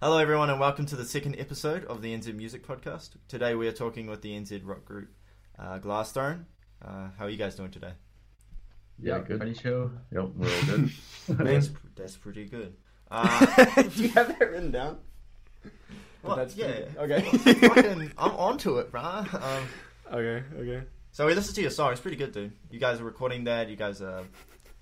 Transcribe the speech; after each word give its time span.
Hello, 0.00 0.18
everyone, 0.18 0.48
and 0.50 0.60
welcome 0.60 0.86
to 0.86 0.96
the 0.96 1.04
second 1.04 1.36
episode 1.38 1.84
of 1.86 2.02
the 2.02 2.14
NZ 2.16 2.34
Music 2.34 2.66
Podcast. 2.66 3.10
Today, 3.26 3.54
we 3.54 3.66
are 3.66 3.72
talking 3.72 4.06
with 4.06 4.22
the 4.22 4.30
NZ 4.30 4.60
rock 4.64 4.84
group 4.84 5.08
uh, 5.58 5.78
Glassstone. 5.78 6.44
Uh, 6.84 7.08
how 7.18 7.24
are 7.24 7.30
you 7.30 7.36
guys 7.36 7.56
doing 7.56 7.70
today? 7.70 7.92
Yeah, 9.00 9.16
Yep, 9.16 9.26
good. 9.28 9.40
Pretty 9.40 9.54
chill. 9.54 9.90
Yep, 10.12 10.24
we're 10.36 10.46
all 10.54 10.62
good. 10.66 10.90
That's, 11.28 11.70
that's 11.96 12.16
pretty 12.16 12.46
good. 12.46 12.74
Uh, 13.10 13.82
Do 13.84 14.02
you 14.02 14.10
have 14.10 14.28
that 14.38 14.38
written 14.50 14.70
down? 14.70 14.98
well, 16.22 16.36
That's 16.36 16.54
yeah, 16.54 16.82
pretty- 16.94 17.14
okay. 17.14 17.54
fucking, 17.68 18.12
I'm 18.18 18.32
onto 18.32 18.76
it, 18.80 18.92
bruh. 18.92 19.32
Um, 19.34 19.64
Okay, 20.12 20.42
okay. 20.58 20.82
so 21.12 21.24
we 21.26 21.32
listened 21.34 21.54
to 21.54 21.62
your 21.62 21.70
song. 21.70 21.92
It's 21.92 22.02
pretty 22.02 22.18
good, 22.18 22.32
dude. 22.32 22.52
You 22.70 22.78
guys 22.78 23.00
are 23.00 23.04
recording 23.04 23.44
that. 23.44 23.70
You 23.70 23.76
guys 23.76 24.02
are 24.02 24.24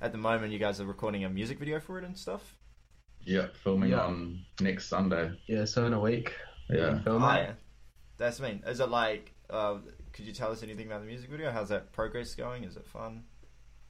at 0.00 0.10
the 0.10 0.18
moment. 0.18 0.52
You 0.52 0.58
guys 0.58 0.80
are 0.80 0.86
recording 0.86 1.24
a 1.24 1.28
music 1.28 1.60
video 1.60 1.78
for 1.78 1.98
it 2.00 2.04
and 2.04 2.18
stuff. 2.18 2.56
Yeah, 3.26 3.48
filming 3.62 3.90
Yeah. 3.90 4.00
on 4.06 4.40
next 4.60 4.86
Sunday. 4.88 5.32
Yeah, 5.46 5.64
so 5.66 5.84
in 5.86 5.92
a 5.92 6.00
week. 6.00 6.34
Yeah. 6.70 7.00
Film 7.02 7.22
Oh, 7.22 7.30
it. 7.32 7.36
yeah. 7.42 7.52
That's 8.16 8.40
mean. 8.40 8.62
Is 8.66 8.80
it 8.80 8.88
like? 8.88 9.32
Uh, 9.50 9.78
could 10.12 10.24
you 10.26 10.32
tell 10.32 10.50
us 10.50 10.62
anything 10.62 10.86
about 10.86 11.00
the 11.00 11.06
music 11.06 11.28
video? 11.30 11.50
How's 11.50 11.68
that 11.68 11.92
progress 11.92 12.34
going? 12.34 12.64
Is 12.64 12.76
it 12.76 12.86
fun? 12.86 13.24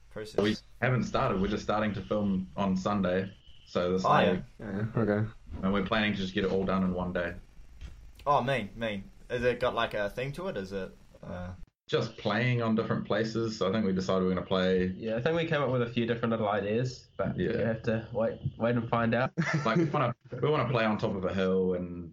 Process. 0.09 0.41
We 0.43 0.57
haven't 0.81 1.03
started. 1.03 1.39
We're 1.41 1.47
just 1.47 1.63
starting 1.63 1.93
to 1.93 2.01
film 2.01 2.47
on 2.57 2.75
Sunday. 2.75 3.31
So 3.65 3.93
this 3.93 4.03
Oh, 4.05 4.19
yeah. 4.19 4.37
Yeah, 4.59 4.83
okay. 4.95 5.27
and 5.63 5.73
we're 5.73 5.85
planning 5.85 6.13
to 6.13 6.17
just 6.19 6.33
get 6.33 6.43
it 6.45 6.51
all 6.51 6.65
done 6.65 6.83
in 6.83 6.93
one 6.93 7.13
day. 7.13 7.33
Oh, 8.25 8.41
mean, 8.43 8.69
mean. 8.75 9.03
Is 9.29 9.43
it 9.43 9.59
got 9.59 9.75
like 9.75 9.93
a 9.93 10.09
thing 10.09 10.31
to 10.33 10.47
it? 10.49 10.57
Is 10.57 10.71
it? 10.73 10.91
Uh, 11.23 11.49
Just 11.87 12.17
playing 12.17 12.61
on 12.61 12.75
different 12.75 13.05
places. 13.05 13.57
So 13.57 13.69
I 13.69 13.71
think 13.71 13.85
we 13.85 13.93
decided 13.93 14.23
we're 14.23 14.31
going 14.33 14.43
to 14.43 14.47
play. 14.47 14.93
Yeah, 14.97 15.15
I 15.15 15.21
think 15.21 15.37
we 15.37 15.45
came 15.45 15.61
up 15.61 15.69
with 15.69 15.81
a 15.83 15.89
few 15.89 16.05
different 16.05 16.31
little 16.31 16.49
ideas, 16.49 17.07
but 17.17 17.37
Yeah. 17.39 17.51
you 17.51 17.57
have 17.59 17.81
to 17.83 18.05
wait, 18.11 18.33
wait 18.57 18.75
and 18.75 18.87
find 18.89 19.15
out. 19.15 19.31
Like 19.65 19.77
we 19.77 19.85
want 19.85 20.13
to, 20.31 20.35
we 20.41 20.49
want 20.49 20.67
to 20.67 20.71
play 20.73 20.83
on 20.83 20.97
top 20.97 21.15
of 21.15 21.23
a 21.23 21.33
hill 21.33 21.75
and 21.75 22.11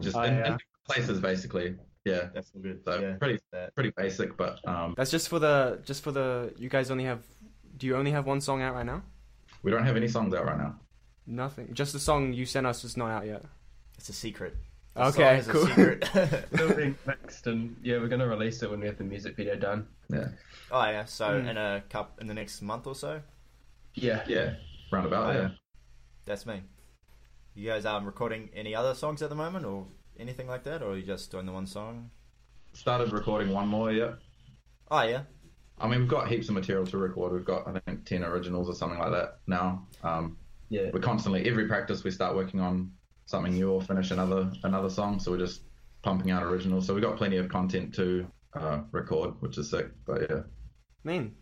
just 0.00 0.16
Oh, 0.16 0.22
in, 0.22 0.32
in 0.34 0.38
yeah. 0.38 0.42
different 0.44 0.62
places 0.88 1.20
basically. 1.20 1.76
Yeah. 2.04 2.28
that's 2.32 2.52
all 2.54 2.62
good. 2.62 2.80
So 2.84 3.00
yeah. 3.00 3.12
pretty 3.16 3.40
pretty 3.74 3.92
basic, 3.96 4.36
but 4.36 4.66
um, 4.68 4.94
That's 4.96 5.10
just 5.10 5.28
for 5.28 5.38
the 5.40 5.80
just 5.84 6.02
for 6.04 6.12
the. 6.12 6.54
You 6.56 6.68
guys 6.68 6.90
only 6.90 7.04
have. 7.04 7.20
Do 7.76 7.86
you 7.88 7.96
only 7.96 8.12
have 8.12 8.24
one 8.26 8.40
song 8.40 8.62
out 8.62 8.74
right 8.74 8.86
now? 8.86 9.02
we 9.64 9.70
don't 9.72 9.84
have 9.84 9.96
any 9.96 10.06
songs 10.08 10.32
out 10.34 10.44
right 10.46 10.56
now. 10.58 10.76
Nothing. 11.26 11.74
Just 11.74 11.92
the 11.92 11.98
song 11.98 12.32
you 12.32 12.46
sent 12.46 12.66
us 12.66 12.84
is 12.84 12.96
not 12.96 13.10
out 13.10 13.26
yet. 13.26 13.42
It's 13.98 14.08
a 14.08 14.12
secret. 14.12 14.56
The 14.98 15.04
Okay, 15.06 15.14
song 15.14 15.36
is 15.38 15.46
cool. 15.46 15.64
A 15.64 15.68
secret. 15.68 16.04
Still 16.54 16.74
being 16.74 16.96
mixed, 17.06 17.46
and 17.46 17.76
yeah, 17.82 17.98
we're 17.98 18.08
gonna 18.08 18.26
release 18.26 18.62
it 18.62 18.70
when 18.70 18.80
we 18.80 18.86
have 18.86 18.98
the 18.98 19.04
music 19.04 19.36
video 19.36 19.54
done. 19.54 19.86
Yeah. 20.12 20.28
oh 20.72 20.84
yeah. 20.84 21.04
So 21.04 21.26
Mm. 21.28 21.48
in 21.50 21.56
a 21.56 21.82
cup 21.88 22.18
in 22.20 22.26
the 22.26 22.34
next 22.34 22.62
month 22.62 22.86
or 22.86 22.94
so. 22.94 23.20
Yeah, 23.94 24.24
Yeah. 24.26 24.54
Roundabout. 24.90 25.36
Oh, 25.36 25.40
yeah. 25.40 25.48
That's 26.24 26.46
me. 26.46 26.62
You 27.54 27.68
guys 27.70 27.84
um 27.86 28.06
recording 28.06 28.50
any 28.54 28.74
other 28.74 28.94
songs 28.94 29.22
at 29.22 29.28
the 29.30 29.36
moment 29.36 29.64
or 29.64 29.86
anything 30.18 30.48
like 30.48 30.64
that, 30.64 30.82
or 30.82 30.92
are 30.92 30.96
you 30.96 31.04
just 31.06 31.30
doing 31.30 31.46
the 31.46 31.52
one 31.52 31.66
song? 31.66 32.10
Started 32.72 33.12
recording 33.12 33.52
one 33.52 33.68
more. 33.68 33.92
Yeah. 33.92 34.14
Oh 34.90 35.02
yeah. 35.02 35.22
I 35.80 35.86
mean, 35.86 36.00
we've 36.00 36.08
got 36.08 36.26
heaps 36.28 36.48
of 36.48 36.54
material 36.56 36.84
to 36.86 36.98
record. 36.98 37.32
We've 37.32 37.44
got, 37.44 37.68
I 37.68 37.78
think, 37.86 38.04
10 38.04 38.24
originals 38.24 38.68
or 38.68 38.74
something 38.74 38.98
like 38.98 39.12
that 39.12 39.38
now. 39.46 39.86
Um, 40.02 40.36
yeah. 40.70 40.90
we're 40.92 40.98
constantly, 40.98 41.48
every 41.48 41.68
practice, 41.68 42.02
we 42.02 42.10
start 42.10 42.34
working 42.34 42.58
on 42.58 42.90
something 43.28 43.52
new 43.52 43.70
or 43.70 43.80
finish 43.82 44.10
another 44.10 44.50
another 44.64 44.88
song. 44.90 45.20
So 45.20 45.30
we're 45.30 45.38
just 45.38 45.60
pumping 46.02 46.30
out 46.30 46.42
originals. 46.42 46.86
So 46.86 46.94
we've 46.94 47.02
got 47.02 47.16
plenty 47.16 47.36
of 47.36 47.48
content 47.48 47.94
to 47.96 48.26
uh, 48.54 48.80
record, 48.90 49.34
which 49.40 49.58
is 49.58 49.70
sick. 49.70 49.88
But 50.06 50.22
yeah, 50.30 50.40
Mean. 51.04 51.34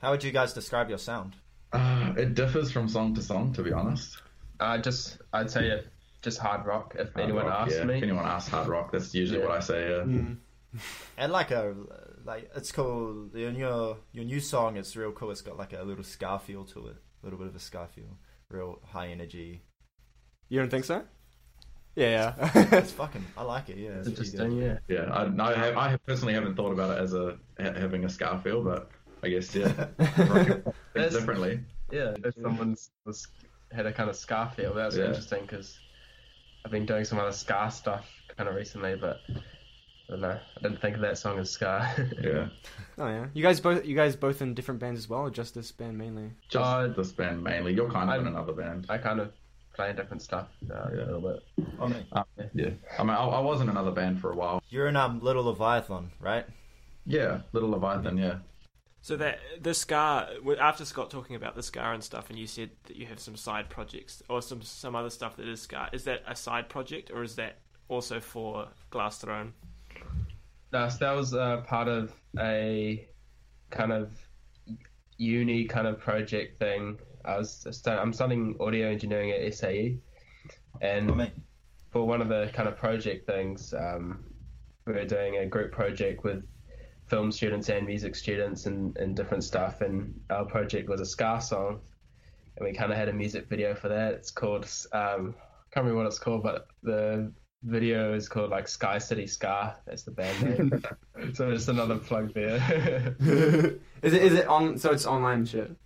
How 0.00 0.10
would 0.12 0.22
you 0.22 0.30
guys 0.32 0.52
describe 0.52 0.88
your 0.88 0.98
sound? 0.98 1.34
uh, 1.72 2.12
it 2.16 2.34
differs 2.34 2.70
from 2.70 2.88
song 2.88 3.14
to 3.14 3.22
song, 3.22 3.52
to 3.54 3.62
be 3.62 3.72
honest. 3.72 4.22
Uh, 4.60 4.78
just 4.78 5.18
I'd 5.32 5.50
say 5.50 5.70
uh, 5.70 5.78
just 6.22 6.38
hard 6.38 6.66
rock. 6.66 6.94
If 6.98 7.12
Hard 7.14 7.24
anyone 7.24 7.46
rock, 7.46 7.66
asks 7.68 7.78
yeah. 7.78 7.84
me, 7.84 7.96
If 7.98 8.02
anyone 8.02 8.26
asks 8.26 8.50
hard 8.50 8.68
rock, 8.68 8.90
that's 8.92 9.14
usually 9.14 9.38
Yeah. 9.40 9.46
what 9.46 9.56
I 9.56 9.60
say. 9.60 9.90
Yeah. 9.90 10.02
Mm. 10.04 10.36
And 11.16 11.32
like 11.32 11.50
a 11.50 11.74
like 12.24 12.50
it's 12.54 12.72
cool. 12.72 13.30
Your 13.34 13.50
new 13.52 13.96
your 14.12 14.24
new 14.24 14.38
song 14.40 14.76
is 14.76 14.96
real 14.96 15.12
cool. 15.12 15.30
It's 15.30 15.40
got 15.42 15.56
like 15.56 15.72
a 15.72 15.82
little 15.82 16.04
ska 16.04 16.38
feel 16.38 16.64
to 16.66 16.88
it. 16.88 16.96
A 17.22 17.26
little 17.26 17.38
bit 17.38 17.48
of 17.48 17.56
a 17.56 17.58
ska 17.58 17.88
feel. 17.94 18.18
Real 18.50 18.78
high 18.84 19.08
energy. 19.08 19.62
You 20.50 20.60
don't 20.60 20.70
think 20.70 20.84
so? 20.84 21.02
Yeah, 21.98 22.34
yeah. 22.54 22.68
It's 22.78 22.92
fucking. 22.92 23.24
I 23.36 23.42
like 23.42 23.68
it. 23.70 23.76
Yeah. 23.78 23.90
it's 23.98 24.08
It's 24.08 24.18
interesting. 24.20 24.52
Yeah, 24.52 24.78
Yeah, 24.88 25.12
I, 25.12 25.26
no, 25.28 25.44
I, 25.44 25.54
have, 25.54 25.76
I 25.76 25.88
have 25.90 26.06
personally 26.06 26.34
haven't 26.34 26.54
thought 26.54 26.72
about 26.72 26.96
it 26.96 27.02
as 27.02 27.12
a 27.14 27.36
having 27.58 28.04
a 28.04 28.08
ska 28.08 28.40
feel, 28.42 28.62
but 28.62 28.90
I 29.22 29.28
guess 29.30 29.54
yeah, 29.54 29.66
That's- 29.98 31.12
differently. 31.12 31.60
yeah. 31.90 32.14
If 32.24 32.34
someone's 32.40 32.90
was, 33.04 33.26
had 33.72 33.86
a 33.86 33.92
kind 33.92 34.08
of 34.10 34.16
ska 34.16 34.52
feel, 34.56 34.74
that's 34.74 34.96
Yeah. 34.96 35.06
interesting 35.06 35.42
because 35.42 35.78
I've 36.64 36.70
been 36.70 36.86
doing 36.86 37.04
some 37.04 37.18
other 37.18 37.32
ska 37.32 37.70
stuff 37.72 38.06
kind 38.36 38.48
of 38.48 38.54
recently, 38.54 38.94
but 38.96 39.18
I 39.28 39.32
don't 40.10 40.20
know. 40.20 40.38
I 40.56 40.60
didn't 40.62 40.80
think 40.80 40.94
of 40.94 41.02
that 41.02 41.18
song 41.18 41.38
as 41.38 41.50
ska. 41.50 41.90
Yeah, 42.22 42.48
oh 42.98 43.08
yeah. 43.08 43.26
You 43.34 43.42
guys 43.42 43.60
both. 43.60 43.84
You 43.84 43.96
guys 43.96 44.14
both 44.16 44.40
in 44.40 44.54
different 44.54 44.80
bands 44.80 44.98
as 45.00 45.08
well, 45.08 45.20
or 45.22 45.30
just 45.30 45.54
this 45.54 45.72
band 45.72 45.98
mainly? 45.98 46.30
just 46.48 46.64
Uh, 46.64 46.86
this 46.88 47.12
band 47.12 47.42
mainly. 47.42 47.74
You're 47.74 47.90
kind 47.90 48.08
of 48.08 48.20
in 48.20 48.26
I'm- 48.26 48.34
another 48.36 48.52
band. 48.52 48.86
I 48.88 48.98
kind 48.98 49.20
of 49.20 49.32
play 49.78 49.92
different 49.92 50.20
stuff 50.20 50.48
uh, 50.70 50.88
Yeah. 50.92 51.04
a 51.04 51.06
little 51.06 51.20
bit. 51.20 51.66
Oh, 51.80 51.86
mate. 51.86 52.04
Yeah, 52.52 52.70
I 52.98 53.02
mean, 53.04 53.10
I, 53.10 53.24
I 53.24 53.40
was 53.40 53.60
in 53.60 53.68
another 53.68 53.92
band 53.92 54.20
for 54.20 54.32
a 54.32 54.34
while. 54.36 54.60
You're 54.70 54.88
in 54.88 54.96
um 54.96 55.20
Little 55.20 55.44
Leviathan, 55.44 56.10
right? 56.20 56.44
Yeah, 57.06 57.40
Little 57.52 57.70
Leviathan. 57.70 58.18
Yeah, 58.18 58.38
So 59.02 59.16
that 59.16 59.38
the 59.62 59.72
ska 59.72 60.28
after 60.60 60.84
Scott 60.84 61.10
talking 61.10 61.36
about 61.36 61.54
the 61.54 61.62
ska 61.62 61.80
and 61.92 62.02
stuff, 62.02 62.28
and 62.28 62.38
you 62.38 62.48
said 62.48 62.70
that 62.86 62.96
you 62.96 63.06
have 63.06 63.20
some 63.20 63.36
side 63.36 63.68
projects 63.70 64.20
or 64.28 64.42
some 64.42 64.62
some 64.62 64.96
other 64.96 65.10
stuff 65.10 65.36
that 65.36 65.46
is 65.48 65.62
ska. 65.62 65.88
Is 65.92 66.02
that 66.04 66.22
a 66.26 66.34
side 66.34 66.68
project 66.68 67.12
or 67.12 67.22
is 67.22 67.36
that 67.36 67.58
also 67.88 68.18
for 68.18 68.66
Glass 68.90 69.18
Throne? 69.18 69.52
No, 70.72 70.88
so 70.88 70.98
that 70.98 71.12
was 71.12 71.32
uh, 71.34 71.58
part 71.68 71.86
of 71.88 72.12
a 72.38 73.06
kind 73.70 73.92
of 73.92 74.10
uni 75.18 75.64
kind 75.66 75.86
of 75.86 76.00
project 76.00 76.58
thing. 76.58 76.98
I 77.28 77.36
was 77.36 77.66
stu- 77.70 77.90
I'm 77.90 78.12
studying 78.12 78.56
audio 78.58 78.88
engineering 78.88 79.30
at 79.30 79.54
SAE, 79.54 79.98
and 80.80 81.10
Oh, 81.10 81.26
for 81.90 82.06
one 82.06 82.20
of 82.20 82.28
the 82.28 82.50
kind 82.52 82.68
of 82.68 82.76
project 82.76 83.26
things, 83.26 83.74
um, 83.74 84.24
we 84.86 84.94
were 84.94 85.04
doing 85.04 85.36
a 85.36 85.46
group 85.46 85.72
project 85.72 86.24
with 86.24 86.44
film 87.06 87.32
students 87.32 87.68
and 87.68 87.86
music 87.86 88.14
students 88.14 88.66
and, 88.66 88.96
and 88.96 89.16
different 89.16 89.44
stuff. 89.44 89.80
And 89.80 90.18
our 90.30 90.44
project 90.44 90.88
was 90.88 91.00
a 91.00 91.06
ska 91.06 91.40
song, 91.40 91.80
and 92.56 92.66
we 92.66 92.72
kind 92.72 92.92
of 92.92 92.98
had 92.98 93.08
a 93.08 93.12
music 93.12 93.48
video 93.48 93.74
for 93.74 93.88
that. 93.88 94.14
It's 94.14 94.30
called 94.30 94.64
um, 94.92 95.34
I 95.38 95.74
can't 95.74 95.84
remember 95.84 95.96
what 95.96 96.06
it's 96.06 96.18
called, 96.18 96.42
but 96.42 96.68
the 96.82 97.30
video 97.62 98.14
is 98.14 98.28
called 98.28 98.50
like 98.50 98.68
Sky 98.68 98.98
City 98.98 99.26
Ska. 99.26 99.76
That's 99.86 100.02
the 100.02 100.12
band 100.12 100.42
name. 100.42 100.82
so 101.34 101.52
just 101.52 101.68
another 101.68 101.96
plug 101.96 102.32
there. 102.32 103.16
is 104.02 104.14
it? 104.14 104.22
Is 104.22 104.34
it 104.34 104.46
on? 104.46 104.78
So 104.78 104.92
it's 104.92 105.06
online 105.06 105.44
shit. 105.44 105.76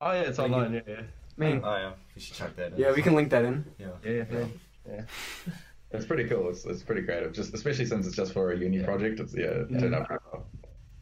Oh 0.00 0.12
yeah, 0.12 0.20
it's 0.22 0.38
online. 0.38 0.74
Yeah, 0.74 0.80
yeah, 0.86 1.00
Mean. 1.36 1.60
Oh 1.64 1.74
yeah. 1.76 1.92
We 2.14 2.20
should 2.20 2.36
check 2.36 2.56
that. 2.56 2.72
In. 2.72 2.78
Yeah, 2.78 2.92
we 2.92 3.02
can 3.02 3.14
link 3.14 3.30
that 3.30 3.44
in. 3.44 3.64
Yeah. 3.78 3.86
yeah. 4.04 4.24
yeah. 4.30 4.44
yeah. 4.88 5.00
it's 5.92 6.06
pretty 6.06 6.24
cool. 6.28 6.48
It's, 6.50 6.64
it's 6.64 6.82
pretty 6.82 7.02
creative, 7.02 7.32
just 7.32 7.54
especially 7.54 7.86
since 7.86 8.06
it's 8.06 8.16
just 8.16 8.32
for 8.32 8.52
a 8.52 8.56
uni 8.58 8.82
project. 8.82 9.20
It's 9.20 9.34
yeah, 9.34 9.46
it 9.68 9.78
turned 9.78 9.94
out 9.94 10.06
pretty 10.06 10.24
well. 10.32 10.46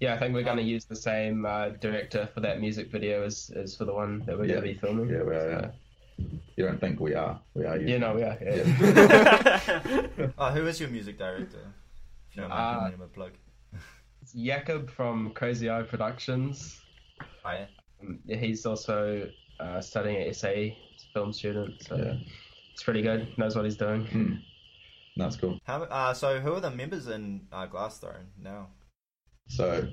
Yeah, 0.01 0.15
I 0.15 0.19
think 0.19 0.35
we're 0.35 0.43
going 0.43 0.59
to 0.59 0.63
use 0.63 0.85
the 0.85 0.95
same 0.97 1.47
uh, 1.47 1.71
director 1.71 2.29
for 2.35 2.41
that 2.41 2.61
music 2.61 2.91
video 2.93 3.23
as, 3.25 3.51
as 3.57 3.75
for 3.75 3.87
the 3.87 3.95
one 3.95 4.23
that 4.27 4.37
we're 4.39 4.45
Yeah. 4.45 4.57
going 4.57 4.67
to 4.67 4.73
be 4.75 4.79
filming. 4.79 5.09
Yeah, 5.09 5.23
we 5.23 5.35
are, 5.35 5.73
So- 6.19 6.25
You 6.57 6.67
don't 6.67 6.79
think 6.79 7.01
we 7.01 7.15
are? 7.15 7.41
We 7.55 7.65
are. 7.65 7.79
You. 7.79 7.87
yeah, 7.89 7.99
no, 7.99 8.15
we 8.15 8.23
are. 8.23 8.37
Yeah. 8.43 10.03
Oh, 10.39 10.51
who 10.51 10.67
is 10.67 10.79
your 10.81 10.91
music 10.91 11.17
director? 11.19 11.73
If 12.31 12.37
you 12.37 12.43
don't 12.43 12.51
mind 12.51 12.77
Uh, 12.77 12.85
giving 12.85 12.99
him 12.99 13.03
a 13.03 13.09
plug. 13.09 13.33
It's 14.21 14.33
Jakob 14.35 14.91
from 14.91 15.31
Crazy 15.31 15.71
Eye 15.71 15.83
Productions. 15.83 16.79
Oh 17.45 17.65
yeah. 18.03 18.09
Um, 18.09 18.21
he's 18.41 18.67
also 18.67 19.31
uh, 19.61 19.81
studying 19.81 20.17
at 20.29 20.37
SA, 20.37 20.49
he's 20.53 21.07
a 21.09 21.13
film 21.13 21.33
student, 21.33 21.83
so 21.83 21.97
Yeah. 21.97 22.15
it's 22.73 22.83
pretty 22.83 23.03
good. 23.03 23.37
Knows 23.39 23.57
what 23.57 23.65
he's 23.65 23.77
doing. 23.77 24.07
Hmm. 24.07 24.35
That's 25.17 25.37
cool. 25.37 25.59
How? 25.65 25.83
Uh, 25.85 26.13
so 26.13 26.41
who 26.41 26.53
are 26.55 26.61
the 26.61 26.71
members 26.71 27.09
in 27.09 27.47
uh, 27.51 27.67
Glasstone 27.67 28.27
now? 28.43 28.69
So, 29.49 29.89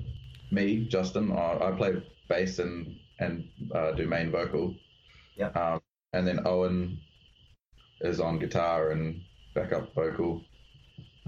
me, 0.50 0.86
Justin, 0.86 1.32
I, 1.32 1.68
I 1.68 1.72
play 1.72 2.02
bass 2.28 2.58
and 2.58 2.94
and 3.20 3.44
uh, 3.74 3.92
do 3.92 4.06
main 4.06 4.30
vocal. 4.30 4.74
Yeah. 5.36 5.48
Um, 5.48 5.80
and 6.12 6.26
then 6.26 6.46
Owen 6.46 6.98
is 8.02 8.20
on 8.20 8.38
guitar 8.38 8.90
and 8.90 9.20
backup 9.54 9.94
vocal. 9.94 10.42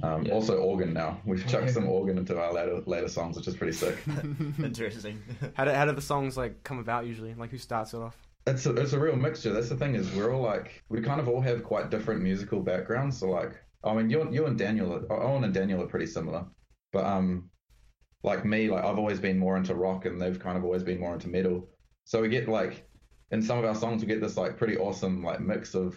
Um, 0.03 0.25
Yeah. 0.25 0.35
Also 0.35 0.59
organ 0.59 0.93
now. 0.93 1.21
We've 1.25 1.47
chucked 1.47 1.71
some 1.71 1.89
organ 1.89 2.19
into 2.19 2.39
our 2.39 2.53
later 2.53 2.81
later 2.87 3.09
songs, 3.09 3.37
which 3.37 3.49
is 3.49 3.57
pretty 3.57 3.73
sick. 3.73 3.97
Interesting. 4.63 5.23
How 5.55 5.65
do, 5.65 5.71
how 5.73 5.87
do 5.87 5.93
the 5.93 6.03
songs 6.03 6.37
like 6.37 6.63
come 6.65 6.79
about 6.79 7.07
usually? 7.07 7.35
Like 7.35 7.51
who 7.51 7.59
starts 7.59 7.95
it 7.95 7.99
off? 7.99 8.17
It's 8.47 8.67
a, 8.67 8.75
it's 8.77 8.93
a 8.93 8.99
real 8.99 9.17
mixture. 9.17 9.53
That's 9.53 9.69
the 9.71 9.77
thing 9.77 9.95
is 9.95 10.13
we're 10.13 10.33
all 10.33 10.43
like 10.43 10.85
we 10.89 11.01
kind 11.01 11.21
of 11.21 11.29
all 11.29 11.41
have 11.41 11.65
quite 11.65 11.91
different 11.91 12.23
musical 12.23 12.61
backgrounds. 12.61 13.17
So 13.19 13.29
like 13.29 13.53
I 13.85 13.95
mean 13.95 14.11
you 14.11 14.29
you 14.31 14.47
and 14.47 14.59
Daniel 14.59 14.93
are, 15.11 15.23
Owen 15.23 15.45
and 15.45 15.55
Daniel 15.55 15.83
are 15.83 15.87
pretty 15.87 16.07
similar, 16.07 16.45
but 16.93 17.05
um 17.05 17.51
like 18.23 18.45
me 18.45 18.69
like 18.69 18.85
I've 18.85 18.99
always 18.99 19.19
been 19.21 19.39
more 19.39 19.57
into 19.57 19.75
rock 19.75 20.05
and 20.05 20.21
they've 20.21 20.39
kind 20.39 20.59
of 20.59 20.65
always 20.65 20.83
been 20.83 21.01
more 21.01 21.15
into 21.15 21.29
metal. 21.29 21.69
So 22.05 22.21
we 22.21 22.29
get 22.29 22.49
like 22.49 22.87
in 23.31 23.41
some 23.43 23.59
of 23.59 23.65
our 23.65 23.75
songs 23.75 24.03
we 24.03 24.09
get 24.09 24.21
this 24.21 24.37
like 24.37 24.59
pretty 24.59 24.77
awesome 24.77 25.25
like 25.25 25.41
mix 25.41 25.75
of 25.75 25.97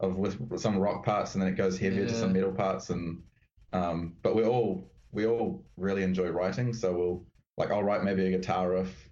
of 0.00 0.16
with 0.16 0.60
some 0.60 0.76
rock 0.78 1.04
parts, 1.04 1.34
and 1.34 1.42
then 1.42 1.50
it 1.50 1.56
goes 1.56 1.78
heavier 1.78 2.06
to 2.06 2.14
some 2.14 2.32
metal 2.32 2.52
parts, 2.52 2.90
and 2.90 3.22
um, 3.76 4.16
but 4.22 4.34
we 4.34 4.44
all 4.44 4.90
we 5.12 5.26
all 5.26 5.64
really 5.76 6.02
enjoy 6.02 6.28
writing, 6.28 6.72
so 6.72 6.92
we'll 6.92 7.24
like 7.56 7.70
I'll 7.70 7.82
write 7.84 8.04
maybe 8.04 8.26
a 8.26 8.30
guitar 8.30 8.70
riff, 8.70 9.08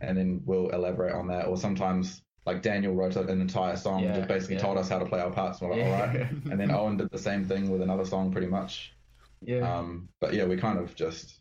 and 0.00 0.16
then 0.16 0.40
we'll 0.44 0.68
elaborate 0.70 1.14
on 1.14 1.26
that, 1.28 1.46
or 1.46 1.56
sometimes 1.56 2.22
like 2.44 2.62
Daniel 2.62 2.94
wrote 2.94 3.16
an 3.16 3.40
entire 3.40 3.76
song, 3.76 4.02
Yeah, 4.04 4.16
just 4.16 4.28
basically 4.28 4.56
yeah. 4.56 4.62
told 4.62 4.78
us 4.78 4.88
how 4.88 4.98
to 4.98 5.04
play 5.06 5.20
our 5.20 5.30
parts, 5.32 5.60
and 5.60 5.70
we're 5.70 5.76
like, 5.76 5.86
Yeah. 5.86 5.92
all 6.00 6.06
right, 6.06 6.30
and 6.50 6.60
then 6.60 6.70
Owen 6.70 6.96
did 6.96 7.10
the 7.10 7.18
same 7.18 7.44
thing 7.44 7.70
with 7.70 7.82
another 7.82 8.04
song, 8.04 8.30
pretty 8.30 8.46
much. 8.46 8.92
Yeah. 9.42 9.60
Um, 9.78 10.08
but 10.20 10.32
yeah, 10.34 10.44
we 10.44 10.56
kind 10.56 10.78
of 10.78 10.94
just 10.94 11.40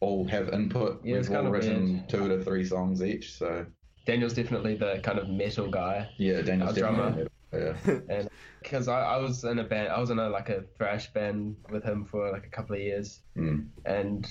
all 0.00 0.26
have 0.28 0.50
input. 0.50 1.00
Yeah, 1.04 1.16
We've 1.16 1.28
all 1.30 1.34
kind 1.36 1.46
of 1.46 1.52
written 1.52 1.92
weird. 1.94 2.08
two 2.08 2.28
to 2.28 2.44
three 2.44 2.64
songs 2.64 3.02
each, 3.02 3.32
so 3.34 3.64
Daniel's 4.06 4.34
definitely 4.34 4.74
the 4.74 5.00
kind 5.02 5.18
of 5.18 5.28
metal 5.28 5.70
guy. 5.70 6.08
yeah, 6.18 6.42
Daniel's 6.42 6.76
Our 6.78 6.92
definitely 6.92 7.26
yeah. 7.52 8.26
Because 8.62 8.88
I, 8.88 9.00
I 9.00 9.16
was 9.18 9.44
in 9.44 9.58
a 9.58 9.64
band, 9.64 9.88
I 9.88 9.98
was 10.00 10.10
in 10.10 10.18
a 10.18 10.28
like 10.28 10.48
a 10.48 10.62
thrash 10.76 11.12
band 11.12 11.56
with 11.70 11.84
him 11.84 12.04
for 12.04 12.30
like 12.32 12.46
a 12.46 12.50
couple 12.50 12.76
of 12.76 12.82
years, 12.82 13.20
Mm. 13.36 13.68
and 13.84 14.26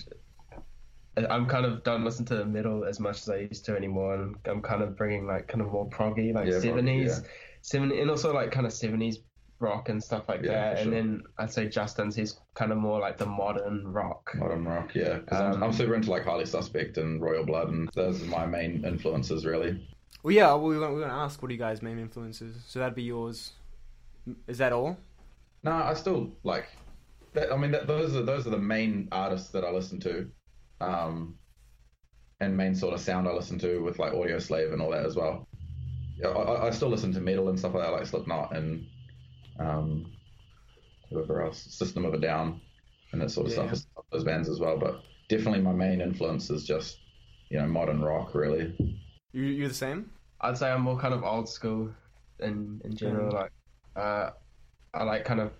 I'm 1.29 1.47
kind 1.47 1.65
of 1.65 1.83
don't 1.83 2.03
listen 2.03 2.25
to 2.25 2.35
the 2.35 2.45
metal 2.45 2.85
as 2.85 2.99
much 2.99 3.17
as 3.21 3.29
I 3.29 3.37
used 3.37 3.65
to 3.65 3.75
anymore, 3.75 4.13
and 4.15 4.35
I'm 4.45 4.61
kind 4.61 4.83
of 4.83 4.95
bringing 4.95 5.25
like 5.25 5.47
kind 5.47 5.61
of 5.61 5.71
more 5.71 5.89
proggy, 5.89 6.33
like 6.33 6.45
Yeah, 6.47 6.53
proggy, 6.53 6.61
seventies, 6.61 7.21
seven, 7.61 7.91
and 7.91 8.09
also 8.09 8.33
like 8.33 8.51
kind 8.51 8.67
of 8.67 8.73
seventies 8.73 9.19
rock 9.59 9.89
and 9.89 10.03
stuff 10.03 10.29
like 10.29 10.43
Yeah, 10.43 10.75
that. 10.75 10.77
for 10.77 10.81
And 10.83 10.93
then 10.93 11.23
I'd 11.39 11.51
say 11.51 11.67
Justin's 11.67 12.15
he's 12.15 12.39
kind 12.53 12.71
of 12.71 12.77
more 12.77 12.99
like 12.99 13.17
the 13.17 13.25
modern 13.25 13.87
rock. 13.87 14.29
Modern 14.35 14.63
rock, 14.65 14.93
yeah. 14.93 15.19
Um, 15.31 15.53
I'm, 15.55 15.63
I'm 15.63 15.73
super 15.73 15.95
into 15.95 16.11
like 16.11 16.23
Highly 16.23 16.45
Suspect 16.45 16.97
and 16.99 17.19
Royal 17.19 17.43
Blood, 17.43 17.69
and 17.69 17.89
those 17.95 18.21
are 18.21 18.27
my 18.27 18.45
main 18.45 18.85
influences, 18.85 19.43
really. 19.45 19.87
Well, 20.23 20.33
yeah, 20.33 20.55
we 20.55 20.77
we're 20.77 20.89
going 20.89 21.01
to 21.09 21.13
ask 21.13 21.41
what 21.41 21.49
are 21.49 21.53
you 21.53 21.59
guys' 21.59 21.81
main 21.81 21.99
influences? 21.99 22.55
So 22.67 22.79
that'd 22.79 22.95
be 22.95 23.03
yours. 23.03 23.53
Is 24.47 24.57
that 24.57 24.73
all? 24.73 24.97
No, 25.63 25.71
I 25.71 25.93
still 25.93 26.31
like. 26.43 26.67
That, 27.33 27.51
I 27.51 27.57
mean, 27.57 27.71
that, 27.71 27.87
those 27.87 28.15
are 28.15 28.23
those 28.23 28.47
are 28.47 28.51
the 28.51 28.57
main 28.57 29.07
artists 29.11 29.49
that 29.49 29.63
I 29.63 29.71
listen 29.71 29.99
to, 30.01 30.27
um, 30.81 31.35
and 32.39 32.55
main 32.57 32.75
sort 32.75 32.93
of 32.93 32.99
sound 32.99 33.27
I 33.27 33.31
listen 33.31 33.59
to 33.59 33.79
with 33.79 33.99
like 33.99 34.13
Audioslave 34.13 34.73
and 34.73 34.81
all 34.81 34.91
that 34.91 35.05
as 35.05 35.15
well. 35.15 35.47
Yeah, 36.17 36.29
I, 36.29 36.41
I- 36.41 36.67
I 36.67 36.69
still 36.71 36.89
listen 36.89 37.13
to 37.13 37.21
metal 37.21 37.49
and 37.49 37.59
stuff 37.59 37.73
like 37.73 37.83
that, 37.83 37.91
like 37.93 38.05
Slipknot 38.05 38.55
and 38.55 38.85
um, 39.59 40.11
whoever 41.09 41.41
else, 41.43 41.59
System 41.69 42.05
of 42.05 42.13
a 42.13 42.19
Down, 42.19 42.59
and 43.11 43.21
that 43.21 43.31
sort 43.31 43.47
of 43.47 43.53
Yeah. 43.53 43.71
stuff. 43.73 44.03
Those 44.11 44.23
bands 44.23 44.47
as 44.49 44.59
well, 44.59 44.77
but 44.77 45.01
definitely 45.29 45.61
my 45.61 45.73
main 45.73 45.99
influence 46.01 46.49
is 46.49 46.65
just 46.65 46.99
you 47.49 47.59
know 47.59 47.67
modern 47.67 48.01
rock, 48.01 48.33
really. 48.35 48.75
You, 49.33 49.43
you're 49.43 49.67
the 49.69 49.73
same? 49.73 50.11
I'd 50.41 50.57
say 50.57 50.69
I'm 50.71 50.81
more 50.81 50.97
kind 50.97 51.13
of 51.13 51.23
old 51.23 51.49
school 51.49 51.89
in 52.39 52.81
in 52.83 52.95
general. 52.95 53.31
Mm. 53.31 53.33
Like, 53.33 53.51
uh, 53.95 54.31
I 54.93 55.03
like 55.03 55.25
kind 55.25 55.39
of, 55.39 55.51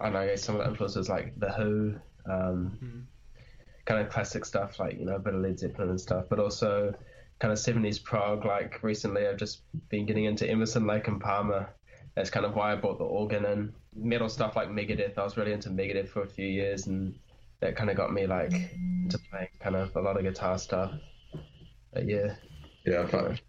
I 0.00 0.04
don't 0.10 0.12
know, 0.14 0.36
some 0.36 0.56
of 0.56 0.64
the 0.64 0.70
influences 0.70 1.08
like 1.08 1.38
the 1.38 1.52
Who, 1.52 1.94
um, 2.26 2.78
Mhm. 2.82 3.02
kind 3.84 4.00
of 4.04 4.12
classic 4.12 4.44
stuff 4.44 4.78
like 4.78 4.98
you 4.98 5.04
know 5.06 5.16
a 5.16 5.18
bit 5.18 5.34
of 5.34 5.40
Led 5.40 5.58
Zeppelin 5.58 5.90
and 5.90 6.00
stuff, 6.00 6.26
but 6.28 6.38
also 6.38 6.94
kind 7.38 7.52
of 7.52 7.58
70s 7.58 7.98
prog. 7.98 8.44
Like 8.44 8.82
recently, 8.82 9.26
I've 9.26 9.36
just 9.36 9.62
been 9.88 10.06
getting 10.06 10.24
into 10.24 10.48
Emerson, 10.48 10.86
Lake 10.86 11.08
and 11.08 11.20
Palmer. 11.20 11.68
That's 12.14 12.30
kind 12.30 12.46
of 12.46 12.54
why 12.54 12.72
I 12.72 12.76
bought 12.76 12.98
the 12.98 13.04
organ 13.04 13.44
and 13.44 13.72
Metal 13.94 14.28
stuff 14.28 14.56
like 14.56 14.68
Megadeth. 14.68 15.16
I 15.18 15.24
was 15.24 15.36
really 15.38 15.52
into 15.52 15.70
Megadeth 15.70 16.08
for 16.08 16.22
a 16.22 16.26
few 16.28 16.46
years, 16.46 16.86
and 16.86 17.18
that 17.60 17.76
kind 17.76 17.88
of 17.90 17.96
got 17.96 18.12
me 18.12 18.26
like 18.26 18.52
into 18.52 19.18
playing 19.30 19.48
kind 19.60 19.74
of 19.76 19.94
a 19.96 20.00
lot 20.00 20.16
of 20.18 20.22
guitar 20.22 20.58
stuff. 20.58 20.92
But 21.96 22.06
yeah. 22.06 22.34
Yeah, 22.84 23.06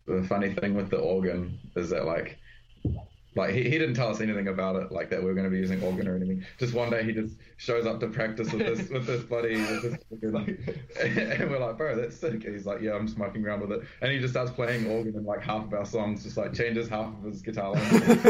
the 0.07 0.23
funny 0.23 0.53
thing 0.53 0.73
with 0.73 0.89
the 0.89 0.97
organ 0.97 1.59
is 1.75 1.89
that 1.89 2.05
like, 2.05 2.38
like 3.35 3.53
he, 3.53 3.63
he 3.63 3.71
didn't 3.71 3.94
tell 3.94 4.09
us 4.09 4.21
anything 4.21 4.47
about 4.47 4.77
it, 4.77 4.89
like 4.89 5.09
that 5.09 5.21
we 5.21 5.29
are 5.29 5.33
going 5.33 5.44
to 5.44 5.51
be 5.51 5.57
using 5.57 5.83
organ 5.83 6.07
or 6.07 6.15
anything. 6.15 6.45
Just 6.57 6.73
one 6.73 6.89
day 6.89 7.03
he 7.03 7.11
just 7.11 7.35
shows 7.57 7.85
up 7.85 7.99
to 7.99 8.07
practice 8.07 8.53
with 8.53 8.65
this 8.65 8.89
with 8.89 9.05
this 9.05 9.23
buddy, 9.23 9.57
with 9.57 9.81
this 9.81 9.97
organ, 10.23 10.79
and 11.01 11.51
we're 11.51 11.59
like, 11.59 11.75
bro, 11.75 11.94
that's 11.97 12.15
sick. 12.15 12.45
And 12.45 12.55
he's 12.55 12.65
like, 12.65 12.79
yeah, 12.79 12.94
I'm 12.94 13.05
just 13.05 13.17
mucking 13.17 13.45
around 13.45 13.59
with 13.59 13.73
it, 13.73 13.81
and 14.01 14.13
he 14.13 14.17
just 14.17 14.33
starts 14.33 14.51
playing 14.51 14.89
organ 14.89 15.13
in 15.17 15.25
like 15.25 15.41
half 15.41 15.65
of 15.65 15.73
our 15.73 15.85
songs, 15.85 16.23
just 16.23 16.38
like 16.38 16.53
changes 16.53 16.88
half 16.88 17.07
of 17.07 17.23
his 17.23 17.41
guitar 17.41 17.71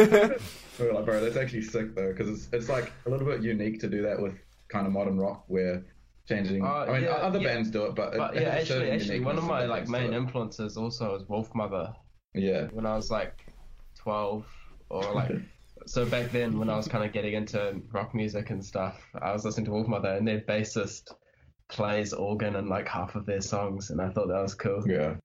were 0.80 0.94
like, 0.94 1.06
bro, 1.06 1.24
that's 1.24 1.38
actually 1.38 1.62
sick 1.62 1.94
though, 1.94 2.12
because 2.12 2.28
it's 2.28 2.50
it's 2.52 2.70
like 2.70 2.92
a 3.06 3.10
little 3.12 3.28
bit 3.28 3.44
unique 3.44 3.80
to 3.82 3.88
do 3.88 4.02
that 4.02 4.20
with 4.20 4.34
kind 4.68 4.88
of 4.88 4.94
modern 4.94 5.20
rock 5.20 5.44
where. 5.48 5.86
Changing. 6.28 6.64
Uh, 6.64 6.68
I 6.68 6.94
mean, 6.94 7.04
yeah, 7.04 7.12
other 7.12 7.40
yeah. 7.40 7.54
bands 7.54 7.72
do 7.72 7.86
it, 7.86 7.96
but, 7.96 8.16
But 8.18 8.36
it 8.36 8.42
yeah, 8.42 8.52
has 8.52 8.70
actually, 8.70 8.92
actually, 8.92 9.20
one 9.22 9.38
of 9.38 9.46
my 9.46 9.66
like 9.66 9.88
main 9.88 10.14
influences 10.14 10.76
also 10.76 11.16
is 11.16 11.24
Wolfmother. 11.24 11.94
Yeah. 12.34 12.68
When 12.74 12.86
I 12.86 12.96
was 12.96 13.10
like 13.10 13.46
twelve, 13.96 14.46
or 14.90 15.04
like 15.14 15.32
so 15.86 16.06
back 16.06 16.32
then 16.32 16.60
when 16.60 16.70
I 16.70 16.76
was 16.76 16.88
kind 16.88 17.06
of 17.06 17.14
getting 17.14 17.34
into 17.34 17.82
rock 17.92 18.14
music 18.14 18.50
and 18.50 18.64
stuff, 18.64 19.02
I 19.22 19.32
was 19.32 19.46
listening 19.46 19.66
to 19.68 19.72
Wolfmother, 19.72 20.18
and 20.18 20.28
their 20.28 20.42
bassist 20.42 21.14
plays 21.70 22.12
organ 22.12 22.56
in 22.56 22.68
like 22.68 22.88
half 22.88 23.16
of 23.16 23.26
their 23.26 23.42
songs, 23.42 23.90
and 23.90 24.02
I 24.02 24.10
thought 24.10 24.28
that 24.28 24.42
was 24.42 24.54
cool. 24.54 24.84
Yeah. 24.86 25.16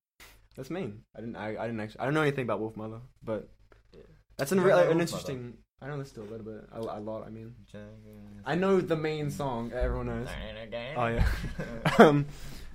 That's 0.56 0.70
mean. 0.70 1.00
I 1.16 1.20
didn't. 1.20 1.36
I, 1.36 1.56
I 1.56 1.66
didn't 1.66 1.80
actually. 1.80 2.00
I 2.00 2.04
don't 2.04 2.14
know 2.14 2.22
anything 2.22 2.44
about 2.44 2.60
Wolfmother, 2.60 3.00
but 3.24 3.48
that's 4.36 4.52
an, 4.52 4.58
You 4.58 4.64
re- 4.64 4.72
an 4.72 4.78
Wolf 4.88 5.00
interesting. 5.00 5.54
I 5.82 5.88
know 5.88 5.98
this 5.98 6.10
still 6.10 6.22
a 6.22 6.30
little 6.30 6.44
bit. 6.46 6.64
A, 6.72 6.78
a 6.80 7.00
lot. 7.00 7.24
I 7.26 7.30
mean, 7.30 7.54
I 8.46 8.54
know 8.54 8.80
the 8.80 8.96
main 8.96 9.30
song. 9.30 9.72
Everyone 9.74 10.06
knows. 10.06 10.28
Oh 10.96 11.06
yeah. 11.06 11.26
um, 11.98 12.26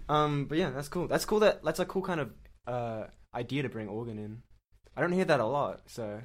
um, 0.10 0.46
but 0.46 0.58
yeah, 0.58 0.72
that's 0.72 0.90
cool. 0.90 1.08
That's 1.08 1.26
cool. 1.26 1.40
That 1.40 1.64
that's 1.64 1.80
a 1.80 1.86
cool 1.86 2.02
kind 2.02 2.20
of 2.20 2.32
uh 2.68 3.06
idea 3.34 3.64
to 3.64 3.70
bring 3.70 3.88
organ 3.88 4.18
in. 4.18 4.42
I 4.96 5.02
don't 5.02 5.12
hear 5.12 5.26
that 5.26 5.40
a 5.40 5.46
lot. 5.46 5.82
So 5.88 6.22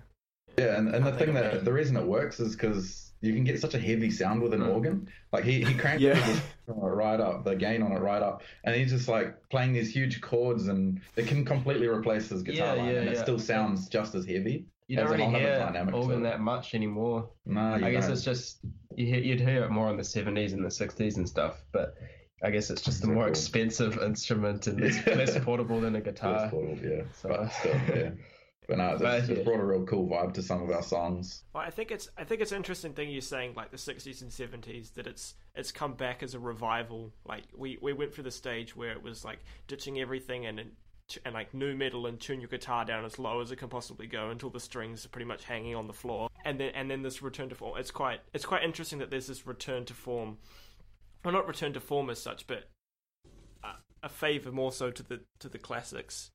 Yeah, 0.58 0.76
and, 0.79 0.94
and 0.94 1.06
the 1.06 1.12
thing 1.12 1.34
that 1.34 1.52
that. 1.52 1.64
the 1.64 1.73
reason 1.73 1.96
it 1.96 2.05
works 2.06 2.40
is 2.40 2.56
because 2.56 3.12
you 3.20 3.32
can 3.32 3.44
get 3.44 3.61
such 3.61 3.75
a 3.75 3.79
heavy 3.79 4.11
sound 4.11 4.43
with 4.43 4.52
an 4.52 4.61
Mm. 4.62 4.75
organ. 4.75 5.08
Like 5.32 5.44
he 5.44 5.62
he 5.64 5.75
cranked 5.75 6.00
Yeah. 6.02 6.17
it 6.29 6.43
right 6.67 7.20
up, 7.20 7.44
the 7.44 7.55
gain 7.55 7.82
on 7.82 7.93
it 7.93 8.00
right 8.00 8.23
up, 8.23 8.43
and 8.64 8.75
he's 8.75 8.90
just 8.90 9.06
like 9.08 9.37
playing 9.50 9.73
these 9.73 9.93
huge 9.93 10.20
chords, 10.20 10.67
and 10.69 11.00
it 11.17 11.26
can 11.29 11.44
completely 11.44 11.87
replace 11.87 12.29
his 12.31 12.43
guitar 12.43 12.75
Yeah, 12.76 12.82
line, 12.82 12.94
yeah, 12.94 13.00
and 13.02 13.08
it 13.08 13.19
still 13.19 13.38
sounds 13.38 13.88
just 13.88 14.14
as 14.17 14.25
heavy. 14.26 14.67
You 14.92 14.98
don't 14.98 15.06
Has 15.06 15.12
a 15.12 15.16
really 15.16 15.24
whole 15.24 15.32
nother 15.32 15.44
hear 15.54 15.58
dynamic 15.58 15.94
organ 15.94 16.22
that 16.24 16.40
much 16.40 16.74
anymore. 16.74 17.30
No, 17.46 17.76
you 17.76 17.86
I 17.86 17.90
guess 17.92 18.04
don't. 18.04 18.12
it's 18.12 18.24
just 18.24 18.58
you 18.94 19.06
hear, 19.06 19.20
you'd 19.20 19.40
hear 19.40 19.64
it 19.64 19.70
more 19.70 19.88
in 19.88 19.96
the 19.96 20.04
seventies 20.04 20.52
and 20.52 20.62
the 20.62 20.70
sixties 20.70 21.16
and 21.16 21.26
stuff, 21.26 21.64
but 21.72 21.94
I 22.42 22.50
guess 22.50 22.68
it's 22.68 22.82
just 22.82 23.02
a 23.02 23.06
more 23.06 23.22
cool. 23.24 23.30
expensive 23.30 23.96
instrument 24.02 24.66
and 24.66 24.78
less, 24.82 25.06
less 25.06 25.38
portable 25.38 25.80
than 25.80 25.96
a 25.96 26.02
guitar. 26.02 26.32
Less 26.32 26.50
guitar. 26.50 26.50
portable, 26.50 26.86
yeah, 26.86 27.02
So- 27.22 27.28
but 27.30 27.48
still, 27.52 27.72
yeah. 27.96 28.10
But 28.68 28.78
no, 28.78 28.90
it's, 28.92 29.02
But, 29.02 29.28
it's 29.30 29.44
brought 29.44 29.60
a 29.60 29.64
real 29.64 29.84
cool 29.86 30.06
vibe 30.08 30.34
to 30.34 30.42
some 30.42 30.62
of 30.62 30.70
our 30.70 30.82
songs. 30.82 31.42
Well, 31.54 31.64
I 31.64 31.70
think 31.70 31.90
it's 31.90 32.10
I 32.18 32.24
think 32.24 32.42
it's 32.42 32.52
an 32.52 32.58
interesting 32.58 32.92
thing 32.92 33.08
you're 33.08 33.22
saying, 33.22 33.54
like 33.56 33.70
the 33.70 33.78
'60s 33.78 34.20
and 34.20 34.30
'70s, 34.30 34.93
that 34.93 35.06
it's 35.06 35.34
it's 35.55 35.72
come 35.72 35.94
back 35.94 36.22
as 36.22 36.34
a 36.34 36.38
revival. 36.38 37.14
Like 37.24 37.44
we, 37.56 37.78
we 37.81 37.94
went 37.94 38.12
through 38.14 38.24
the 38.24 38.31
stage 38.31 38.76
where 38.76 38.93
it 38.93 39.02
was 39.02 39.24
like 39.24 39.38
ditching 39.69 39.98
everything 40.00 40.44
and 40.44 40.60
and, 41.24 41.34
like 41.34 41.52
nu 41.54 41.74
metal 41.74 42.06
and 42.06 42.20
tune 42.20 42.40
your 42.40 42.48
guitar 42.48 42.84
down 42.84 43.04
as 43.04 43.19
low 43.19 43.40
as 43.40 43.50
it 43.52 43.56
can 43.56 43.69
possibly 43.69 44.06
go 44.06 44.31
until 44.31 44.50
the 44.50 44.60
strings 44.60 45.04
are 45.04 45.08
pretty 45.08 45.26
much 45.26 45.44
hanging 45.44 45.74
on 45.74 45.86
the 45.86 45.92
floor, 45.92 46.28
and 46.44 46.58
then 46.60 46.72
and 46.74 46.90
then 46.90 47.02
this 47.02 47.22
return 47.22 47.48
to 47.48 47.54
form. 47.54 47.78
It's 47.78 47.90
quite 47.90 48.20
it's 48.32 48.46
quite 48.46 48.62
interesting 48.62 48.98
that 49.00 49.10
there's 49.10 49.26
this 49.26 49.46
return 49.46 49.84
to 49.86 49.94
form. 49.94 50.38
Well, 51.24 51.32
not 51.34 51.46
return 51.46 51.72
to 51.74 51.81
form 51.81 52.10
as 52.10 52.20
such, 52.20 52.46
but 52.46 52.69
a, 53.62 53.74
a 54.02 54.08
favor 54.08 54.50
more 54.50 54.72
so 54.72 54.90
to 54.90 55.02
the 55.02 55.20
to 55.38 55.48
the 55.48 55.58
classics. 55.58 56.31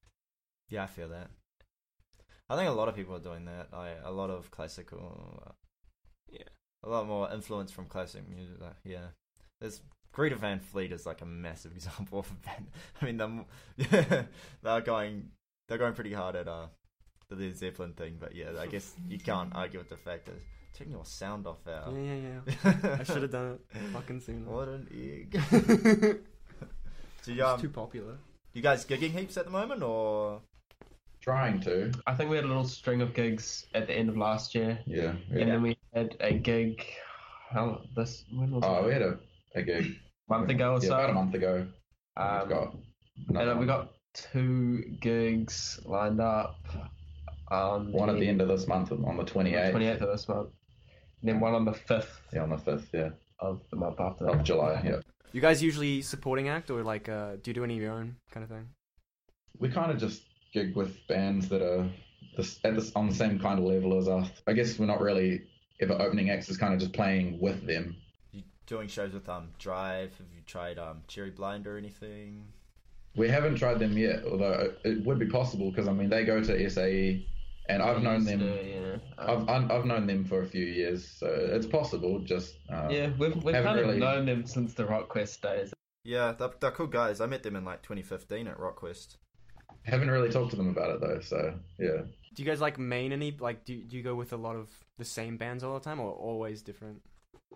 Yeah, 0.70 0.84
I 0.84 0.88
feel 0.88 1.10
that. 1.10 1.30
I 2.50 2.56
think 2.56 2.70
a 2.70 2.74
lot 2.74 2.88
of 2.88 2.96
people 2.96 3.16
are 3.16 3.20
doing 3.20 3.46
that. 3.46 3.68
I 3.74 3.96
a 4.04 4.12
lot 4.12 4.30
of 4.30 4.52
classical, 4.52 5.44
uh, 5.46 5.52
Yeah. 6.30 6.48
a 6.84 6.90
lot 6.90 7.06
more 7.06 7.30
influence 7.32 7.72
from 7.72 7.86
classic 7.88 8.28
music. 8.30 8.62
Like, 8.62 8.78
yeah, 8.86 9.08
there's 9.60 9.82
Greta 10.12 10.36
Van 10.36 10.60
Fleet 10.60 10.92
is 10.92 11.06
like 11.06 11.22
a 11.22 11.26
massive 11.26 11.72
example 11.76 12.20
of 12.20 12.32
that. 12.46 12.62
I 13.02 13.06
mean, 13.06 13.18
they're 13.18 14.28
they're 14.64 14.82
going 14.82 15.30
they're 15.68 15.78
going 15.78 15.94
pretty 15.94 16.14
hard 16.14 16.36
at 16.36 16.48
uh 16.48 16.68
the 17.30 17.36
Led 17.36 17.58
Zeppelin 17.58 17.94
thing, 17.94 18.18
but 18.20 18.34
yeah, 18.36 18.52
I 18.60 18.68
guess 18.68 18.94
you 19.10 19.20
can't 19.32 19.54
argue 19.56 19.80
with 19.80 19.90
the 19.90 19.98
fact 19.98 20.26
that 20.28 20.36
turn 20.74 20.90
your 20.92 21.06
sound 21.06 21.46
off 21.46 21.68
out. 21.68 21.94
yeah, 21.94 22.14
yeah. 22.16 22.40
yeah. 22.64 22.98
I 23.00 23.04
should 23.04 23.22
have 23.24 23.32
done 23.32 23.60
it 23.74 23.78
fucking 23.94 24.22
sooner. 24.22 24.50
what 24.50 24.68
an 24.70 24.88
egg. 24.94 25.42
so 27.22 27.32
you, 27.32 27.42
It's 27.42 27.42
um, 27.42 27.60
too 27.60 27.70
popular. 27.70 28.18
you 28.54 28.62
guys 28.62 28.86
gigging 28.86 29.12
heaps 29.12 29.38
at 29.38 29.46
the 29.46 29.52
moment, 29.52 29.84
or 29.84 30.42
Trying 31.20 31.60
to, 31.62 31.92
I 32.06 32.14
think 32.14 32.30
we 32.30 32.38
had 32.38 32.46
a 32.46 32.48
little 32.48 32.64
string 32.64 33.02
of 33.02 33.14
gigs 33.14 33.66
at 33.74 33.88
the 33.88 33.94
end 33.94 34.08
of 34.08 34.16
last 34.16 34.56
year, 34.56 34.80
yeah. 34.86 35.14
and 35.32 35.50
then 35.52 35.62
we 35.62 35.76
had 35.94 36.16
a 36.22 36.32
gig. 36.32 36.86
How 37.50 37.82
this 37.96 38.24
when 38.32 38.52
was 38.52 38.64
Oh, 38.66 38.84
it? 38.84 38.86
we 38.88 38.94
had 38.94 39.02
a, 39.02 39.18
a 39.58 39.64
gig 39.64 39.96
month 40.30 40.50
ago 40.50 40.74
or 40.74 40.80
yeah, 40.82 40.88
so. 40.90 40.94
about 40.96 41.10
a 41.10 41.14
month 41.14 41.34
ago. 41.34 41.68
Um, 42.16 42.40
We've 42.40 42.50
got 42.50 42.74
and 43.30 43.38
another 43.38 43.52
uh, 43.54 43.58
we 43.60 43.66
got 43.66 43.94
two 44.14 44.84
gigs 45.02 45.80
lined 45.86 46.20
up. 46.22 46.56
On 47.50 47.92
one 47.94 48.10
at 48.10 48.20
the 48.20 48.28
end 48.28 48.42
of 48.42 48.50
this 48.50 48.68
month 48.68 48.92
on 48.92 49.16
the 49.18 49.24
28th. 49.24 49.72
twenty 49.72 49.88
eighth 49.88 50.02
of 50.02 50.10
this 50.10 50.28
month, 50.28 50.50
and 51.22 51.30
then 51.30 51.40
one 51.40 51.54
on 51.54 51.64
the 51.64 51.72
fifth 51.74 52.20
Yeah, 52.34 52.44
on 52.44 52.50
the 52.50 52.58
5th, 52.58 52.88
yeah, 52.94 53.10
of 53.40 53.62
the 53.72 53.78
month 53.78 54.02
after. 54.02 54.28
of 54.28 54.44
July, 54.44 54.82
yeah. 54.84 55.00
You 55.32 55.40
guys 55.40 55.64
usually 55.64 56.02
supporting 56.02 56.50
act 56.50 56.70
or 56.70 56.84
like 56.84 57.08
uh 57.08 57.38
do 57.42 57.50
you 57.52 57.54
do 57.54 57.64
any 57.64 57.76
of 57.78 57.82
your 57.82 57.94
own 57.94 58.18
kind 58.32 58.44
of 58.44 58.50
thing? 58.50 58.68
We 59.60 59.70
kind 59.70 59.92
of 59.92 59.98
just 59.98 60.24
gig 60.54 60.76
with 60.76 60.98
bands 61.08 61.48
that 61.50 61.62
are 61.62 61.90
this 62.36 62.60
at 62.66 62.76
this 62.76 62.92
on 62.96 63.08
the 63.08 63.16
same 63.16 63.40
kind 63.40 63.60
of 63.60 63.66
level 63.66 63.98
as 63.98 64.08
us. 64.10 64.30
I 64.46 64.52
guess 64.54 64.78
we're 64.78 64.86
not 64.88 65.00
really 65.00 65.44
ever 65.80 65.94
opening 65.94 66.30
acts. 66.30 66.50
It's 66.50 66.58
kind 66.58 66.74
of 66.74 66.80
just 66.82 66.92
playing 66.94 67.40
with 67.40 67.66
them. 67.66 67.96
You 68.70 68.76
doing 68.78 68.88
shows 68.88 69.14
with 69.14 69.28
um 69.30 69.50
Drive? 69.60 70.18
Have 70.18 70.28
you 70.36 70.42
tried 70.46 70.78
um 70.78 71.02
Cherry 71.08 71.32
Blind 71.32 71.68
or 71.68 71.78
anything? 71.78 72.46
We 73.16 73.30
haven't 73.30 73.56
tried 73.56 73.80
them 73.80 73.98
yet, 73.98 74.24
although 74.30 74.74
it 74.84 75.04
would 75.06 75.20
be 75.20 75.26
possible 75.28 75.72
because 75.72 75.88
I 75.88 75.94
mean 75.94 76.10
they 76.10 76.24
go 76.26 76.44
to 76.44 76.70
SAE, 76.70 77.26
and 77.70 77.82
I've 77.82 78.02
known 78.04 78.26
them. 78.26 78.42
Yeah. 78.42 78.98
I've 79.18 79.48
I've 79.50 79.72
I've 79.72 79.86
known 79.86 80.06
them 80.08 80.26
for 80.26 80.42
a 80.42 80.46
few 80.46 80.66
years, 80.66 81.08
so 81.08 81.28
it's 81.28 81.66
possible. 81.66 82.20
Just 82.20 82.56
uh, 82.72 82.88
yeah, 82.92 83.10
we've 83.18 83.42
we've 83.44 83.56
haven't 83.56 83.80
of 83.80 83.86
really- 83.88 84.00
known 84.00 84.26
them 84.26 84.46
since 84.46 84.74
the 84.74 84.86
Rock 84.86 85.10
Quest 85.10 85.42
days. 85.42 85.74
Yeah, 86.04 86.34
they're, 86.34 86.52
they're 86.62 86.72
cool 86.72 86.88
guys. 86.88 87.20
I 87.20 87.26
met 87.26 87.44
them 87.44 87.58
in 87.58 87.66
like 87.66 87.82
2015 87.84 88.48
at 88.48 88.58
RockQuest. 88.58 89.18
haven't 89.84 90.10
really 90.10 90.30
talked 90.30 90.52
to 90.52 90.56
them 90.56 90.70
about 90.70 90.92
it 90.92 91.02
though. 91.02 91.20
So 91.20 91.54
yeah, 91.78 92.04
Do 92.34 92.44
you 92.44 92.46
guys 92.46 92.62
like 92.62 92.80
main 92.80 93.12
any? 93.12 93.36
Like, 93.38 93.66
do 93.66 93.82
do 93.84 93.96
you 93.98 94.04
go 94.04 94.16
with 94.16 94.32
a 94.34 94.38
lot 94.38 94.56
of 94.56 94.70
the 94.98 95.06
same 95.06 95.38
bands 95.38 95.64
all 95.64 95.74
the 95.74 95.82
time, 95.82 96.00
or 96.00 96.12
always 96.12 96.62
different? 96.62 97.02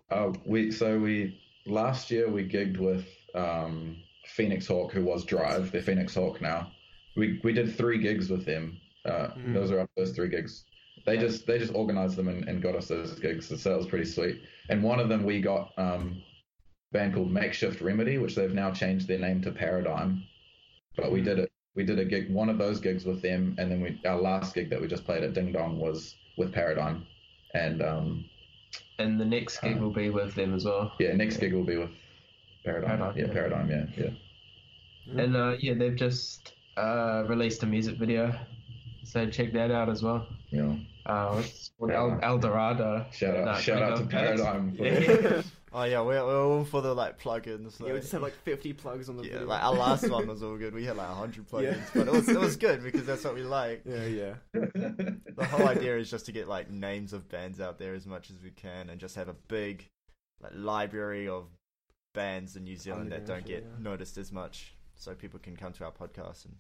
Uh, 0.09 0.31
we 0.45 0.71
so 0.71 0.99
we 0.99 1.39
last 1.65 2.11
year 2.11 2.29
we 2.29 2.47
gigged 2.47 2.77
with 2.77 3.05
um, 3.35 3.97
Phoenix 4.27 4.67
Hawk, 4.67 4.91
who 4.91 5.03
was 5.03 5.23
Drive. 5.25 5.71
They're 5.71 5.81
Phoenix 5.81 6.15
Hawk 6.15 6.41
now. 6.41 6.71
We 7.15 7.39
we 7.43 7.53
did 7.53 7.75
three 7.75 7.97
gigs 7.97 8.29
with 8.29 8.45
them. 8.45 8.77
Uh, 9.05 9.29
Mm. 9.37 9.53
Those 9.53 9.71
are 9.71 9.79
our 9.79 9.89
first 9.97 10.15
three 10.15 10.29
gigs. 10.29 10.65
They 11.05 11.17
just 11.17 11.47
they 11.47 11.57
just 11.57 11.73
organized 11.73 12.15
them 12.15 12.27
and, 12.27 12.47
and 12.47 12.61
got 12.61 12.75
us 12.75 12.87
those 12.87 13.17
gigs, 13.19 13.47
so 13.47 13.55
that 13.55 13.77
was 13.77 13.87
pretty 13.87 14.05
sweet. 14.05 14.41
And 14.69 14.83
one 14.83 14.99
of 14.99 15.09
them 15.09 15.23
we 15.23 15.41
got 15.41 15.71
um, 15.77 16.21
a 16.91 16.97
band 16.97 17.15
called 17.15 17.31
Makeshift 17.31 17.81
Remedy, 17.81 18.17
which 18.17 18.35
they've 18.35 18.53
now 18.53 18.71
changed 18.71 19.07
their 19.07 19.17
name 19.19 19.41
to 19.41 19.51
Paradigm. 19.51 20.23
But 20.95 21.11
we 21.11 21.21
did 21.21 21.39
it. 21.39 21.51
We 21.73 21.85
did 21.85 21.99
a 21.99 22.05
gig, 22.05 22.29
one 22.29 22.49
of 22.49 22.57
those 22.57 22.81
gigs 22.81 23.05
with 23.05 23.21
them, 23.21 23.55
and 23.57 23.71
then 23.71 23.81
we 23.81 23.99
our 24.05 24.19
last 24.21 24.53
gig 24.53 24.69
that 24.69 24.81
we 24.81 24.87
just 24.87 25.05
played 25.05 25.23
at 25.23 25.33
Ding 25.33 25.51
Dong 25.51 25.79
was 25.79 26.15
with 26.37 26.51
Paradigm. 26.53 27.05
And 27.53 27.81
um, 27.81 28.25
And 29.01 29.19
the 29.19 29.25
next 29.25 29.61
gig 29.61 29.77
will 29.79 29.91
be 29.91 30.09
with 30.09 30.35
them 30.35 30.53
as 30.53 30.65
well. 30.65 30.93
yeah, 30.99 31.13
next 31.13 31.37
gig 31.37 31.53
will 31.53 31.63
be 31.63 31.77
with 31.77 31.89
Paradigm. 32.63 32.99
Paradigm, 32.99 33.17
yeah, 33.17 33.25
yeah. 33.25 33.33
Paradigm. 33.33 33.69
Yeah, 33.69 33.85
yeah. 33.97 35.23
And 35.23 35.35
uh, 35.35 35.55
yeah, 35.59 35.73
they've 35.73 35.95
just 35.95 36.53
uh, 36.77 37.23
released 37.27 37.63
a 37.63 37.65
music 37.65 37.97
video, 37.97 38.33
so 39.03 39.27
check 39.29 39.53
that 39.53 39.71
out 39.71 39.89
as 39.89 40.03
well. 40.03 40.27
Yeah. 40.51 40.75
Uh, 41.05 41.37
it's 41.39 41.71
called 41.79 41.91
El, 41.91 42.19
El 42.21 42.37
Dorado. 42.37 43.05
shout 43.11 43.35
out, 43.35 43.59
shout 43.59 43.81
out 43.81 43.97
to. 43.97 44.05
Paradigm. 44.05 44.77
Oh 45.73 45.83
yeah, 45.83 46.01
we're, 46.01 46.23
we're 46.25 46.45
all 46.45 46.65
for 46.65 46.81
the 46.81 46.93
like 46.93 47.21
plugins. 47.21 47.79
Yeah, 47.79 47.93
we 47.93 47.99
just 47.99 48.11
have 48.11 48.21
like 48.21 48.35
50 48.43 48.73
plugs 48.73 49.07
on 49.07 49.15
the 49.15 49.23
yeah, 49.23 49.33
video. 49.33 49.47
like 49.47 49.63
our 49.63 49.73
last 49.73 50.09
one 50.09 50.27
was 50.27 50.43
all 50.43 50.57
good. 50.57 50.73
We 50.73 50.83
had 50.83 50.97
like 50.97 51.07
100 51.07 51.47
plugins, 51.47 51.77
Yeah. 51.77 51.81
but 51.95 52.07
it 52.07 52.13
was 52.13 52.27
it 52.27 52.39
was 52.39 52.55
good 52.57 52.83
because 52.83 53.05
that's 53.05 53.23
what 53.23 53.35
we 53.35 53.43
like. 53.43 53.83
yeah, 53.85 54.05
yeah. 54.05 54.33
The 54.53 55.45
whole 55.49 55.67
idea 55.67 55.97
is 55.97 56.11
just 56.11 56.25
to 56.25 56.33
get 56.33 56.49
like 56.49 56.69
names 56.69 57.13
of 57.13 57.29
bands 57.29 57.61
out 57.61 57.79
there 57.79 57.93
as 57.93 58.05
much 58.05 58.29
as 58.29 58.35
we 58.43 58.51
can, 58.51 58.89
and 58.89 58.99
just 58.99 59.15
have 59.15 59.29
a 59.29 59.35
big 59.47 59.87
like 60.41 60.51
library 60.55 61.29
of 61.29 61.45
bands 62.13 62.57
in 62.57 62.65
New 62.65 62.75
Zealand 62.75 63.11
that 63.13 63.25
don't 63.25 63.45
get 63.45 63.63
yeah. 63.63 63.81
noticed 63.81 64.17
as 64.17 64.31
much, 64.31 64.75
so 64.95 65.13
people 65.13 65.39
can 65.39 65.55
come 65.55 65.71
to 65.73 65.85
our 65.85 65.91
podcast 65.91 66.43
and 66.45 66.55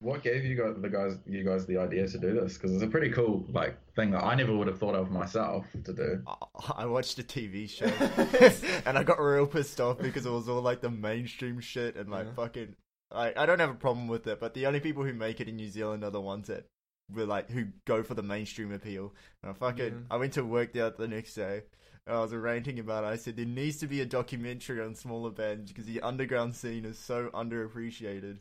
what 0.00 0.22
gave 0.22 0.44
you 0.44 0.54
guys 0.56 0.76
the 0.80 0.88
guys 0.88 1.18
you 1.26 1.42
guys 1.44 1.66
the 1.66 1.76
idea 1.78 2.06
to 2.06 2.18
do 2.18 2.34
this? 2.34 2.54
Because 2.54 2.72
it's 2.72 2.82
a 2.84 2.86
pretty 2.88 3.10
cool 3.10 3.44
like 3.50 3.76
thing 3.96 4.10
that 4.12 4.22
I 4.22 4.34
never 4.34 4.56
would 4.56 4.66
have 4.68 4.78
thought 4.78 4.94
of 4.94 5.10
myself 5.10 5.66
to 5.84 5.92
do. 5.92 6.22
I- 6.26 6.72
I 6.82 6.86
watched 6.86 7.18
a 7.18 7.22
TV 7.22 7.68
show 7.68 7.86
and 8.86 8.96
I 8.98 9.02
got 9.02 9.20
real 9.20 9.46
pissed 9.46 9.80
off 9.80 9.98
because 9.98 10.26
it 10.26 10.30
was 10.30 10.48
all 10.48 10.62
like 10.62 10.80
the 10.80 10.90
mainstream 10.90 11.60
shit 11.60 11.96
and 11.96 12.10
like 12.10 12.26
Yeah. 12.26 12.34
fucking. 12.34 12.76
I 13.10 13.32
I 13.36 13.46
don't 13.46 13.58
have 13.58 13.70
a 13.70 13.74
problem 13.74 14.06
with 14.08 14.26
it, 14.26 14.38
but 14.40 14.54
the 14.54 14.66
only 14.66 14.80
people 14.80 15.02
who 15.04 15.12
make 15.14 15.40
it 15.40 15.48
in 15.48 15.56
New 15.56 15.68
Zealand 15.70 16.04
are 16.04 16.10
the 16.10 16.20
ones 16.20 16.46
that 16.48 16.66
were 17.12 17.24
like 17.26 17.50
who 17.50 17.66
go 17.86 18.02
for 18.02 18.14
the 18.14 18.22
mainstream 18.22 18.72
appeal. 18.72 19.14
And 19.42 19.50
I 19.50 19.54
fucking 19.54 19.86
Yeah. 19.92 20.00
I 20.10 20.16
went 20.18 20.34
to 20.34 20.44
work 20.44 20.76
out 20.76 20.98
the 20.98 21.08
next 21.08 21.34
day. 21.34 21.62
And 22.06 22.16
I 22.16 22.20
was 22.20 22.32
ranting 22.34 22.78
about 22.78 23.04
it. 23.04 23.08
I 23.08 23.16
said 23.16 23.36
there 23.36 23.44
needs 23.46 23.78
to 23.78 23.86
be 23.86 24.00
a 24.00 24.06
documentary 24.06 24.80
on 24.82 24.94
smaller 24.94 25.30
bands 25.30 25.70
because 25.72 25.86
the 25.86 26.00
underground 26.02 26.54
scene 26.54 26.84
is 26.84 26.98
so 26.98 27.30
underappreciated. 27.34 28.38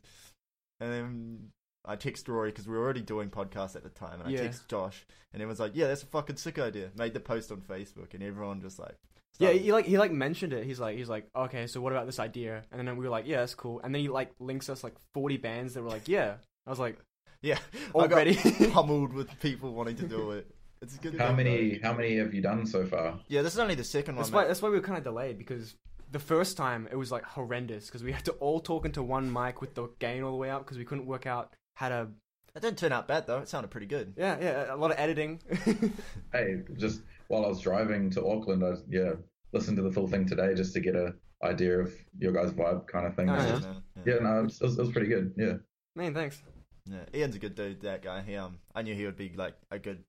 And 0.80 0.92
then 0.94 1.50
I 1.86 1.96
text 1.96 2.28
Rory 2.28 2.52
because 2.52 2.68
we 2.68 2.76
were 2.76 2.84
already 2.84 3.02
doing 3.02 3.30
podcasts 3.30 3.76
at 3.76 3.84
the 3.84 3.90
time, 3.90 4.20
and 4.20 4.28
I 4.30 4.32
Yeah. 4.32 4.42
text 4.44 4.68
Josh, 4.68 5.06
and 5.34 5.42
everyone's 5.42 5.60
like, 5.60 5.72
"Yeah, 5.76 5.88
that's 5.88 6.04
a 6.04 6.08
fucking 6.08 6.36
sick 6.36 6.60
idea." 6.60 6.92
Made 6.98 7.14
the 7.14 7.20
post 7.20 7.52
on 7.52 7.62
Facebook, 7.62 8.14
and 8.14 8.22
everyone 8.22 8.62
just 8.62 8.78
like, 8.80 8.96
Yeah, 9.40 9.52
he 9.52 9.72
like 9.72 9.86
he 9.86 9.98
like 9.98 10.12
mentioned 10.12 10.52
it. 10.54 10.66
He's 10.66 10.80
like 10.80 10.98
he's 10.98 11.10
like 11.10 11.28
okay, 11.36 11.68
so 11.68 11.80
what 11.80 11.94
about 11.94 12.06
this 12.08 12.20
idea? 12.20 12.64
And 12.72 12.88
then 12.88 12.98
we 12.98 13.06
were 13.06 13.12
like, 13.12 13.26
yeah, 13.28 13.38
that's 13.38 13.56
cool. 13.56 13.80
And 13.84 13.94
then 13.94 14.02
he 14.02 14.10
like 14.10 14.32
links 14.40 14.68
us 14.70 14.84
like 14.84 14.96
forty 15.14 15.38
bands 15.38 15.76
that 15.76 15.84
were 15.84 15.90
like, 15.90 16.08
yeah. 16.08 16.36
I 16.66 16.70
was 16.70 16.80
like, 16.80 16.98
yeah, 17.42 17.60
already. 17.96 18.38
I 18.44 18.50
got 18.52 18.72
pummeled 18.74 19.14
with 19.14 19.40
people 19.40 19.74
wanting 19.74 19.96
to 19.98 20.08
do 20.08 20.32
it. 20.32 20.48
It's 20.82 20.96
a 20.96 21.00
good. 21.00 21.20
How 21.20 21.32
many 21.34 21.78
though. 21.78 21.88
how 21.88 21.94
many 21.96 22.18
have 22.18 22.34
you 22.34 22.42
done 22.42 22.66
so 22.66 22.86
far? 22.86 23.20
Yeah, 23.28 23.42
this 23.44 23.54
is 23.54 23.60
only 23.60 23.76
the 23.76 23.84
second 23.84 24.16
one. 24.16 24.24
that's 24.24 24.32
why 24.34 24.46
that's 24.46 24.62
why 24.62 24.70
we 24.70 24.76
were 24.76 24.82
kind 24.82 24.98
of 24.98 25.04
delayed 25.04 25.38
because 25.38 25.76
the 26.12 26.20
first 26.20 26.58
time 26.58 26.88
it 26.92 26.96
was 26.96 27.12
like 27.12 27.24
horrendous 27.24 27.88
because 27.88 28.04
we 28.04 28.12
had 28.12 28.24
to 28.26 28.32
all 28.34 28.60
talk 28.60 28.86
into 28.86 29.04
one 29.04 29.32
mic 29.32 29.60
with 29.62 29.76
the 29.76 29.90
gain 30.00 30.24
all 30.24 30.32
the 30.32 30.38
way 30.38 30.50
up 30.50 30.64
because 30.66 30.78
we 30.78 30.86
couldn't 30.86 31.06
work 31.06 31.26
out 31.26 31.54
how 31.76 31.90
to. 31.90 32.08
It 32.56 32.62
didn't 32.62 32.78
turn 32.80 32.92
out 32.92 33.08
bad 33.08 33.28
though. 33.28 33.40
It 33.40 33.50
sounded 33.50 33.70
pretty 33.70 33.86
good. 33.88 34.14
Yeah, 34.18 34.38
yeah, 34.42 34.74
a 34.74 34.78
lot 34.78 34.92
of 34.92 34.98
editing. 35.00 35.40
Hey, 36.34 36.62
just 36.78 37.02
while 37.28 37.46
I 37.46 37.48
was 37.48 37.60
driving 37.60 38.10
to 38.12 38.26
Auckland, 38.26 38.64
I 38.64 38.74
yeah 38.90 39.14
listened 39.54 39.78
to 39.78 39.84
the 39.84 39.92
full 39.92 40.08
thing 40.08 40.26
today 40.28 40.54
just 40.56 40.74
to 40.74 40.80
get 40.80 40.96
a 40.96 41.14
idea 41.44 41.80
of 41.80 41.94
your 42.18 42.32
guys' 42.32 42.52
vibe 42.52 42.88
kind 42.88 43.06
of 43.06 43.16
thing. 43.16 43.30
Oh, 43.30 43.36
It's 43.36 43.44
yeah. 43.44 43.52
just- 43.52 43.68
yeah. 43.68 44.14
yeah, 44.16 44.20
no, 44.22 44.40
it 44.40 44.44
was, 44.44 44.62
it 44.62 44.64
was 44.66 44.78
it 44.80 44.82
was 44.82 44.92
pretty 44.92 45.08
good. 45.08 45.34
Yeah. 45.38 45.54
Man, 45.96 46.14
thanks. 46.14 46.42
Yeah, 46.90 47.04
Ian's 47.14 47.36
a 47.36 47.40
good 47.40 47.56
dude. 47.56 47.82
That 47.82 48.02
guy. 48.02 48.22
He 48.22 48.36
um, 48.36 48.60
I 48.74 48.82
knew 48.82 48.96
he 48.96 49.06
would 49.06 49.18
be 49.18 49.32
like 49.36 49.56
a 49.72 49.78
good 49.78 50.04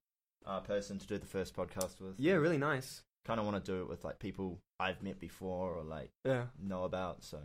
uh, 0.46 0.60
person 0.60 0.98
to 0.98 1.06
do 1.06 1.18
the 1.18 1.26
first 1.26 1.54
podcast 1.56 2.00
with. 2.00 2.14
Yeah, 2.18 2.34
really 2.34 2.58
nice. 2.58 3.02
Kind 3.28 3.38
of 3.40 3.44
want 3.44 3.62
to 3.62 3.70
do 3.72 3.82
it 3.82 3.88
with 3.90 4.04
like 4.04 4.18
people 4.18 4.58
I've 4.80 5.02
met 5.02 5.20
before 5.20 5.74
or 5.74 5.84
like 5.84 6.08
Yeah. 6.24 6.44
know 6.58 6.84
about. 6.84 7.24
So. 7.24 7.38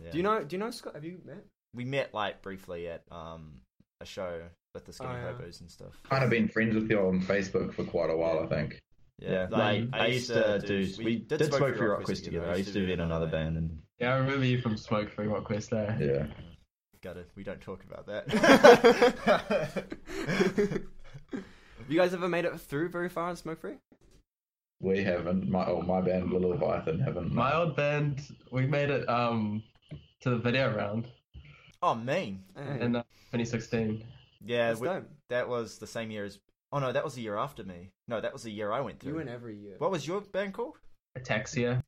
Yeah. 0.00 0.12
Do 0.12 0.16
you 0.18 0.22
know? 0.22 0.44
Do 0.44 0.54
you 0.54 0.60
know 0.60 0.70
Scott? 0.70 0.94
Have 0.94 1.04
you 1.04 1.18
met? 1.24 1.44
We 1.74 1.84
met 1.84 2.14
like 2.14 2.42
briefly 2.42 2.86
at 2.86 3.02
um 3.10 3.54
a 4.00 4.04
show 4.04 4.40
with 4.74 4.84
the 4.84 4.92
Skinny 4.92 5.10
Oh, 5.10 5.16
yeah. 5.16 5.32
Hobos 5.32 5.60
and 5.62 5.68
stuff. 5.68 6.00
Kind 6.08 6.22
of 6.22 6.30
been 6.30 6.46
friends 6.46 6.76
with 6.76 6.88
you 6.88 7.00
on 7.00 7.20
Facebook 7.20 7.74
for 7.74 7.82
quite 7.82 8.08
a 8.08 8.16
while, 8.16 8.38
I 8.38 8.46
think. 8.46 8.78
Yeah, 9.18 9.48
like, 9.50 9.90
like, 9.90 10.00
I 10.00 10.06
used 10.06 10.28
to 10.28 10.60
do. 10.64 10.86
We, 11.02 11.16
did 11.16 11.44
Smoke 11.44 11.76
Free 11.76 11.88
Rock 11.88 12.04
Quest 12.04 12.24
together. 12.26 12.48
I 12.48 12.54
used 12.54 12.72
to 12.72 12.86
be 12.86 12.92
in 12.92 13.00
another 13.00 13.26
band, 13.26 13.56
and 13.56 13.82
Yeah, 13.98 14.14
I 14.14 14.18
remember 14.18 14.46
you 14.46 14.60
from 14.60 14.76
Smoke 14.76 15.10
Free 15.10 15.26
Rock 15.26 15.42
Quest 15.42 15.70
there. 15.70 15.98
Yeah. 16.00 16.26
Got 17.02 17.16
it. 17.16 17.28
We 17.34 17.42
don't 17.42 17.60
talk 17.60 17.82
about 17.82 18.06
that. 18.06 18.28
Have 21.32 21.90
you 21.90 21.98
guys 21.98 22.14
ever 22.14 22.28
made 22.28 22.44
it 22.44 22.60
through 22.60 22.90
very 22.90 23.08
far 23.08 23.28
in 23.30 23.34
Smoke 23.34 23.60
Free? 23.60 23.74
We 24.80 25.02
haven't. 25.02 25.48
My 25.48 25.66
oh, 25.66 25.82
my 25.82 26.00
band, 26.00 26.32
Little 26.32 26.50
Leviathan, 26.50 27.00
haven't. 27.00 27.32
My 27.32 27.54
old 27.54 27.74
band, 27.76 28.22
we 28.52 28.66
made 28.66 28.90
it 28.90 29.08
um 29.08 29.62
to 30.20 30.30
the 30.30 30.38
video 30.38 30.74
round 30.74 31.08
oh, 31.82 31.94
mean. 31.94 32.44
In 32.56 32.96
uh, 32.96 33.02
2016. 33.32 34.04
Yeah, 34.44 34.68
that's 34.68 34.80
we- 34.80 34.88
dope. 34.88 35.08
that 35.30 35.48
was 35.48 35.78
the 35.78 35.86
same 35.86 36.10
year 36.10 36.24
as. 36.24 36.38
Oh 36.70 36.78
no, 36.78 36.92
that 36.92 37.02
was 37.02 37.14
the 37.14 37.22
year 37.22 37.36
after 37.36 37.64
me. 37.64 37.90
No, 38.08 38.20
that 38.20 38.32
was 38.32 38.42
the 38.42 38.50
year 38.52 38.70
I 38.70 38.80
went 38.80 39.00
through. 39.00 39.12
You 39.12 39.16
win 39.18 39.28
every 39.28 39.56
year. 39.56 39.76
What 39.78 39.90
was 39.90 40.06
your 40.06 40.20
band 40.20 40.52
called? 40.54 40.76
Ataxia. 41.18 41.82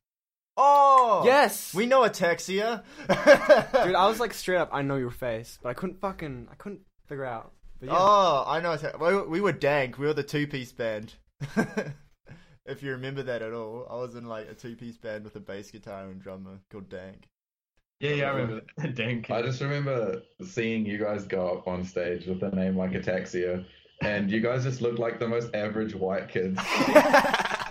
Oh, 0.57 1.21
Yes. 1.23 1.73
we 1.73 1.85
know 1.85 2.01
Ataxia. 2.01 2.83
Dude, 3.07 3.95
I 3.95 4.07
was 4.07 4.19
like 4.19 4.33
straight 4.33 4.57
up. 4.57 4.69
I 4.73 4.81
know 4.81 4.97
your 4.97 5.11
face, 5.11 5.59
but 5.61 5.69
I 5.69 5.73
couldn't 5.73 6.01
fucking. 6.01 6.47
I 6.51 6.55
couldn't 6.55 6.81
figure 7.07 7.25
out. 7.25 7.53
But 7.79 7.89
yeah. 7.89 7.95
Oh, 7.97 8.43
I 8.47 8.59
know. 8.59 8.71
Ata- 8.71 8.97
we, 8.99 9.21
we 9.23 9.41
were 9.41 9.51
Dank. 9.53 9.97
We 9.97 10.07
were 10.07 10.13
the 10.13 10.23
two-piece 10.23 10.71
band. 10.73 11.13
if 12.65 12.83
you 12.83 12.91
remember 12.91 13.23
that 13.23 13.41
at 13.41 13.53
all, 13.53 13.87
I 13.89 13.95
was 13.95 14.15
in 14.15 14.25
like 14.25 14.49
a 14.49 14.53
two-piece 14.53 14.97
band 14.97 15.23
with 15.23 15.35
a 15.35 15.39
bass 15.39 15.71
guitar 15.71 16.09
and 16.09 16.21
drummer 16.21 16.59
called 16.71 16.89
Dank. 16.89 17.27
Yeah, 17.99 18.11
yeah, 18.11 18.25
I 18.25 18.35
remember 18.35 18.61
that. 18.77 18.95
Dank. 18.95 19.29
I 19.29 19.41
just 19.41 19.61
remember 19.61 20.23
seeing 20.43 20.85
you 20.85 20.97
guys 20.97 21.25
go 21.25 21.47
up 21.49 21.67
on 21.67 21.83
stage 21.83 22.25
with 22.25 22.41
a 22.41 22.49
name 22.49 22.75
like 22.75 22.91
Ataxia, 22.91 23.63
and 24.01 24.31
you 24.31 24.41
guys 24.41 24.63
just 24.63 24.81
looked 24.81 24.99
like 24.99 25.19
the 25.19 25.27
most 25.27 25.53
average 25.53 25.93
white 25.93 26.27
kids. 26.27 26.59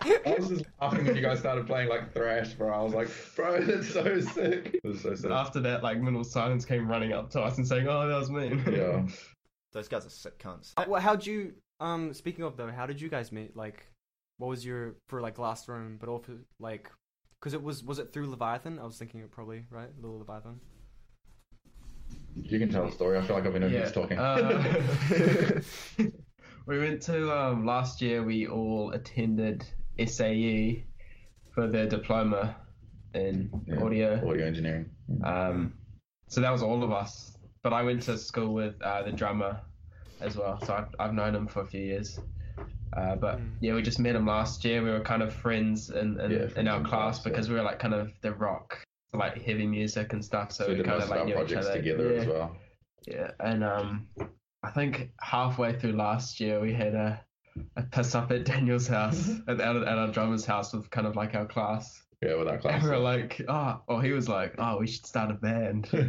I 0.02 0.36
was 0.38 0.48
just 0.48 0.64
laughing 0.80 1.04
when 1.04 1.16
you 1.16 1.22
guys 1.22 1.40
started 1.40 1.66
playing 1.66 1.88
like 1.88 2.14
thrash, 2.14 2.54
bro. 2.54 2.72
I 2.72 2.82
was 2.82 2.94
like, 2.94 3.08
bro, 3.36 3.60
that's 3.60 3.92
so 3.92 4.20
sick. 4.20 4.80
It 4.84 4.86
was 4.86 5.00
so 5.02 5.14
sick. 5.14 5.30
After 5.30 5.60
that, 5.60 5.82
like 5.82 5.98
Minimal 5.98 6.24
Silence 6.24 6.64
came 6.64 6.88
running 6.88 7.12
up 7.12 7.30
to 7.30 7.40
us 7.40 7.58
and 7.58 7.66
saying, 7.66 7.86
"Oh, 7.88 8.08
that 8.08 8.16
was 8.16 8.30
me." 8.30 8.60
Yeah. 8.70 9.06
Those 9.72 9.88
guys 9.88 10.06
are 10.06 10.10
sick 10.10 10.38
cunts. 10.38 10.72
Uh, 10.76 10.84
well, 10.88 11.00
how'd 11.00 11.26
you? 11.26 11.54
Um, 11.80 12.14
speaking 12.14 12.44
of 12.44 12.56
though, 12.56 12.70
how 12.70 12.86
did 12.86 13.00
you 13.00 13.08
guys 13.08 13.30
meet? 13.32 13.56
Like, 13.56 13.86
what 14.40 14.48
was 14.48 14.64
your 14.64 14.94
for 15.06 15.20
like 15.20 15.38
Last 15.38 15.68
Room, 15.68 15.98
but 16.00 16.08
also 16.08 16.38
like, 16.58 16.90
because 17.38 17.52
it 17.52 17.62
was 17.62 17.84
was 17.84 17.98
it 17.98 18.10
through 18.12 18.28
Leviathan? 18.30 18.78
I 18.78 18.84
was 18.84 18.96
thinking 18.96 19.20
it 19.20 19.30
probably 19.30 19.66
right, 19.70 19.90
Little 20.00 20.18
Leviathan. 20.18 20.58
You 22.42 22.58
can 22.58 22.70
tell 22.70 22.86
the 22.86 22.92
story. 22.92 23.18
I 23.18 23.22
feel 23.22 23.36
like 23.36 23.44
I've 23.46 23.52
been 23.52 23.64
over 23.64 23.74
Yeah. 23.74 23.90
talking. 23.90 24.18
Uh, 24.18 25.60
we 26.66 26.78
went 26.78 27.02
to 27.02 27.38
um, 27.38 27.66
last 27.66 28.00
year. 28.00 28.22
We 28.22 28.46
all 28.46 28.92
attended 28.92 29.66
SAE 30.04 30.84
for 31.54 31.66
their 31.66 31.86
diploma 31.86 32.56
in 33.14 33.50
Yeah. 33.66 33.82
audio. 33.84 34.26
Audio 34.26 34.46
engineering. 34.46 34.88
Um, 35.22 35.74
so 36.28 36.40
that 36.40 36.50
was 36.50 36.62
all 36.62 36.82
of 36.82 36.92
us. 36.92 37.36
But 37.62 37.74
I 37.74 37.82
went 37.82 38.00
to 38.04 38.16
school 38.16 38.54
with 38.54 38.80
uh, 38.80 39.02
the 39.02 39.12
drummer 39.12 39.60
as 40.22 40.34
well. 40.34 40.58
So 40.64 40.72
I've, 40.72 40.88
I've 40.98 41.12
known 41.12 41.34
him 41.34 41.46
for 41.46 41.60
a 41.60 41.66
few 41.66 41.82
years. 41.82 42.18
Uh, 42.96 43.16
but 43.16 43.38
mm. 43.38 43.50
yeah, 43.60 43.74
we 43.74 43.82
just 43.82 43.98
met 43.98 44.16
him 44.16 44.26
last 44.26 44.64
year. 44.64 44.82
We 44.82 44.90
were 44.90 45.00
kind 45.00 45.22
of 45.22 45.32
friends 45.32 45.90
in 45.90 46.18
in, 46.20 46.30
yeah, 46.30 46.48
in 46.56 46.68
our 46.68 46.80
class, 46.80 46.90
class 46.90 47.18
because 47.20 47.46
yeah. 47.46 47.54
we 47.54 47.60
were 47.60 47.64
like 47.64 47.78
kind 47.78 47.94
of 47.94 48.12
the 48.22 48.32
rock, 48.32 48.78
like 49.12 49.40
heavy 49.42 49.66
music 49.66 50.12
and 50.12 50.24
stuff. 50.24 50.52
So, 50.52 50.66
so 50.66 50.74
we 50.74 50.82
kind 50.82 51.02
of 51.02 51.08
like 51.08 51.24
knew 51.24 51.40
each 51.40 51.52
other 51.52 51.72
together 51.72 52.12
yeah. 52.12 52.20
as 52.20 52.26
well. 52.26 52.56
Yeah, 53.06 53.30
and 53.40 53.64
um, 53.64 54.08
I 54.62 54.70
think 54.70 55.10
halfway 55.20 55.78
through 55.78 55.92
last 55.92 56.40
year 56.40 56.60
we 56.60 56.72
had 56.72 56.94
a, 56.94 57.24
a 57.76 57.82
piss 57.82 58.14
up 58.14 58.30
at 58.30 58.44
Daniel's 58.44 58.86
house 58.86 59.30
at, 59.48 59.60
at 59.60 59.86
our 59.86 60.08
drummer's 60.08 60.44
house 60.44 60.72
with 60.72 60.90
kind 60.90 61.06
of 61.06 61.16
like 61.16 61.34
our 61.34 61.46
class. 61.46 62.02
Yeah, 62.22 62.34
with 62.36 62.48
our 62.48 62.58
class. 62.58 62.74
And 62.82 62.84
we 62.84 62.90
were 62.90 62.98
like, 62.98 63.40
oh, 63.48 63.80
well, 63.88 64.00
he 64.00 64.12
was 64.12 64.28
like, 64.28 64.54
oh, 64.58 64.78
we 64.78 64.86
should 64.86 65.06
start 65.06 65.30
a 65.30 65.34
band. 65.34 65.88
That's, 65.92 66.04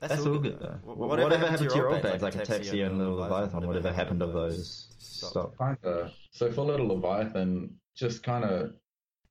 That's 0.00 0.26
all 0.26 0.38
good, 0.38 0.58
though. 0.60 0.78
Whatever, 0.82 1.24
whatever 1.24 1.46
happened, 1.46 1.50
happened 1.50 1.70
to 1.70 1.76
your 1.76 1.90
old 1.90 2.02
bands, 2.02 2.22
like, 2.22 2.34
like 2.36 2.44
Taxi 2.46 2.80
and 2.80 2.98
Little 2.98 3.16
Leviathan, 3.16 3.66
whatever 3.66 3.92
happened 3.92 4.22
of 4.22 4.32
those? 4.32 4.88
Stop. 4.98 5.58
Kinda. 5.58 6.10
So 6.30 6.50
for 6.50 6.62
Little 6.62 6.88
Leviathan, 6.88 7.74
just 7.94 8.22
kind 8.22 8.44
of, 8.44 8.72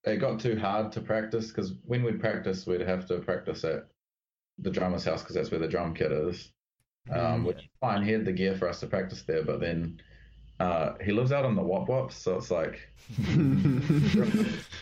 it 0.03 0.17
got 0.17 0.39
too 0.39 0.59
hard 0.59 0.91
to 0.91 1.01
practice 1.01 1.47
because 1.47 1.73
when 1.85 2.03
we'd 2.03 2.19
practice, 2.19 2.67
we'd 2.67 2.81
have 2.81 3.07
to 3.07 3.17
practice 3.19 3.63
at 3.63 3.87
the 4.59 4.69
drummer's 4.69 5.05
house 5.05 5.21
because 5.21 5.35
that's 5.35 5.49
where 5.49 5.59
the 5.59 5.67
drum 5.67 5.95
kit 5.95 6.11
is. 6.11 6.51
Um, 7.09 7.43
mm, 7.43 7.47
which 7.47 7.69
fine, 7.81 8.03
he 8.03 8.11
had 8.11 8.25
the 8.25 8.31
gear 8.31 8.55
for 8.55 8.69
us 8.69 8.79
to 8.81 8.87
practice 8.87 9.23
there, 9.23 9.43
but 9.43 9.59
then 9.59 9.99
uh, 10.63 10.95
he 11.03 11.11
lives 11.11 11.33
out 11.33 11.43
on 11.43 11.55
the 11.55 11.61
Wop 11.61 11.89
Wops, 11.89 12.15
so 12.15 12.37
it's 12.37 12.49
like, 12.49 12.79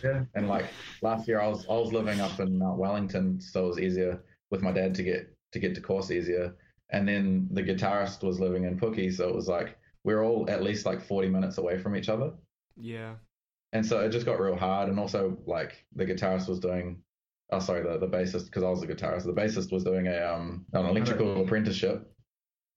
yeah. 0.04 0.24
And 0.36 0.48
like 0.48 0.66
last 1.02 1.28
year, 1.28 1.42
I 1.42 1.48
was 1.48 1.66
I 1.68 1.74
was 1.74 1.92
living 1.92 2.22
up 2.22 2.40
in 2.40 2.60
Mount 2.60 2.78
Wellington, 2.78 3.42
so 3.42 3.66
it 3.66 3.68
was 3.68 3.80
easier 3.80 4.22
with 4.52 4.62
my 4.62 4.72
dad 4.72 4.94
to 4.96 5.04
get 5.04 5.36
to 5.54 5.60
get 5.60 5.74
to 5.76 5.82
course 5.82 6.12
easier. 6.12 6.56
And 6.92 7.08
then 7.08 7.48
the 7.52 7.64
guitarist 7.64 8.22
was 8.24 8.40
living 8.40 8.66
in 8.66 8.80
Pookie, 8.80 9.12
so 9.12 9.28
it 9.28 9.36
was 9.36 9.48
like 9.48 9.78
we 10.04 10.14
are 10.14 10.24
all 10.24 10.48
at 10.50 10.62
least 10.62 10.86
like 10.86 11.02
40 11.02 11.30
minutes 11.30 11.58
away 11.58 11.80
from 11.80 11.96
each 11.96 12.10
other. 12.10 12.32
Yeah. 12.76 13.16
And 13.74 13.86
so 13.86 14.02
it 14.02 14.10
just 14.10 14.26
got 14.26 14.40
real 14.40 14.56
hard. 14.56 14.90
And 14.90 15.00
also, 15.00 15.38
like 15.48 15.84
the 15.96 16.06
guitarist 16.06 16.48
was 16.48 16.60
doing, 16.60 17.02
oh 17.52 17.60
sorry, 17.60 17.82
the 17.82 17.98
the 17.98 18.08
bassist 18.08 18.46
because 18.46 18.64
I 18.64 18.70
was 18.70 18.82
the 18.82 18.88
guitarist. 18.88 19.24
The 19.24 19.34
bassist 19.34 19.72
was 19.72 19.84
doing 19.84 20.08
a 20.08 20.22
um 20.22 20.66
an 20.74 20.86
electrical 20.86 21.42
apprenticeship, 21.42 22.14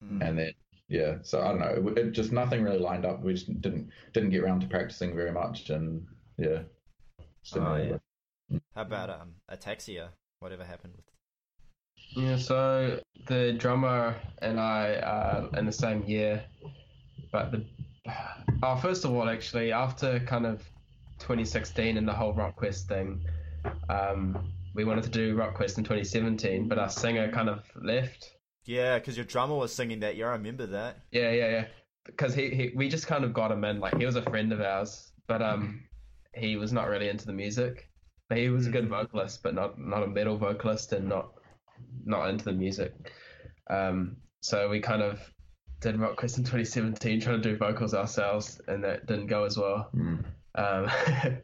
mm. 0.03 0.27
and 0.27 0.39
then 0.39 0.53
yeah, 0.87 1.15
so 1.23 1.41
I 1.41 1.47
don't 1.49 1.59
know. 1.59 1.91
It, 1.91 1.97
it, 1.97 2.11
just 2.11 2.31
nothing 2.31 2.63
really 2.63 2.79
lined 2.79 3.05
up. 3.05 3.21
We 3.21 3.33
just 3.33 3.61
didn't 3.61 3.89
didn't 4.13 4.29
get 4.29 4.43
around 4.43 4.61
to 4.61 4.67
practicing 4.67 5.15
very 5.15 5.31
much, 5.31 5.69
and 5.69 6.05
yeah. 6.37 6.59
Oh, 7.55 7.75
yeah. 7.75 7.97
How 8.75 8.81
about 8.81 9.09
um 9.09 9.33
Ataxia? 9.51 10.09
Whatever 10.39 10.63
happened 10.63 10.93
with? 10.95 11.05
Yeah, 12.15 12.37
so 12.37 12.99
the 13.27 13.53
drummer 13.53 14.15
and 14.41 14.59
I 14.59 14.95
are 14.97 15.57
in 15.57 15.65
the 15.65 15.71
same 15.71 16.03
year, 16.03 16.43
but 17.31 17.51
the 17.51 17.65
oh, 18.61 18.75
first 18.75 19.05
of 19.05 19.11
all, 19.11 19.27
actually, 19.27 19.71
after 19.71 20.19
kind 20.19 20.45
of 20.45 20.59
2016 21.19 21.97
and 21.97 22.07
the 22.07 22.13
whole 22.13 22.33
RockQuest 22.33 22.83
thing, 22.83 23.21
um, 23.89 24.51
we 24.75 24.83
wanted 24.83 25.05
to 25.05 25.09
do 25.09 25.35
RockQuest 25.35 25.77
in 25.77 25.83
2017, 25.83 26.67
but 26.67 26.77
our 26.77 26.89
singer 26.89 27.31
kind 27.31 27.49
of 27.49 27.63
left 27.81 28.34
yeah, 28.65 28.97
because 28.97 29.15
your 29.15 29.25
drummer 29.25 29.55
was 29.55 29.73
singing 29.73 29.99
that 30.01 30.15
Yeah, 30.15 30.27
I 30.27 30.31
remember 30.31 30.65
that. 30.67 30.97
Yeah, 31.11 31.31
yeah, 31.31 31.49
yeah. 31.49 31.65
Because 32.05 32.33
he, 32.33 32.49
he, 32.49 32.71
we 32.75 32.89
just 32.89 33.07
kind 33.07 33.23
of 33.23 33.33
got 33.33 33.51
him 33.51 33.63
in. 33.63 33.79
Like 33.79 33.97
he 33.97 34.05
was 34.05 34.15
a 34.15 34.21
friend 34.21 34.51
of 34.51 34.61
ours, 34.61 35.11
but 35.27 35.41
um, 35.41 35.83
he 36.35 36.55
was 36.55 36.71
not 36.71 36.87
really 36.87 37.09
into 37.09 37.25
the 37.25 37.33
music. 37.33 37.89
He 38.33 38.49
was 38.49 38.67
a 38.67 38.71
good 38.71 38.89
vocalist, 38.89 39.41
but 39.43 39.53
not 39.53 39.79
not 39.79 40.03
a 40.03 40.07
metal 40.07 40.37
vocalist, 40.37 40.93
and 40.93 41.07
not 41.07 41.31
not 42.03 42.29
into 42.29 42.45
the 42.45 42.53
music. 42.53 42.93
Um, 43.69 44.17
so 44.41 44.69
we 44.69 44.79
kind 44.79 45.01
of 45.01 45.19
did 45.81 45.95
RockQuest 45.95 46.37
in 46.37 46.43
2017, 46.43 47.21
trying 47.21 47.41
to 47.41 47.49
do 47.49 47.57
vocals 47.57 47.93
ourselves, 47.93 48.61
and 48.67 48.83
that 48.83 49.05
didn't 49.05 49.27
go 49.27 49.43
as 49.43 49.57
well. 49.57 49.89
Mm. 49.95 50.23
Um, 50.55 50.91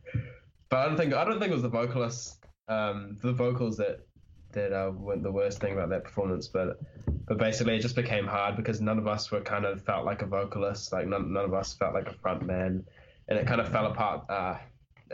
but 0.70 0.80
I 0.80 0.86
don't 0.86 0.98
think 0.98 1.14
I 1.14 1.24
don't 1.26 1.40
think 1.40 1.52
it 1.52 1.56
was 1.56 1.64
the 1.64 1.70
vocalists, 1.70 2.38
um, 2.68 3.18
the 3.22 3.34
vocals 3.34 3.78
that 3.78 4.06
that 4.54 4.74
uh, 4.74 4.92
went 4.92 5.24
the 5.24 5.32
worst 5.32 5.60
thing 5.60 5.74
about 5.74 5.90
that 5.90 6.04
performance. 6.04 6.48
But 6.48 6.80
but 7.28 7.38
basically, 7.38 7.76
it 7.76 7.82
just 7.82 7.96
became 7.96 8.28
hard 8.28 8.56
because 8.56 8.82
none 8.82 8.98
of 8.98 9.08
us 9.08 9.32
were 9.32 9.42
kind 9.42 9.66
of 9.66 9.82
felt 9.84 10.06
like 10.06 10.22
a 10.22 10.26
vocalist. 10.26 10.92
Like 10.92 11.08
none 11.08 11.32
none 11.34 11.46
of 11.46 11.54
us 11.54 11.74
felt 11.74 11.94
like 11.94 12.08
a 12.08 12.14
front 12.14 12.46
man, 12.46 12.86
and 13.28 13.40
it 13.40 13.48
kind 13.48 13.62
of 13.62 13.70
fell 13.70 13.88
apart 13.88 14.30
uh, 14.30 14.58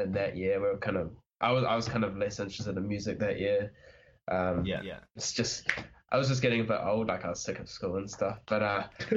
in 0.01 0.11
that 0.13 0.37
year. 0.37 0.59
We 0.59 0.67
were 0.67 0.77
kind 0.77 0.97
of 0.97 1.11
I 1.41 1.51
was 1.51 1.63
I 1.63 1.75
was 1.75 1.87
kind 1.87 2.03
of 2.03 2.17
less 2.17 2.39
interested 2.39 2.77
in 2.77 2.87
music 2.87 3.19
that 3.19 3.39
year. 3.39 3.71
Um, 4.29 4.65
yeah, 4.65 4.81
yeah. 4.81 4.99
It's 5.15 5.33
just 5.33 5.67
I 6.11 6.17
was 6.17 6.27
just 6.27 6.41
getting 6.41 6.61
a 6.61 6.63
bit 6.63 6.79
old. 6.83 7.07
Like 7.07 7.25
I 7.25 7.29
was 7.29 7.41
sick 7.41 7.59
of 7.59 7.69
school 7.69 7.97
and 7.97 8.09
stuff. 8.09 8.39
But 8.47 8.63
uh, 8.63 8.83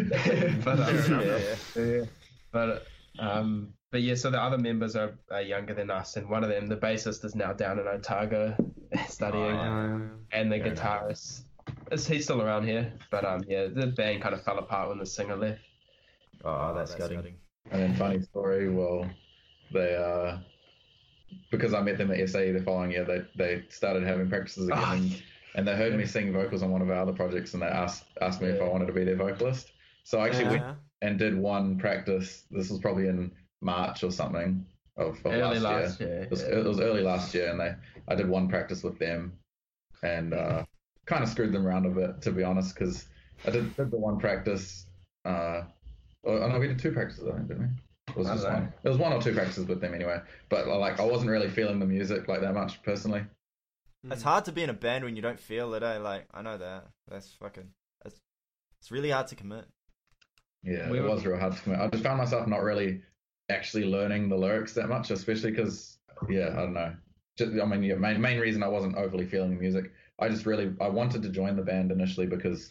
but 0.65 0.81
um, 0.81 1.21
yeah, 1.21 1.39
yeah. 1.39 1.83
yeah. 1.83 2.05
But 2.53 2.87
um, 3.19 3.73
but 3.91 4.03
yeah, 4.03 4.15
so 4.15 4.31
the 4.31 4.41
other 4.41 4.59
members 4.59 4.97
are, 4.97 5.19
are, 5.31 5.43
younger 5.43 5.75
than 5.75 5.91
us, 5.91 6.17
and 6.17 6.29
one 6.29 6.45
of 6.45 6.51
them, 6.51 6.69
the 6.69 6.77
bassist, 6.77 7.25
is 7.25 7.35
now 7.35 7.53
down 7.53 7.79
in 7.79 7.87
Otago 7.87 8.57
studying, 9.09 9.57
oh, 9.57 10.09
yeah. 10.33 10.39
and 10.39 10.51
the 10.53 10.59
Fair 10.59 10.75
guitarist 10.75 11.43
is 11.91 12.07
he's 12.07 12.25
still 12.25 12.43
around 12.43 12.67
here, 12.67 12.93
but 13.11 13.25
um, 13.25 13.45
yeah, 13.49 13.67
the 13.67 13.89
band 13.89 14.23
kind 14.23 14.35
of 14.35 14.43
fell 14.43 14.59
apart 14.59 14.89
when 14.89 14.99
the 14.99 15.07
singer 15.07 15.37
left. 15.37 15.61
Oh, 16.45 16.75
that's, 16.75 16.95
that's 16.95 17.13
gutting. 17.13 17.35
And 17.71 17.83
then 17.83 17.95
funny 17.97 18.23
story, 18.23 18.69
well, 18.69 19.09
they 19.73 19.97
uh, 19.97 20.39
because 21.51 21.75
I 21.75 21.83
met 21.83 21.99
them 21.99 22.11
at 22.11 22.29
SAE 22.29 22.53
the 22.53 22.63
following 22.63 22.91
year, 22.91 23.05
they 23.05 23.23
they 23.37 23.65
started 23.69 24.03
having 24.03 24.29
practices 24.29 24.69
again, 24.69 24.83
oh, 24.85 24.93
and, 24.93 25.23
and, 25.55 25.69
they 25.69 25.77
heard 25.77 25.95
me 25.95 26.07
sing 26.07 26.33
vocals 26.33 26.63
on 26.63 26.71
one 26.71 26.83
of 26.83 26.91
our 26.91 27.03
other 27.03 27.13
projects, 27.13 27.55
and 27.55 27.63
they 27.63 27.67
asked 27.67 28.05
asked 28.21 28.41
me 28.41 28.49
yeah. 28.49 28.55
if 28.55 28.63
I 28.63 28.69
wanted 28.69 28.87
to 28.87 28.93
be 28.93 29.05
their 29.05 29.17
vocalist. 29.17 29.73
So 30.05 30.19
I 30.19 30.27
actually 30.27 30.45
yeah. 30.45 30.51
went 30.51 30.79
and 31.03 31.19
did 31.19 31.37
one 31.37 31.79
practice. 31.79 32.45
This 32.51 32.71
was 32.71 32.81
probably 32.81 33.09
in 33.09 33.31
March 33.61 34.03
or 34.03 34.11
something 34.11 34.67
of, 34.97 35.19
of 35.25 35.33
last, 35.33 35.63
last, 35.63 36.01
year. 36.01 36.09
year 36.09 36.23
it, 36.23 36.31
was, 36.31 36.43
yeah. 36.43 36.59
it, 36.59 36.65
was, 36.65 36.81
early 36.81 37.03
last 37.03 37.35
year, 37.35 37.51
and 37.51 37.61
they 37.61 37.75
I 38.09 38.15
did 38.15 38.29
one 38.29 38.49
practice 38.49 38.83
with 38.83 38.99
them, 38.99 39.39
and 40.03 40.35
uh, 40.35 40.65
kind 41.07 41.23
of 41.23 41.29
screwed 41.29 41.53
them 41.53 41.67
around 41.67 41.87
a 41.87 41.91
bit 41.91 42.23
to 42.23 42.33
be 42.33 42.43
honest, 42.43 42.75
because 42.75 43.07
I 43.47 43.51
did, 43.51 43.77
did, 43.77 43.91
the 43.91 43.99
one 43.99 44.19
practice. 44.19 44.87
Uh, 45.25 45.63
oh 46.25 46.49
no, 46.49 46.59
we 46.59 46.69
did 46.69 46.79
two 46.79 46.93
practices, 46.93 47.29
I 47.29 47.37
think, 47.37 47.49
didn't 47.49 47.63
we? 47.63 47.69
It 48.09 48.17
was 48.17 48.27
just 48.27 48.45
one. 48.45 48.73
It 48.83 48.89
was 48.89 48.99
one 48.99 49.13
or 49.13 49.23
two 49.23 49.33
practices 49.33 49.67
with 49.67 49.81
them 49.81 49.95
anyway. 49.95 50.21
But 50.49 50.67
like, 50.67 51.01
I 51.01 51.05
wasn't 51.05 51.31
really 51.31 51.49
feeling 51.49 51.79
the 51.79 51.87
music 51.87 52.29
like 52.29 52.41
that 52.41 52.55
much 52.55 52.83
personally. 52.83 53.23
It's 54.11 54.23
hard 54.23 54.47
to 54.47 54.53
be 54.53 54.63
in 54.63 54.71
a 54.71 54.75
band 54.75 55.05
when 55.05 55.15
you 55.15 55.23
don't 55.23 55.39
feel 55.39 55.75
it. 55.75 55.83
Eh? 55.83 55.99
Like 55.99 56.27
I 56.33 56.43
know 56.43 56.59
that. 56.59 56.87
That's 57.09 57.33
fucking. 57.35 57.69
It's, 58.05 58.19
it's 58.81 58.91
really 58.91 59.11
hard 59.11 59.29
to 59.29 59.37
commit. 59.37 59.67
Yeah, 60.63 60.91
we 60.91 60.99
it 60.99 61.03
were... 61.03 61.11
was 61.11 61.25
real 61.25 61.39
hard 61.39 61.55
to 61.55 61.63
commit. 61.63 61.81
I 61.81 61.89
just 61.89 62.03
found 62.03 62.19
myself 62.19 62.47
not 62.47 62.63
really 62.63 63.03
actually 63.51 63.85
learning 63.85 64.29
the 64.29 64.37
lyrics 64.37 64.73
that 64.75 64.89
much, 64.89 65.11
especially 65.11 65.51
because 65.51 65.99
yeah, 66.29 66.51
I 66.53 66.57
don't 66.57 66.75
know. 66.75 66.95
Just, 67.37 67.53
I 67.61 67.65
mean, 67.65 67.83
yeah, 67.83 67.95
main 67.97 68.21
main 68.21 68.39
reason 68.39 68.63
I 68.63 68.69
wasn't 68.69 68.97
overly 68.97 69.27
feeling 69.27 69.51
the 69.51 69.61
music. 69.61 69.93
I 70.19 70.29
just 70.29 70.47
really 70.47 70.73
I 70.81 70.89
wanted 70.89 71.23
to 71.23 71.29
join 71.29 71.57
the 71.57 71.63
band 71.63 71.91
initially 71.93 72.27
because 72.27 72.71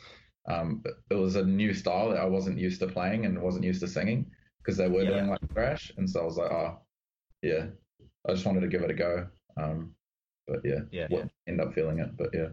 um, 0.50 0.84
it 1.10 1.16
was 1.16 1.36
a 1.36 1.44
new 1.44 1.74
style 1.74 2.10
that 2.10 2.20
I 2.20 2.26
wasn't 2.26 2.58
used 2.58 2.80
to 2.82 2.88
playing 2.88 3.26
and 3.26 3.42
wasn't 3.42 3.66
used 3.66 3.82
to 3.82 3.88
singing 3.88 4.26
because 4.60 4.78
they 4.78 4.88
were 4.88 5.04
yeah. 5.04 5.12
doing 5.12 5.28
like 5.28 5.40
thrash, 5.54 5.92
and 5.98 6.10
so 6.10 6.22
I 6.22 6.24
was 6.24 6.38
like, 6.38 6.52
oh, 6.52 6.80
yeah, 7.42 7.66
I 8.28 8.34
just 8.34 8.46
wanted 8.46 8.62
to 8.62 8.68
give 8.68 8.82
it 8.82 8.92
a 8.92 8.94
go. 8.94 9.28
Um, 9.58 9.94
but 10.48 10.62
yeah, 10.64 10.82
yeah, 10.92 11.08
yeah. 11.10 11.26
end 11.48 11.62
up 11.62 11.74
feeling 11.74 12.00
it, 12.00 12.16
but 12.18 12.30
yeah. 12.34 12.50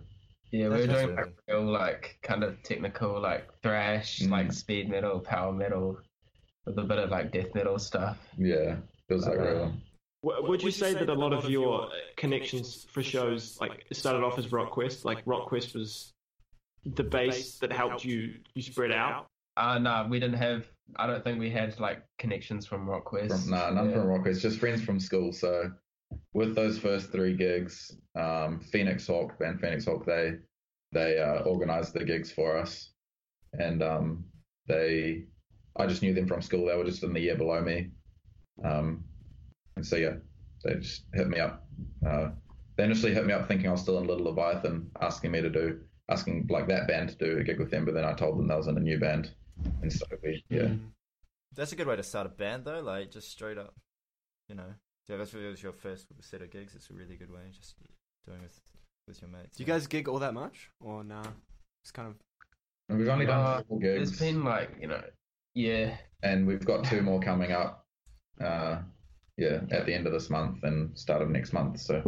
Yeah, 0.52 0.68
we 0.68 0.80
were 0.80 0.86
doing 0.86 1.16
like 1.16 1.32
real 1.48 1.64
like 1.64 2.18
kind 2.22 2.44
of 2.44 2.62
technical 2.62 3.20
like 3.20 3.52
thrash, 3.62 4.20
mm. 4.20 4.30
like 4.30 4.52
speed 4.52 4.88
metal, 4.88 5.18
power 5.18 5.52
metal, 5.52 5.98
with 6.66 6.78
a 6.78 6.82
bit 6.82 6.98
of 6.98 7.10
like 7.10 7.32
death 7.32 7.54
metal 7.54 7.78
stuff. 7.78 8.18
Yeah, 8.36 8.76
it 9.08 9.14
was 9.14 9.26
like 9.26 9.38
real. 9.38 9.72
Would 10.22 10.62
you 10.62 10.72
say 10.72 10.92
that 10.92 11.08
a 11.08 11.14
lot 11.14 11.32
of 11.32 11.48
your 11.48 11.88
connections 12.16 12.86
for 12.90 13.02
shows 13.02 13.58
like 13.60 13.86
started 13.92 14.24
off 14.24 14.38
as 14.38 14.48
RockQuest? 14.48 15.04
Like 15.04 15.24
RockQuest 15.24 15.74
was 15.74 16.12
the 16.84 17.04
base 17.04 17.58
that 17.58 17.72
helped 17.72 18.04
you 18.04 18.34
you 18.54 18.62
spread 18.62 18.90
out. 18.90 19.26
Uh 19.56 19.78
no, 19.78 20.06
we 20.10 20.18
didn't 20.18 20.38
have. 20.38 20.66
I 20.96 21.06
don't 21.06 21.22
think 21.22 21.38
we 21.38 21.50
had 21.50 21.78
like 21.78 22.02
connections 22.18 22.66
from 22.66 22.86
RockQuest. 22.86 23.42
From, 23.42 23.50
nah, 23.50 23.70
none 23.70 23.90
yeah. 23.90 23.96
from 23.96 24.06
RockQuest. 24.08 24.40
Just 24.40 24.58
friends 24.58 24.82
from 24.82 24.98
school. 24.98 25.32
So 25.32 25.70
with 26.34 26.54
those 26.54 26.78
first 26.78 27.12
three 27.12 27.36
gigs, 27.36 27.96
um, 28.16 28.60
Phoenix 28.60 29.06
Hawk, 29.06 29.38
band 29.38 29.60
Phoenix 29.60 29.84
Hawk, 29.84 30.04
they 30.06 30.34
they 30.92 31.20
uh, 31.20 31.42
organized 31.42 31.92
the 31.92 32.04
gigs 32.04 32.32
for 32.32 32.56
us, 32.56 32.90
and 33.52 33.82
um, 33.82 34.24
they 34.66 35.24
I 35.78 35.86
just 35.86 36.02
knew 36.02 36.14
them 36.14 36.26
from 36.26 36.42
school. 36.42 36.66
They 36.66 36.76
were 36.76 36.84
just 36.84 37.02
in 37.02 37.12
the 37.12 37.20
year 37.20 37.36
below 37.36 37.60
me, 37.62 37.90
um, 38.64 39.04
and 39.76 39.86
so 39.86 39.96
yeah, 39.96 40.14
they 40.64 40.74
just 40.74 41.04
hit 41.14 41.28
me 41.28 41.38
up. 41.38 41.66
Uh, 42.06 42.30
they 42.76 42.84
initially 42.84 43.14
hit 43.14 43.26
me 43.26 43.32
up 43.32 43.48
thinking 43.48 43.68
I 43.68 43.72
was 43.72 43.82
still 43.82 43.98
in 43.98 44.06
Little 44.06 44.26
Leviathan, 44.26 44.90
asking 45.00 45.30
me 45.30 45.40
to 45.40 45.50
do, 45.50 45.80
asking 46.08 46.46
like 46.50 46.68
that 46.68 46.88
band 46.88 47.10
to 47.10 47.16
do 47.16 47.38
a 47.38 47.44
gig 47.44 47.58
with 47.58 47.70
them. 47.70 47.84
But 47.84 47.94
then 47.94 48.04
I 48.04 48.12
told 48.12 48.38
them 48.38 48.48
that 48.48 48.56
was 48.56 48.66
in 48.66 48.76
a 48.76 48.80
new 48.80 48.98
band, 48.98 49.32
and 49.82 49.92
so 49.92 50.04
we 50.22 50.42
yeah. 50.48 50.62
Mm. 50.62 50.90
That's 51.54 51.72
a 51.72 51.76
good 51.76 51.86
way 51.86 51.96
to 51.96 52.02
start 52.02 52.26
a 52.26 52.30
band 52.30 52.64
though, 52.64 52.80
like 52.80 53.10
just 53.10 53.30
straight 53.30 53.56
up, 53.56 53.74
you 54.48 54.54
know, 54.54 54.74
yeah, 55.08 55.16
that's 55.16 55.32
was 55.32 55.62
your 55.62 55.72
first 55.72 56.06
set 56.20 56.42
of 56.42 56.50
gigs. 56.50 56.74
It's 56.74 56.90
a 56.90 56.92
really 56.92 57.16
good 57.16 57.30
way, 57.30 57.40
just 57.52 57.76
doing 58.26 58.42
with 58.42 58.60
with 59.06 59.20
your 59.22 59.30
mates. 59.30 59.56
Do 59.56 59.62
you 59.62 59.66
guys 59.66 59.86
gig 59.86 60.08
all 60.08 60.18
that 60.18 60.34
much, 60.34 60.70
or 60.80 61.04
nah? 61.04 61.24
It's 61.82 61.92
kind 61.92 62.08
of 62.08 62.96
we've 62.96 63.08
only 63.08 63.26
done 63.26 63.40
Uh, 63.40 63.62
four 63.68 63.78
gigs, 63.78 64.10
It's 64.10 64.18
been 64.18 64.44
like 64.44 64.70
you 64.80 64.88
know, 64.88 65.00
yeah, 65.56 65.96
and 66.22 66.46
we've 66.46 66.64
got 66.64 66.84
two 66.84 67.02
more 67.02 67.20
coming 67.20 67.50
up. 67.52 67.86
Uh, 68.40 68.78
yeah, 69.38 69.60
at 69.70 69.86
the 69.86 69.92
end 69.94 70.06
of 70.06 70.12
this 70.12 70.30
month 70.30 70.62
and 70.62 70.96
start 70.96 71.20
of 71.22 71.28
next 71.30 71.52
month. 71.52 71.80
So 71.80 72.02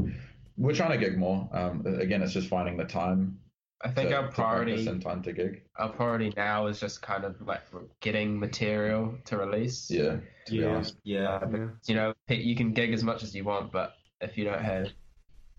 we're 0.56 0.74
trying 0.74 0.98
to 0.98 1.04
gig 1.04 1.18
more. 1.18 1.48
Um, 1.52 1.84
again, 1.86 2.22
it's 2.22 2.32
just 2.32 2.48
finding 2.48 2.76
the 2.76 2.84
time. 2.84 3.38
I 3.82 3.90
think 3.90 4.10
to, 4.10 4.16
our 4.16 4.22
to 4.22 4.32
practice 4.32 4.34
priority 4.36 4.86
and 4.88 5.02
time 5.02 5.22
to 5.22 5.32
gig. 5.32 5.62
our 5.76 5.90
priority 5.90 6.32
now 6.36 6.66
is 6.66 6.80
just 6.80 7.00
kind 7.02 7.24
of 7.24 7.40
like 7.46 7.60
getting 8.00 8.38
material 8.40 9.14
to 9.26 9.36
release. 9.36 9.90
Yeah, 9.90 10.16
to 10.46 10.52
be 10.52 10.58
Yeah. 10.58 10.66
honest. 10.68 10.96
Yeah. 11.04 11.28
Uh, 11.28 11.46
but, 11.46 11.60
you 11.86 11.94
know, 11.94 12.14
you 12.28 12.56
can 12.56 12.72
gig 12.72 12.92
as 12.92 13.04
much 13.04 13.22
as 13.22 13.34
you 13.34 13.44
want, 13.44 13.70
but 13.72 13.94
if 14.20 14.36
you 14.36 14.44
don't 14.44 14.62
have, 14.62 14.88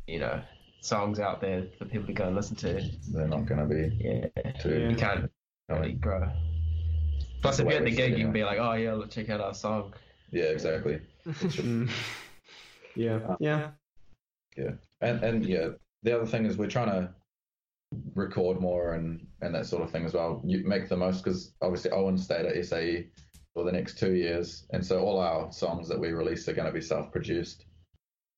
you 0.08 0.20
know, 0.20 0.42
songs 0.82 1.20
out 1.20 1.40
there 1.40 1.66
for 1.78 1.86
people 1.86 2.08
to 2.08 2.14
go 2.14 2.26
and 2.28 2.36
listen 2.36 2.56
to, 2.58 2.82
They're 3.12 3.28
not 3.28 3.46
going 3.46 3.62
to 3.62 3.74
be 3.74 3.98
yeah, 4.04 4.52
too. 4.62 4.90
you 4.90 4.96
can't 4.96 5.32
really 5.70 5.94
grow. 5.94 6.30
Plus, 7.42 7.60
if 7.60 7.66
Wait, 7.66 7.74
you're 7.74 7.84
at 7.84 7.86
the 7.86 7.96
gig, 7.96 8.18
you 8.18 8.26
can 8.26 8.34
be 8.34 8.44
like, 8.44 8.60
oh 8.60 8.74
yeah, 8.74 8.94
let's 8.94 9.16
check 9.16 9.30
out 9.30 9.42
our 9.42 9.54
song. 9.54 9.94
Yeah, 10.32 10.46
exactly. 10.46 11.00
Mm. 11.26 11.90
yeah, 12.96 13.36
yeah. 13.40 13.72
And 15.02 15.24
and 15.24 15.46
yeah, 15.46 15.70
the 16.04 16.16
other 16.16 16.26
thing 16.26 16.46
is 16.46 16.58
we're 16.58 16.68
trying 16.68 16.90
to 16.90 17.10
record 18.14 18.60
more 18.60 18.94
and 18.94 19.26
and 19.42 19.56
that 19.56 19.66
sort 19.66 19.84
of 19.84 19.92
thing 19.92 20.06
as 20.06 20.14
well. 20.14 20.42
You 20.46 20.66
make 20.66 20.90
the 20.90 20.98
most 20.98 21.24
because 21.24 21.54
obviously 21.62 21.92
Owen 21.92 22.18
stayed 22.18 22.46
at 22.46 22.66
SAE 22.66 23.08
for 23.54 23.64
the 23.64 23.72
next 23.72 23.98
two 23.98 24.14
years, 24.14 24.66
and 24.72 24.86
so 24.86 25.00
all 25.00 25.20
our 25.20 25.52
songs 25.52 25.88
that 25.88 26.00
we 26.00 26.12
release 26.12 26.48
are 26.48 26.54
going 26.54 26.68
to 26.68 26.74
be 26.74 26.82
self-produced. 26.82 27.66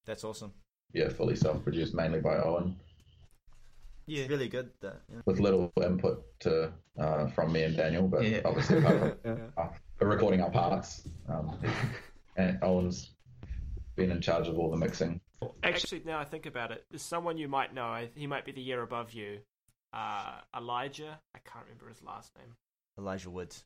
That's 0.05 0.23
awesome. 0.23 0.53
Yeah, 0.93 1.09
fully 1.09 1.35
self-produced, 1.35 1.93
mainly 1.93 2.19
by 2.19 2.37
Owen, 2.37 2.75
Yeah, 4.07 4.25
really 4.27 4.47
good. 4.49 4.69
That 4.81 5.01
yeah. 5.11 5.21
with 5.25 5.39
little 5.39 5.71
input 5.83 6.23
to 6.41 6.71
uh, 6.99 7.27
from 7.27 7.51
me 7.53 7.63
and 7.63 7.77
Daniel, 7.77 8.07
but 8.07 8.23
Yeah. 8.23 8.41
obviously 8.45 8.79
apart 8.79 9.21
from 9.21 9.37
yeah. 9.57 9.63
uh, 9.63 10.05
recording 10.05 10.41
our 10.41 10.49
parts. 10.51 11.07
Um, 11.29 11.57
and 12.37 12.59
Owen's 12.61 13.11
been 13.95 14.11
in 14.11 14.21
charge 14.21 14.47
of 14.47 14.57
all 14.57 14.71
the 14.71 14.77
mixing. 14.77 15.21
Actually, 15.63 16.01
now 16.05 16.19
I 16.19 16.25
think 16.25 16.45
about 16.45 16.71
it, 16.71 16.85
there's 16.91 17.01
someone 17.01 17.37
you 17.37 17.47
might 17.47 17.73
know. 17.73 18.07
He 18.15 18.27
might 18.27 18.45
be 18.45 18.51
the 18.51 18.61
year 18.61 18.81
above 18.81 19.13
you. 19.13 19.39
Uh, 19.93 20.35
Elijah. 20.55 21.19
I 21.35 21.39
can't 21.39 21.65
remember 21.65 21.87
his 21.89 22.01
last 22.03 22.31
name. 22.37 22.55
Elijah 22.97 23.29
Woods. 23.29 23.63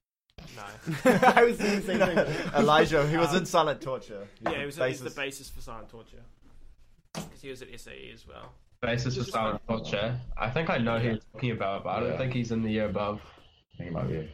No. 0.56 0.64
I 1.36 1.44
was 1.44 1.58
thinking 1.58 1.82
the 1.98 2.06
same 2.06 2.26
thing. 2.26 2.52
Elijah, 2.56 3.08
he 3.08 3.18
was 3.18 3.30
Um, 3.30 3.38
in 3.38 3.46
Silent 3.46 3.82
Torture. 3.82 4.28
He's 4.40 4.52
yeah, 4.54 4.60
he 4.60 4.66
was 4.66 4.78
he's 4.78 5.02
the 5.02 5.10
basis 5.10 5.50
for 5.50 5.62
Silent 5.62 5.90
Torture. 5.90 6.24
Because 7.14 7.42
he 7.42 7.50
was 7.50 7.62
at 7.62 7.80
SAE 7.80 8.12
as 8.14 8.28
well. 8.28 8.54
Basis 8.86 9.16
for 9.16 9.22
Just 9.22 9.32
Silent 9.34 9.62
Torture. 9.68 10.20
I 10.38 10.50
think 10.50 10.70
I 10.70 10.78
know 10.78 11.00
who 11.00 11.10
you're 11.10 11.20
talking 11.34 11.52
about, 11.52 11.84
but 11.84 11.90
I 11.90 12.00
don't 12.02 12.12
Yeah. 12.12 12.18
think 12.18 12.34
he's 12.34 12.52
in 12.52 12.62
the 12.62 12.72
year 12.72 12.86
above. 12.86 13.22
I 13.74 13.78
think 13.78 13.90
he 13.90 13.96
might 13.96 14.08
be. 14.08 14.32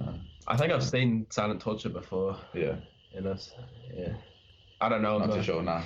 Uh, 0.00 0.12
I 0.46 0.56
think 0.56 0.72
I've 0.72 0.84
seen 0.84 1.26
Silent 1.30 1.60
Torture 1.60 1.88
before 1.88 2.36
yeah, 2.52 2.76
in 3.12 3.24
this. 3.24 3.54
Yeah. 3.92 4.14
I 4.80 4.88
don't 4.88 5.02
know. 5.02 5.18
not 5.18 5.28
but 5.30 5.36
too 5.36 5.42
sure 5.42 5.62
now. 5.62 5.84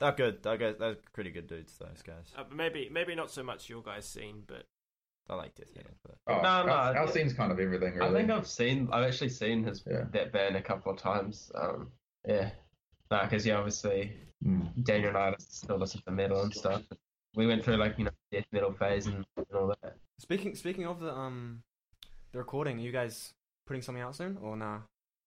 They're 0.00 0.12
good. 0.12 0.42
They're 0.42 0.58
good. 0.58 0.78
They're 0.78 0.96
pretty 1.12 1.30
good 1.30 1.46
dudes. 1.46 1.76
Those 1.78 2.02
guys. 2.02 2.32
Uh, 2.36 2.44
but 2.48 2.56
maybe 2.56 2.88
maybe 2.90 3.14
not 3.14 3.30
so 3.30 3.42
much 3.42 3.68
your 3.68 3.82
guys' 3.82 4.06
scene, 4.06 4.42
but 4.46 4.66
I 5.28 5.34
like 5.36 5.54
death 5.54 5.74
metal. 5.74 5.92
But 6.04 6.16
Oh, 6.26 6.42
No, 6.42 6.48
our, 6.48 6.66
no, 6.66 6.72
our 6.72 6.94
yeah. 6.94 7.06
scene's 7.06 7.32
kind 7.32 7.50
of 7.50 7.58
everything, 7.60 7.94
really. 7.94 8.08
I 8.10 8.12
think 8.12 8.30
I've 8.30 8.46
seen. 8.46 8.88
I've 8.92 9.04
actually 9.04 9.30
seen 9.30 9.64
his 9.64 9.82
Yeah. 9.90 10.04
that 10.12 10.32
band 10.32 10.56
a 10.56 10.62
couple 10.62 10.92
of 10.92 10.98
times. 10.98 11.50
Um, 11.54 11.90
yeah. 12.26 12.50
No, 13.14 13.22
because 13.24 13.46
yeah, 13.46 13.56
obviously 13.56 14.12
Mm. 14.44 14.84
Daniel 14.84 15.08
and 15.08 15.16
I 15.16 15.34
still 15.38 15.78
listen 15.78 16.02
to 16.04 16.10
metal 16.12 16.42
and 16.42 16.52
stuff. 16.52 16.82
We 17.34 17.46
went 17.46 17.64
through 17.64 17.76
like 17.76 17.96
you 17.98 18.04
know 18.04 18.10
death 18.30 18.44
metal 18.52 18.72
phase 18.72 19.06
and, 19.06 19.24
and 19.38 19.46
all 19.54 19.68
that. 19.82 19.94
Speaking 20.18 20.54
speaking 20.54 20.84
of 20.86 21.00
the 21.00 21.10
um 21.14 21.62
the 22.32 22.38
recording, 22.38 22.76
are 22.76 22.80
you 22.82 22.92
guys 22.92 23.32
putting 23.66 23.80
something 23.80 24.02
out 24.02 24.14
soon 24.16 24.36
or 24.42 24.54
nah? 24.56 24.80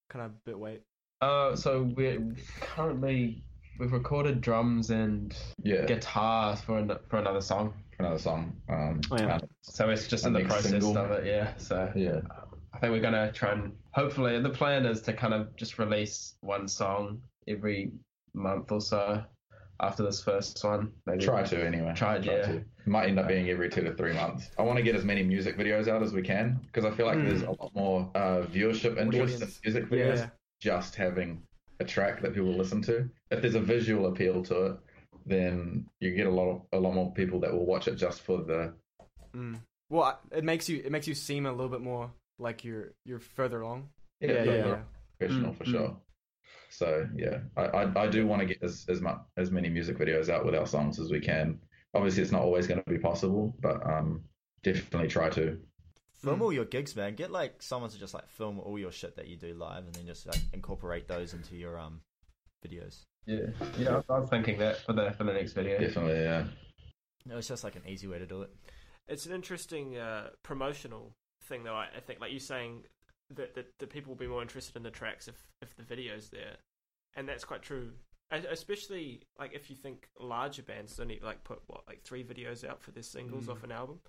Kind 0.08 0.24
of 0.24 0.44
bit 0.44 0.56
wait. 0.58 0.82
Uh, 1.20 1.56
so 1.56 1.90
we're 1.96 2.22
currently 2.60 3.42
we've 3.80 3.92
recorded 3.92 4.40
drums 4.40 4.90
and 4.90 5.36
Yeah, 5.64 5.84
guitar 5.86 6.54
for 6.54 6.78
an, 6.78 6.92
for 7.08 7.18
another 7.18 7.40
song. 7.40 7.74
for 7.96 8.04
another 8.04 8.18
song. 8.20 8.54
Um, 8.68 9.00
Oh, 9.10 9.16
yeah. 9.18 9.38
So 9.62 9.90
it's 9.90 10.06
just 10.06 10.26
in 10.26 10.32
the 10.32 10.44
process 10.44 10.70
single. 10.70 10.96
of 10.96 11.10
it. 11.10 11.26
Yeah. 11.26 11.56
So 11.56 11.90
yeah, 11.96 12.20
I 12.72 12.78
think 12.78 12.92
we're 12.92 13.00
gonna 13.00 13.32
try 13.32 13.52
and 13.52 13.72
hopefully 13.90 14.40
the 14.40 14.50
plan 14.50 14.86
is 14.86 15.00
to 15.02 15.12
kind 15.12 15.34
of 15.34 15.56
just 15.56 15.80
release 15.80 16.34
one 16.40 16.68
song 16.68 17.20
every 17.48 17.92
month 18.34 18.70
or 18.72 18.80
so 18.80 19.22
after 19.80 20.02
this 20.02 20.22
first 20.22 20.62
one. 20.64 20.92
Maybe 21.06 21.24
try 21.24 21.42
to 21.44 21.64
anyway. 21.64 21.92
Try 21.96 22.16
it, 22.16 22.24
yeah. 22.24 22.42
to. 22.42 22.64
Might 22.86 23.08
end 23.08 23.18
up 23.18 23.28
being 23.28 23.48
every 23.50 23.68
two 23.68 23.82
to 23.82 23.94
three 23.94 24.12
months. 24.14 24.50
I 24.58 24.62
want 24.62 24.76
to 24.78 24.82
get 24.82 24.94
as 24.96 25.04
many 25.04 25.22
music 25.22 25.56
videos 25.58 25.88
out 25.88 26.02
as 26.02 26.12
we 26.12 26.22
can 26.22 26.58
because 26.66 26.84
I 26.84 26.90
feel 26.96 27.06
like 27.06 27.18
Mm. 27.18 27.26
there's 27.28 27.42
a 27.42 27.50
lot 27.50 27.70
more 27.74 28.10
uh, 28.14 28.42
viewership 28.46 28.98
interest 28.98 29.42
in 29.42 29.48
music 29.64 29.88
videos 29.90 30.16
yeah. 30.18 30.28
just 30.60 30.94
having 30.96 31.42
a 31.80 31.84
track 31.84 32.20
that 32.22 32.34
people 32.34 32.52
listen 32.52 32.82
to. 32.82 33.08
If 33.30 33.40
there's 33.42 33.54
a 33.54 33.60
visual 33.60 34.06
appeal 34.06 34.42
to 34.44 34.66
it, 34.66 34.76
then 35.26 35.86
you 36.00 36.14
get 36.14 36.26
a 36.26 36.30
lot 36.30 36.48
of 36.50 36.62
a 36.72 36.78
lot 36.80 36.94
more 36.94 37.12
people 37.12 37.38
that 37.40 37.52
will 37.52 37.66
watch 37.66 37.86
it 37.88 37.96
just 37.96 38.22
for 38.22 38.42
the 38.42 38.72
Mm. 39.36 39.60
Well, 39.90 40.18
it 40.32 40.42
makes 40.44 40.68
you 40.68 40.82
it 40.84 40.90
makes 40.90 41.06
you 41.06 41.14
seem 41.14 41.46
a 41.46 41.52
little 41.52 41.68
bit 41.68 41.82
more 41.82 42.10
like 42.38 42.64
you're 42.64 42.92
you're 43.04 43.20
further 43.20 43.60
along. 43.60 43.90
yeah, 44.20 44.32
yeah, 44.32 44.42
yeah. 44.44 44.66
yeah. 44.66 44.78
professional 45.18 45.52
Mm, 45.52 45.56
for 45.58 45.64
mm. 45.64 45.70
sure. 45.70 45.96
So 46.78 47.08
yeah, 47.16 47.38
I, 47.56 47.62
I, 47.62 48.02
I 48.04 48.06
do 48.06 48.24
want 48.26 48.40
to 48.40 48.46
get 48.46 48.62
as 48.62 48.86
as 48.88 49.00
much 49.00 49.18
as 49.36 49.50
many 49.50 49.68
music 49.68 49.98
videos 49.98 50.28
out 50.28 50.44
with 50.46 50.54
our 50.54 50.66
songs 50.66 51.00
as 51.00 51.10
we 51.10 51.18
can. 51.20 51.58
Obviously, 51.94 52.22
it's 52.22 52.30
not 52.32 52.42
always 52.42 52.68
going 52.68 52.80
to 52.82 52.88
be 52.90 52.98
possible, 52.98 53.56
but 53.60 53.84
um, 53.84 54.22
definitely 54.62 55.08
try 55.08 55.28
to. 55.30 55.58
film 56.22 56.40
all 56.40 56.52
your 56.52 56.64
gigs, 56.66 56.94
man. 56.94 57.14
Get 57.16 57.32
like 57.32 57.60
someone 57.62 57.90
to 57.90 57.98
just 57.98 58.14
like 58.14 58.28
film 58.28 58.60
all 58.60 58.78
your 58.78 58.92
shit 58.92 59.16
that 59.16 59.26
you 59.26 59.36
do 59.36 59.54
live, 59.54 59.86
and 59.86 59.94
then 59.94 60.06
just 60.06 60.26
like 60.26 60.40
incorporate 60.52 61.08
those 61.08 61.34
into 61.34 61.56
your 61.56 61.78
um 61.80 62.00
videos. 62.64 63.00
Yeah, 63.26 63.46
yeah. 63.76 63.88
I 63.90 63.96
was- 63.96 64.04
I 64.10 64.18
was 64.20 64.30
thinking 64.30 64.58
that 64.58 64.78
for 64.86 64.92
the 64.92 65.10
for 65.18 65.24
the 65.24 65.32
next 65.32 65.52
video. 65.54 65.78
Definitely, 65.80 66.20
yeah. 66.22 66.44
No, 67.26 67.38
it's 67.38 67.48
just 67.48 67.64
like 67.64 67.74
an 67.76 67.82
easy 67.88 68.06
way 68.06 68.18
to 68.20 68.26
do 68.26 68.42
it. 68.42 68.50
it's 69.08 69.26
an 69.26 69.32
interesting 69.32 69.96
uh, 69.98 70.28
promotional 70.44 71.12
thing, 71.42 71.64
though. 71.64 71.74
I, 71.74 71.88
I 71.96 72.00
think, 72.00 72.20
like 72.20 72.30
you 72.32 72.38
saying 72.38 72.84
that, 73.34 73.54
that 73.56 73.66
that 73.78 73.90
people 73.90 74.10
will 74.12 74.18
be 74.18 74.28
more 74.28 74.42
interested 74.42 74.76
in 74.76 74.82
the 74.84 74.90
tracks 74.92 75.26
if 75.28 75.34
if 75.60 75.74
the 75.76 75.82
video's 75.82 76.28
there, 76.30 76.56
and 77.18 77.28
that's 77.28 77.44
quite 77.44 77.62
true. 77.62 77.90
Especially 78.30 79.20
like 79.38 79.54
if 79.54 79.70
you 79.70 79.76
think 79.76 80.08
larger 80.20 80.62
bands 80.62 80.98
only 81.00 81.18
like 81.22 81.42
put 81.44 81.60
what 81.66 81.82
like 81.88 82.02
three 82.02 82.22
videos 82.22 82.68
out 82.68 82.82
for 82.82 82.90
their 82.90 83.02
singles 83.02 83.46
Mm. 83.46 83.52
off 83.52 83.64
an 83.64 83.72
album. 83.72 84.00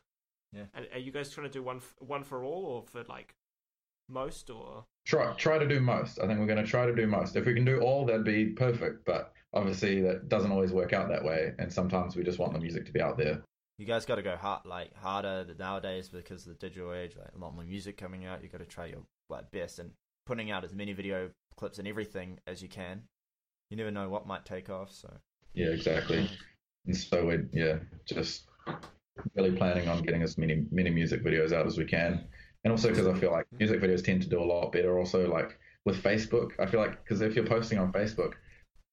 Yeah. 0.53 0.63
And 0.73 0.87
are 0.93 0.99
you 0.99 1.11
guys 1.11 1.29
trying 1.29 1.47
to 1.47 1.53
do 1.53 1.63
one 1.63 1.77
f- 1.77 1.95
one 1.99 2.23
for 2.23 2.43
all 2.43 2.65
or 2.65 2.83
for 2.83 3.03
like 3.09 3.33
most 4.09 4.49
or? 4.49 4.85
Try 5.05 5.33
try 5.35 5.57
to 5.57 5.67
do 5.67 5.79
most. 5.79 6.19
I 6.19 6.27
think 6.27 6.39
we're 6.39 6.47
going 6.47 6.63
to 6.63 6.69
try 6.69 6.85
to 6.85 6.93
do 6.95 7.07
most. 7.07 7.35
If 7.35 7.45
we 7.45 7.53
can 7.53 7.65
do 7.65 7.79
all, 7.79 8.05
that'd 8.05 8.25
be 8.25 8.47
perfect. 8.47 9.05
But 9.05 9.31
obviously, 9.53 10.01
that 10.01 10.27
doesn't 10.29 10.51
always 10.51 10.71
work 10.73 10.93
out 10.93 11.07
that 11.09 11.23
way. 11.23 11.53
And 11.57 11.71
sometimes 11.71 12.15
we 12.15 12.23
just 12.23 12.39
want 12.39 12.53
the 12.53 12.59
music 12.59 12.85
to 12.87 12.91
be 12.91 13.01
out 13.01 13.17
there. 13.17 13.41
You 13.77 13.85
guys 13.85 14.05
got 14.05 14.15
to 14.15 14.21
go 14.21 14.35
hard, 14.35 14.65
like 14.65 14.93
harder 14.97 15.45
nowadays 15.57 16.09
because 16.09 16.45
of 16.45 16.59
the 16.59 16.67
digital 16.67 16.93
age. 16.93 17.15
Like 17.17 17.29
a 17.33 17.39
lot 17.39 17.55
more 17.55 17.63
music 17.63 17.95
coming 17.97 18.25
out. 18.25 18.43
You 18.43 18.49
got 18.49 18.57
to 18.59 18.65
try 18.65 18.87
your 18.87 19.03
like 19.29 19.49
best 19.51 19.79
and 19.79 19.91
putting 20.29 20.51
out 20.51 20.63
as 20.63 20.75
many 20.75 20.93
video 20.93 21.31
clips 21.57 21.79
and 21.79 21.87
everything 21.87 22.39
as 22.45 22.61
you 22.61 22.69
can. 22.69 23.01
You 23.71 23.77
never 23.77 23.89
know 23.89 24.09
what 24.09 24.27
might 24.27 24.45
take 24.45 24.69
off. 24.69 24.91
So 24.91 25.09
Yeah, 25.55 25.69
exactly. 25.69 26.29
And 26.85 26.95
so 26.95 27.25
we're 27.25 27.49
yeah, 27.51 27.79
just 28.05 28.43
really 29.35 29.51
planning 29.51 29.89
on 29.89 30.03
getting 30.03 30.21
as 30.21 30.37
many 30.37 30.65
many 30.71 30.91
music 30.91 31.23
videos 31.23 31.51
out 31.51 31.65
as 31.65 31.79
we 31.79 31.85
can. 31.85 32.25
And 32.63 32.71
also 32.71 32.89
because 32.89 33.07
I 33.07 33.15
feel 33.15 33.31
like 33.31 33.47
music 33.57 33.81
videos 33.81 34.03
tend 34.03 34.21
to 34.21 34.29
do 34.29 34.39
a 34.39 34.45
lot 34.45 34.71
better. 34.71 34.99
Also, 34.99 35.27
like 35.27 35.57
with 35.85 36.01
Facebook, 36.03 36.51
I 36.59 36.67
feel 36.67 36.79
like 36.79 37.03
because 37.03 37.21
if 37.21 37.35
you're 37.35 37.45
posting 37.45 37.79
on 37.79 37.91
Facebook, 37.91 38.33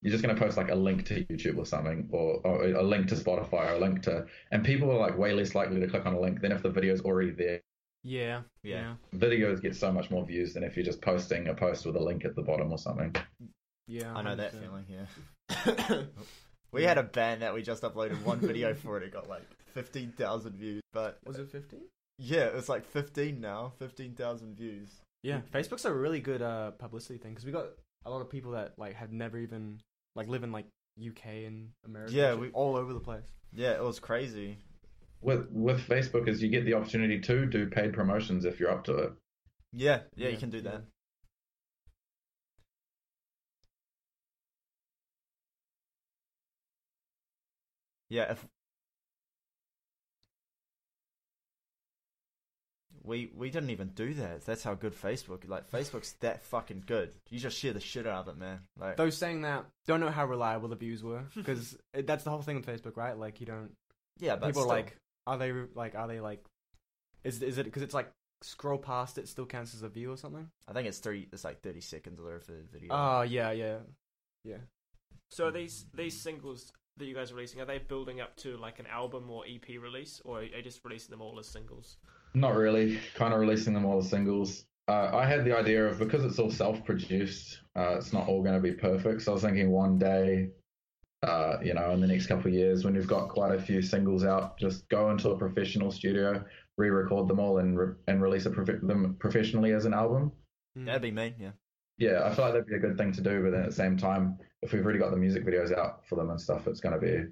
you're 0.01 0.12
just 0.12 0.25
going 0.25 0.35
to 0.35 0.40
post 0.40 0.57
like 0.57 0.70
a 0.70 0.75
link 0.75 1.05
to 1.07 1.25
YouTube 1.25 1.59
or 1.59 1.66
something, 1.66 2.09
or, 2.12 2.40
or 2.44 2.64
a 2.64 2.83
link 2.83 3.09
to 3.09 3.14
Spotify, 3.14 3.72
or 3.72 3.75
a 3.75 3.79
link 3.79 4.03
to, 4.03 4.25
and 4.53 4.64
people 4.64 4.90
are 4.90 4.99
like 4.99 5.18
way 5.18 5.33
less 5.33 5.55
likely 5.55 5.81
to 5.81 5.88
click 5.88 6.07
on 6.07 6.14
a 6.14 6.20
link 6.20 6.40
than 6.40 6.53
if 6.53 6.62
the 6.62 6.70
video's 6.70 7.03
already 7.03 7.33
there. 7.33 7.61
Yeah, 8.09 8.42
Yeah. 8.62 8.95
Videos 9.14 9.61
get 9.61 9.75
so 9.75 9.90
much 9.92 10.11
more 10.11 10.25
views 10.25 10.55
than 10.55 10.62
if 10.62 10.77
you're 10.77 10.85
just 10.85 11.01
posting 11.03 11.49
a 11.49 11.55
post 11.55 11.85
with 11.85 11.97
a 11.97 12.01
link 12.01 12.25
at 12.25 12.37
the 12.37 12.42
bottom 12.42 12.71
or 12.71 12.79
something. 12.79 13.14
yeah. 13.88 14.14
I 14.14 14.23
know 14.23 14.37
that 14.37 14.53
100%. 14.55 14.61
feeling. 14.62 14.85
Yeah. 14.88 16.03
we 16.73 16.85
had 16.85 16.99
a 16.99 17.03
band 17.03 17.42
that 17.42 17.53
we 17.55 17.62
just 17.62 17.83
uploaded 17.83 18.23
one 18.25 18.38
video 18.38 18.75
for 18.75 18.97
it. 18.99 19.03
It 19.03 19.12
got 19.12 19.29
like 19.29 19.42
fifteen 19.75 20.12
thousand 20.16 20.55
views, 20.57 20.83
but 20.92 21.19
Was 21.25 21.38
it 21.38 21.51
fifteen? 21.51 21.81
yeah, 22.19 22.45
it's 22.55 22.69
like 22.69 22.85
fifteen 22.85 23.40
now. 23.40 23.73
Fifteen 23.79 24.12
thousand 24.14 24.57
views. 24.57 24.88
Yeah, 25.23 25.40
Facebook's 25.53 25.85
a 25.85 25.92
really 25.92 26.21
good 26.21 26.42
uh, 26.42 26.71
publicity 26.73 27.19
thing 27.19 27.33
because 27.33 27.45
we 27.45 27.53
got 27.53 27.66
a 28.05 28.11
lot 28.11 28.21
of 28.21 28.31
people 28.31 28.53
that 28.53 28.73
like 28.77 28.95
have 28.95 29.12
never 29.12 29.38
even 29.38 29.81
like 30.14 30.29
live 30.29 30.45
in 30.45 30.53
like 30.53 30.66
UK 31.05 31.27
and 31.47 31.71
America. 31.85 32.12
Yeah, 32.12 32.33
and 32.33 32.35
shit, 32.35 32.40
we- 32.40 32.51
all 32.51 32.77
over 32.77 32.92
the 32.92 33.01
place. 33.01 33.25
Yeah, 33.53 33.73
it 33.73 33.83
was 33.83 33.99
crazy. 34.01 34.59
With 35.27 35.51
with 35.51 35.81
Facebook, 35.89 36.29
is 36.29 36.41
you 36.41 36.49
get 36.49 36.65
the 36.65 36.75
opportunity 36.75 37.19
to 37.19 37.47
do 37.47 37.67
paid 37.67 37.93
promotions 37.93 38.45
if 38.45 38.61
you're 38.61 38.71
up 38.71 38.85
to 38.85 38.97
it. 38.97 39.12
Yeah, 39.73 40.03
yeah, 40.15 40.29
you 40.29 40.37
can 40.37 40.51
do 40.51 40.61
that. 40.61 40.85
Yeah, 48.09 48.31
if 48.31 48.47
we 53.03 53.33
we 53.35 53.51
didn't 53.51 53.71
even 53.71 53.89
do 53.89 54.15
that. 54.15 54.47
That's 54.47 54.62
how 54.62 54.75
good 54.75 54.95
Facebook. 54.95 55.49
Like 55.49 55.69
Facebook's 55.69 56.12
that 56.21 56.45
fucking 56.45 56.85
good. 56.87 57.15
You 57.31 57.41
just 57.41 57.59
share 57.59 57.73
the 57.73 57.81
shit 57.81 58.07
out 58.07 58.29
of 58.29 58.37
it, 58.37 58.39
man. 58.39 58.61
Like 58.79 58.97
those 58.97 59.17
saying 59.17 59.43
that 59.43 59.65
don't 59.89 59.99
know 59.99 60.11
how 60.11 60.27
reliable 60.27 60.69
the 60.69 60.77
views 60.77 61.03
were 61.03 61.25
because 61.35 61.77
that's 61.93 62.23
the 62.23 62.31
whole 62.31 62.43
thing 62.43 62.55
with 62.55 62.67
Facebook, 62.67 62.97
right? 62.97 63.19
Like 63.19 63.41
you 63.41 63.47
don't. 63.47 63.73
Yeah, 64.21 64.37
but 64.37 64.47
people 64.47 64.62
still. 64.62 64.73
are 64.73 64.77
like, 64.77 64.97
are 65.27 65.39
they 65.39 65.53
like, 65.75 65.95
are 65.95 66.09
they 66.09 66.21
like, 66.21 66.45
is 67.25 67.43
is 67.43 67.59
it 67.59 67.65
because 67.65 67.83
it's 67.83 67.95
like 67.95 68.11
scroll 68.43 68.79
past 68.79 69.19
it 69.19 69.29
still 69.29 69.47
counts 69.47 69.75
as 69.75 69.83
a 69.83 69.89
view 69.89 70.12
or 70.12 70.17
something? 70.17 70.49
I 70.69 70.73
think 70.73 70.87
it's 70.87 70.99
three. 70.99 71.29
It's 71.33 71.45
like 71.45 71.62
thirty 71.62 71.81
seconds 71.81 72.21
worth 72.21 72.47
the 72.47 72.65
video. 72.73 72.89
Oh 72.91 73.23
yeah, 73.23 73.51
yeah, 73.51 73.79
yeah. 74.45 74.59
So 75.31 75.47
are 75.47 75.53
these 75.53 75.87
these 75.95 76.21
singles 76.21 76.73
that 76.99 77.07
you 77.07 77.15
guys 77.15 77.31
are 77.31 77.35
releasing 77.35 77.61
are 77.61 77.67
they 77.67 77.79
building 77.79 78.21
up 78.21 78.37
to 78.37 78.57
like 78.57 78.79
an 78.79 78.87
album 78.87 79.29
or 79.31 79.45
EP 79.47 79.81
release, 79.81 80.21
or 80.25 80.39
are 80.39 80.45
you 80.45 80.62
just 80.62 80.81
releasing 80.85 81.11
them 81.11 81.21
all 81.21 81.39
as 81.39 81.49
singles? 81.49 81.97
Not 82.35 82.55
really. 82.55 83.01
Kind 83.15 83.33
of 83.33 83.41
releasing 83.41 83.75
them 83.75 83.85
all 83.85 83.99
as 83.99 84.09
singles. 84.11 84.65
Uh, 84.89 85.11
I 85.12 85.27
had 85.27 85.45
the 85.45 85.57
idea 85.57 85.85
of 85.85 85.99
because 85.99 86.25
it's 86.25 86.39
all 86.39 86.51
self-produced, 86.51 87.61
uh, 87.75 87.97
it's 87.97 88.12
not 88.12 88.29
all 88.29 88.43
going 88.43 88.55
to 88.55 88.61
be 88.61 88.73
perfect. 88.73 89.23
So 89.23 89.33
I 89.33 89.35
was 89.35 89.43
thinking 89.43 89.71
one 89.71 89.99
day, 89.99 90.51
uh, 91.27 91.59
you 91.62 91.75
know, 91.75 91.91
in 91.91 92.01
the 92.01 92.07
next 92.07 92.27
couple 92.27 92.47
of 92.49 92.55
years, 92.55 92.85
when 92.85 92.95
you've 92.95 93.07
got 93.07 93.29
quite 93.29 93.55
a 93.55 93.61
few 93.61 93.83
singles 93.83 94.25
out, 94.25 94.59
just 94.59 94.89
go 94.89 95.11
into 95.11 95.31
a 95.31 95.37
professional 95.39 95.91
studio, 95.93 96.45
re-record 96.79 97.29
them 97.29 97.41
all, 97.41 97.59
and 97.59 97.79
re- 97.79 97.95
and 98.07 98.23
release 98.23 98.47
prof- 98.47 98.81
them 98.83 99.17
professionally 99.19 99.73
as 99.73 99.85
an 99.85 99.93
album. 99.95 100.33
That'd 100.77 101.03
be 101.03 101.11
me. 101.11 101.35
Yeah. 101.39 101.51
Yeah, 101.99 102.25
I 102.25 102.35
feel 102.35 102.45
like 102.45 102.55
that'd 102.55 102.67
be 102.69 102.75
a 102.77 102.79
good 102.79 102.99
thing 102.99 103.12
to 103.12 103.21
do. 103.23 103.43
But 103.43 103.51
then 103.53 103.61
at 103.62 103.67
the 103.71 103.75
same 103.75 103.97
time, 103.97 104.39
if 104.62 104.73
we've 104.73 104.85
already 104.85 104.99
got 104.99 105.11
the 105.11 105.17
music 105.17 105.45
videos 105.47 105.77
out 105.77 106.07
for 106.07 106.17
them 106.17 106.29
and 106.31 106.41
stuff, 106.41 106.67
it's 106.67 106.81
going 106.81 106.95
to 106.95 107.01
be 107.01 107.25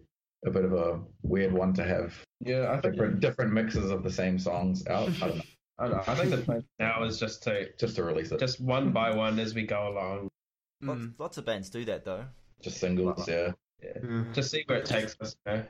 a 0.47 0.51
bit 0.51 0.65
of 0.65 0.73
a 0.73 1.01
weird 1.23 1.53
one 1.53 1.73
to 1.75 1.85
have. 1.85 2.15
Yeah, 2.41 2.73
I 2.73 2.81
think 2.81 2.95
different 2.95 3.21
different 3.21 3.53
mixes 3.53 3.91
of 3.91 4.03
the 4.03 4.11
same 4.11 4.39
songs 4.39 4.87
out. 4.87 5.09
I 5.23 5.29
don't 5.29 5.37
know. 5.37 5.43
I, 5.79 5.89
don't 5.89 5.97
know. 5.97 6.03
I 6.07 6.15
think 6.15 6.31
the 6.31 6.39
plan 6.39 6.65
now 6.79 7.03
is 7.05 7.19
just 7.19 7.43
to 7.45 7.69
Just 7.79 7.97
to 7.97 8.05
release 8.05 8.31
it. 8.33 8.39
just 8.41 8.61
one 8.61 8.93
by 8.93 9.15
one 9.15 9.39
as 9.39 9.55
we 9.55 9.65
go 9.67 9.89
along. 9.89 10.29
Lots, 10.83 11.01
Mm. 11.01 11.15
lots 11.19 11.37
of 11.39 11.45
bands 11.47 11.69
do 11.71 11.85
that 11.87 12.05
though. 12.05 12.25
Just 12.63 12.79
singles, 12.79 13.27
yeah. 13.29 13.53
Yeah. 13.83 13.99
Mm. 13.99 14.33
Just 14.35 14.51
see 14.51 14.65
where 14.67 14.79
it 14.79 14.87
takes 14.87 15.17
us. 15.21 15.37
You 15.47 15.53
know? 15.53 15.65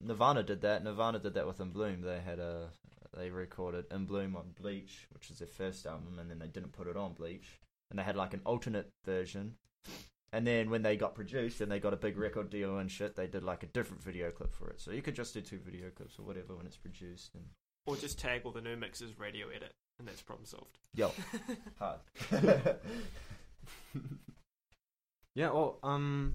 Nirvana 0.00 0.42
did 0.42 0.60
that. 0.62 0.84
Nirvana 0.84 1.18
did 1.18 1.34
that 1.34 1.46
with 1.46 1.60
In 1.60 1.70
Bloom. 1.70 2.02
They 2.02 2.20
had 2.20 2.38
a 2.38 2.68
they 3.16 3.30
recorded 3.30 3.86
In 3.90 4.04
Bloom 4.04 4.36
on 4.36 4.54
Bleach, 4.60 5.08
which 5.12 5.30
is 5.30 5.38
their 5.38 5.48
first 5.48 5.86
album, 5.86 6.18
and 6.20 6.30
then 6.30 6.38
they 6.38 6.46
didn't 6.46 6.72
put 6.72 6.86
it 6.86 6.96
on 6.96 7.14
Bleach, 7.14 7.58
and 7.90 7.98
they 7.98 8.02
had 8.04 8.16
like 8.16 8.34
an 8.34 8.42
alternate 8.44 8.92
version. 9.04 9.54
And 10.32 10.46
then 10.46 10.68
when 10.68 10.82
they 10.82 10.96
got 10.96 11.14
produced 11.14 11.62
and 11.62 11.72
they 11.72 11.80
got 11.80 11.94
a 11.94 11.96
big 11.96 12.18
record 12.18 12.50
deal 12.50 12.76
and 12.78 12.90
shit, 12.90 13.16
they 13.16 13.26
did 13.26 13.42
like 13.42 13.62
a 13.62 13.66
different 13.66 14.02
video 14.02 14.30
clip 14.30 14.54
for 14.54 14.68
it. 14.68 14.78
So 14.78 14.90
you 14.90 15.00
could 15.00 15.14
just 15.14 15.32
do 15.32 15.40
two 15.40 15.58
video 15.58 15.88
clips 15.88 16.18
or 16.18 16.22
whatever 16.22 16.54
when 16.54 16.66
it's 16.66 16.76
produced. 16.76 17.34
And 17.34 17.44
Or 17.86 17.96
just 17.96 18.18
tag 18.18 18.42
all 18.44 18.52
the 18.52 18.60
new 18.60 18.76
mixes 18.76 19.18
radio 19.18 19.48
edit, 19.48 19.72
and 19.98 20.06
that's 20.06 20.20
problem 20.20 20.44
solved. 20.44 20.78
yo, 20.94 21.10
hard. 21.78 22.00
Yeah. 25.34 25.50
Well, 25.52 25.78
um, 25.84 26.34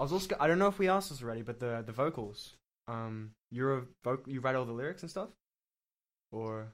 I 0.00 0.02
was 0.02 0.14
also 0.14 0.34
I 0.40 0.46
don't 0.46 0.58
know 0.58 0.66
if 0.66 0.78
we 0.78 0.88
asked 0.88 1.10
this 1.10 1.22
already, 1.22 1.42
but 1.42 1.60
the 1.60 1.84
the 1.84 1.92
vocals. 1.92 2.54
Um, 2.88 3.32
you're 3.50 3.76
a 3.76 3.82
voc- 4.02 4.26
you 4.26 4.40
write 4.40 4.56
all 4.56 4.64
the 4.64 4.72
lyrics 4.72 5.02
and 5.02 5.10
stuff, 5.10 5.28
or 6.32 6.72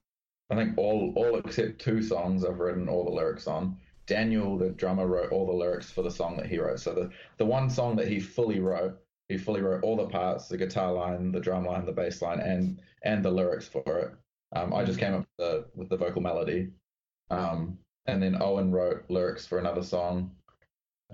I 0.49 0.55
think 0.55 0.79
all 0.79 1.13
all 1.17 1.37
except 1.37 1.81
two 1.81 2.03
songs 2.05 2.45
I've 2.45 2.61
written 2.61 2.89
all 2.89 3.05
the 3.05 3.11
lyrics 3.11 3.49
on. 3.49 3.79
Daniel, 4.07 4.57
the 4.57 4.71
drummer, 4.71 5.09
wrote 5.09 5.33
all 5.33 5.45
the 5.45 5.53
lyrics 5.53 5.91
for 5.91 6.03
the 6.03 6.11
song 6.11 6.37
that 6.37 6.47
he 6.47 6.59
wrote. 6.59 6.79
So 6.79 6.95
the 6.95 7.11
the 7.39 7.45
one 7.45 7.69
song 7.69 7.97
that 7.97 8.07
he 8.07 8.21
fully 8.21 8.61
wrote, 8.61 8.97
he 9.29 9.37
fully 9.37 9.61
wrote 9.61 9.83
all 9.83 9.97
the 9.97 10.07
parts, 10.07 10.47
the 10.47 10.57
guitar 10.57 10.93
line, 10.93 11.33
the 11.33 11.41
drum 11.41 11.65
line, 11.65 11.85
the 11.85 11.91
bass 11.91 12.23
line, 12.23 12.39
and 12.39 12.81
and 13.03 13.25
the 13.25 13.31
lyrics 13.31 13.67
for 13.67 13.99
it. 13.99 14.15
Um, 14.55 14.73
I 14.73 14.85
just 14.85 15.01
came 15.01 15.15
up 15.15 15.27
with 15.37 15.37
the 15.39 15.65
with 15.75 15.89
the 15.89 15.97
vocal 15.97 16.23
melody. 16.23 16.69
Um, 17.31 17.77
and 18.07 18.23
then 18.23 18.41
Owen 18.41 18.71
wrote 18.71 19.05
lyrics 19.09 19.45
for 19.45 19.59
another 19.59 19.83
song, 19.83 20.31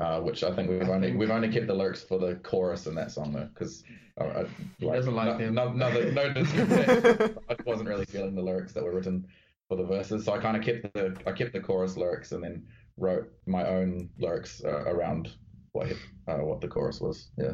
uh, 0.00 0.20
which 0.20 0.42
I 0.42 0.55
think 0.55 0.70
we've 0.70 0.88
only 0.88 1.12
we've 1.14 1.31
only 1.31 1.48
kept 1.50 1.66
the 1.66 1.74
lyrics 1.74 2.02
for 2.02 2.18
the 2.18 2.37
chorus 2.37 2.87
in 2.87 2.94
that 2.94 3.11
song 3.11 3.33
though, 3.33 3.48
because 3.52 3.85
uh, 4.20 4.24
I- 4.24 4.46
He 4.78 4.87
doesn't 4.87 5.14
like 5.14 5.38
them. 5.38 5.55
no, 5.55 5.72
no, 5.72 5.90
no, 5.90 6.11
no 6.11 6.33
disrespect. 6.35 7.38
I 7.50 7.57
wasn't 7.66 7.88
really 7.88 8.07
feeling 8.07 8.35
the 8.35 8.42
lyrics 8.42 8.72
that 8.72 8.83
were 8.85 8.94
written 8.94 9.26
for 9.68 9.76
the 9.76 9.85
verses, 9.85 10.24
so 10.24 10.33
I 10.33 10.38
kind 10.38 10.57
of 10.57 10.62
kept 10.62 10.92
the 10.94 11.16
I 11.26 11.33
kept 11.33 11.52
the 11.52 11.61
chorus 11.61 11.96
lyrics 11.96 12.33
and 12.33 12.42
then 12.42 12.66
wrote 12.98 13.31
my 13.46 13.66
own 13.66 14.11
lyrics 14.18 14.62
uh, 14.64 14.85
around 14.87 15.31
what 15.72 15.92
uh, 16.28 16.37
what 16.38 16.61
the 16.61 16.68
chorus 16.68 17.00
was. 17.00 17.31
Yeah, 17.38 17.52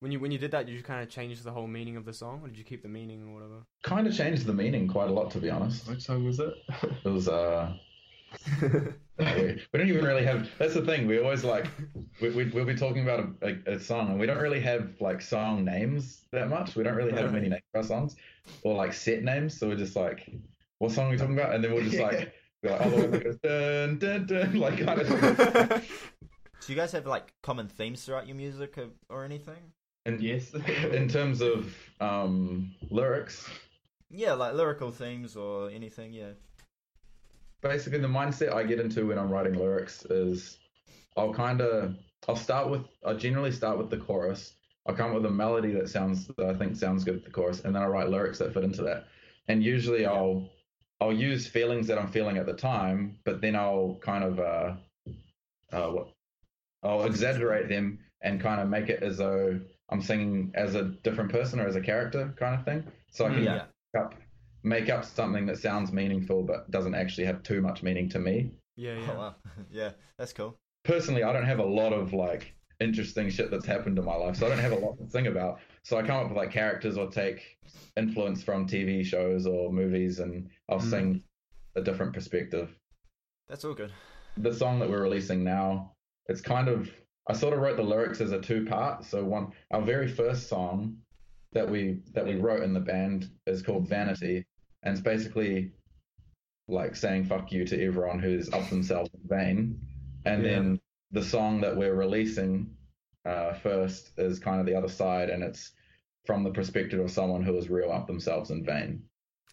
when 0.00 0.10
you 0.12 0.20
when 0.20 0.30
you 0.32 0.38
did 0.38 0.50
that, 0.50 0.66
did 0.66 0.72
you 0.74 0.82
kind 0.82 1.02
of 1.02 1.08
change 1.08 1.40
the 1.42 1.50
whole 1.52 1.66
meaning 1.68 1.96
of 1.96 2.04
the 2.04 2.12
song, 2.12 2.40
or 2.42 2.48
did 2.48 2.58
you 2.58 2.64
keep 2.64 2.82
the 2.82 2.88
meaning 2.88 3.22
or 3.28 3.34
whatever? 3.34 3.62
kind 3.84 4.06
of 4.06 4.16
changed 4.16 4.46
the 4.46 4.52
meaning 4.54 4.88
quite 4.88 5.08
a 5.10 5.12
lot 5.12 5.30
to 5.30 5.38
be 5.38 5.50
honest. 5.50 5.88
Which 5.88 6.02
song 6.02 6.24
was 6.24 6.40
it? 6.40 6.52
It 7.04 7.08
was 7.08 7.28
uh. 7.28 7.74
We, 9.18 9.62
we 9.72 9.78
don't 9.78 9.88
even 9.88 10.04
really 10.04 10.24
have. 10.24 10.48
That's 10.58 10.74
the 10.74 10.82
thing. 10.82 11.06
We 11.06 11.18
always 11.20 11.44
like 11.44 11.66
we, 12.20 12.30
we 12.30 12.44
we'll 12.46 12.64
be 12.64 12.74
talking 12.74 13.02
about 13.02 13.28
a, 13.42 13.56
a, 13.66 13.74
a 13.74 13.80
song, 13.80 14.10
and 14.10 14.18
we 14.18 14.26
don't 14.26 14.38
really 14.38 14.60
have 14.60 14.90
like 15.00 15.20
song 15.20 15.64
names 15.64 16.22
that 16.32 16.48
much. 16.48 16.74
We 16.74 16.82
don't 16.82 16.96
really 16.96 17.12
have 17.12 17.32
many 17.32 17.48
names 17.48 17.62
for 17.72 17.78
our 17.78 17.84
songs, 17.84 18.16
or 18.62 18.74
like 18.74 18.92
set 18.92 19.22
names. 19.22 19.58
So 19.58 19.68
we're 19.68 19.76
just 19.76 19.96
like, 19.96 20.28
what 20.78 20.92
song 20.92 21.08
are 21.08 21.10
we 21.10 21.16
talking 21.16 21.38
about? 21.38 21.54
And 21.54 21.62
then 21.62 21.72
we'll 21.72 21.84
just 21.84 21.98
like, 21.98 22.34
be 22.62 22.70
like 22.70 22.80
oh, 22.84 22.90
the 22.90 22.96
one 22.96 23.10
that 23.12 23.24
goes 23.24 23.38
dun 23.38 23.98
dun 23.98 24.26
dun, 24.26 24.54
like 24.58 24.84
kind 24.84 25.00
of. 25.00 25.88
Do 26.66 26.72
you 26.72 26.78
guys 26.78 26.92
have 26.92 27.06
like 27.06 27.34
common 27.42 27.68
themes 27.68 28.04
throughout 28.04 28.26
your 28.26 28.36
music 28.36 28.78
or, 28.78 28.88
or 29.10 29.24
anything? 29.24 29.72
And 30.06 30.20
yes. 30.20 30.52
in 30.92 31.08
terms 31.08 31.40
of 31.40 31.74
um, 32.00 32.74
lyrics, 32.90 33.48
Yeah, 34.10 34.32
like 34.32 34.54
lyrical 34.54 34.90
themes 34.90 35.36
or 35.36 35.70
anything. 35.70 36.12
Yeah. 36.12 36.32
Basically 37.64 37.98
the 37.98 38.06
mindset 38.06 38.52
I 38.52 38.62
get 38.62 38.78
into 38.78 39.08
when 39.08 39.18
I'm 39.18 39.30
writing 39.30 39.54
lyrics 39.54 40.04
is 40.04 40.58
I'll 41.16 41.32
kind 41.34 41.60
of 41.60 41.96
I'll 42.28 42.36
start 42.36 42.70
with 42.70 42.82
I 43.04 43.14
generally 43.14 43.50
start 43.50 43.78
with 43.78 43.90
the 43.90 43.96
chorus. 43.96 44.54
I'll 44.86 44.94
come 44.94 45.10
up 45.10 45.14
with 45.16 45.26
a 45.26 45.30
melody 45.30 45.72
that 45.72 45.88
sounds 45.88 46.28
that 46.36 46.46
I 46.46 46.54
think 46.54 46.76
sounds 46.76 47.02
good 47.04 47.16
at 47.16 47.24
the 47.24 47.30
chorus, 47.30 47.64
and 47.64 47.74
then 47.74 47.82
I 47.82 47.86
write 47.86 48.10
lyrics 48.10 48.38
that 48.38 48.52
fit 48.52 48.64
into 48.64 48.82
that. 48.82 49.06
And 49.48 49.64
usually 49.64 50.06
I'll 50.06 50.50
I'll 51.00 51.12
use 51.12 51.46
feelings 51.46 51.86
that 51.88 51.98
I'm 51.98 52.08
feeling 52.08 52.36
at 52.36 52.46
the 52.46 52.54
time, 52.54 53.18
but 53.24 53.40
then 53.40 53.56
I'll 53.56 53.98
kind 54.02 54.24
of 54.24 54.38
uh, 54.38 54.74
uh 55.72 55.88
what 55.90 56.08
I'll 56.82 57.04
exaggerate 57.04 57.68
them 57.68 57.98
and 58.20 58.40
kind 58.40 58.60
of 58.60 58.68
make 58.68 58.90
it 58.90 59.02
as 59.02 59.18
though 59.18 59.58
I'm 59.88 60.02
singing 60.02 60.52
as 60.54 60.74
a 60.74 60.84
different 61.02 61.30
person 61.30 61.60
or 61.60 61.66
as 61.66 61.76
a 61.76 61.80
character 61.80 62.34
kind 62.36 62.54
of 62.54 62.64
thing. 62.64 62.84
So 63.10 63.24
I 63.24 63.30
can 63.30 63.44
Yeah. 63.44 63.64
make 63.94 64.02
up 64.02 64.14
make 64.64 64.88
up 64.88 65.04
something 65.04 65.46
that 65.46 65.58
sounds 65.58 65.92
meaningful 65.92 66.42
but 66.42 66.70
doesn't 66.70 66.94
actually 66.94 67.26
have 67.26 67.42
too 67.42 67.60
much 67.60 67.82
meaning 67.82 68.08
to 68.08 68.18
me. 68.18 68.50
Yeah, 68.76 68.92
Oh 68.92 69.00
yeah. 69.02 69.14
wow. 69.16 69.34
yeah, 69.70 69.90
that's 70.18 70.32
cool. 70.32 70.56
Personally, 70.84 71.22
I 71.22 71.32
don't 71.32 71.44
have 71.46 71.60
a 71.60 71.64
lot 71.64 71.92
of 71.92 72.12
like 72.12 72.54
interesting 72.80 73.30
shit 73.30 73.50
that's 73.50 73.66
happened 73.66 73.98
in 73.98 74.04
my 74.04 74.16
life, 74.16 74.36
so 74.36 74.46
I 74.46 74.48
don't 74.48 74.58
have 74.58 74.72
a 74.72 74.76
lot 74.78 74.98
to 74.98 75.08
sing 75.08 75.28
about. 75.28 75.60
So 75.84 75.96
I 75.98 76.02
come 76.02 76.16
up 76.16 76.28
with 76.28 76.36
like 76.36 76.50
characters 76.50 76.96
or 76.98 77.08
take 77.08 77.58
influence 77.96 78.42
from 78.42 78.66
TV 78.66 79.04
shows 79.04 79.46
or 79.46 79.72
movies, 79.72 80.18
and 80.18 80.50
I'll 80.68 80.78
Mm. 80.78 80.90
sing 80.90 81.24
a 81.76 81.82
different 81.82 82.12
perspective. 82.12 82.74
That's 83.48 83.64
all 83.64 83.74
good. 83.74 83.92
The 84.38 84.52
song 84.52 84.80
that 84.80 84.88
we're 84.90 85.02
releasing 85.02 85.44
now, 85.44 85.92
it's 86.26 86.40
kind 86.40 86.68
of 86.68 86.90
I 87.26 87.32
sort 87.32 87.54
of 87.54 87.60
wrote 87.60 87.76
the 87.76 87.82
lyrics 87.82 88.20
as 88.20 88.32
a 88.32 88.40
two 88.40 88.66
part. 88.66 89.04
So 89.04 89.24
one, 89.24 89.52
our 89.70 89.80
very 89.80 90.08
first 90.08 90.48
song 90.48 90.98
that 91.52 91.68
we 91.70 92.00
that 92.12 92.26
we 92.26 92.34
wrote 92.34 92.62
in 92.62 92.74
the 92.74 92.80
band 92.80 93.30
is 93.46 93.62
called 93.62 93.88
Vanity, 93.88 94.44
and 94.84 94.92
it's 94.92 95.02
basically 95.02 95.72
like 96.68 96.96
saying 96.96 97.24
fuck 97.24 97.52
you 97.52 97.64
to 97.66 97.84
everyone 97.84 98.18
who's 98.18 98.52
up 98.52 98.68
themselves 98.70 99.10
in 99.14 99.28
vain. 99.28 99.80
And 100.24 100.42
Yeah. 100.42 100.50
then 100.50 100.80
the 101.10 101.22
song 101.22 101.60
that 101.60 101.76
we're 101.76 101.94
releasing 101.94 102.74
uh, 103.24 103.54
first 103.54 104.12
is 104.18 104.38
kind 104.38 104.60
of 104.60 104.66
the 104.66 104.74
other 104.74 104.88
side, 104.88 105.30
and 105.30 105.42
it's 105.42 105.72
from 106.24 106.42
the 106.42 106.50
perspective 106.50 107.00
of 107.00 107.10
someone 107.10 107.42
who 107.42 107.56
is 107.56 107.68
real 107.68 107.90
up 107.90 108.06
themselves 108.06 108.50
in 108.50 108.64
vain. 108.64 109.02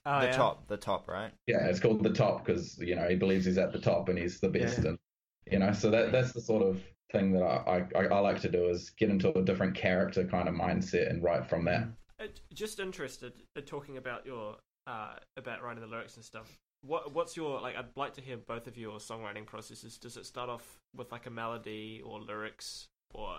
Oh, 0.06 0.20
the 0.20 0.28
yeah. 0.28 0.32
top, 0.32 0.68
the 0.68 0.78
top, 0.78 1.08
right? 1.08 1.32
Yeah, 1.48 1.68
it's 1.68 1.80
called 1.80 2.04
the 2.04 2.14
top 2.14 2.46
because 2.46 2.78
you 2.80 2.96
know 2.96 3.08
he 3.08 3.16
believes 3.16 3.46
he's 3.46 3.58
at 3.58 3.72
the 3.72 3.80
top 3.80 4.10
and 4.10 4.18
he's 4.18 4.40
the 4.40 4.50
best, 4.50 4.80
and 4.80 4.98
you 5.46 5.60
know, 5.60 5.72
so 5.74 5.90
that 5.92 6.12
that's 6.12 6.32
the 6.32 6.42
sort 6.42 6.64
of 6.64 6.82
thing 7.12 7.34
that 7.34 7.44
I, 7.44 7.86
I 7.96 8.06
I 8.06 8.20
like 8.20 8.42
to 8.42 8.50
do 8.50 8.70
is 8.70 8.90
get 8.92 9.10
into 9.10 9.38
a 9.38 9.44
different 9.44 9.76
character 9.76 10.26
kind 10.26 10.48
of 10.48 10.56
mindset 10.56 11.10
and 11.10 11.24
write 11.24 11.48
from 11.48 11.66
that. 11.66 11.88
Uh, 12.20 12.28
just 12.54 12.80
interested 12.80 13.34
talking 13.66 13.98
about 13.98 14.26
your 14.26 14.58
uh, 14.88 15.14
about 15.38 15.62
writing 15.64 15.82
the 15.82 15.88
lyrics 15.88 16.16
and 16.16 16.26
stuff. 16.26 16.50
What 16.84 17.14
what's 17.14 17.38
your 17.38 17.62
like? 17.62 17.76
I'd 17.78 17.96
like 17.96 18.14
to 18.16 18.22
hear 18.22 18.38
both 18.38 18.68
of 18.68 18.78
your 18.78 18.98
songwriting 18.98 19.46
processes. 19.46 19.98
Does 19.98 20.18
it 20.18 20.26
start 20.26 20.50
off 20.50 20.80
with 20.96 21.12
like 21.12 21.28
a 21.28 21.30
melody 21.30 22.02
or 22.04 22.20
lyrics, 22.20 22.88
or 23.14 23.36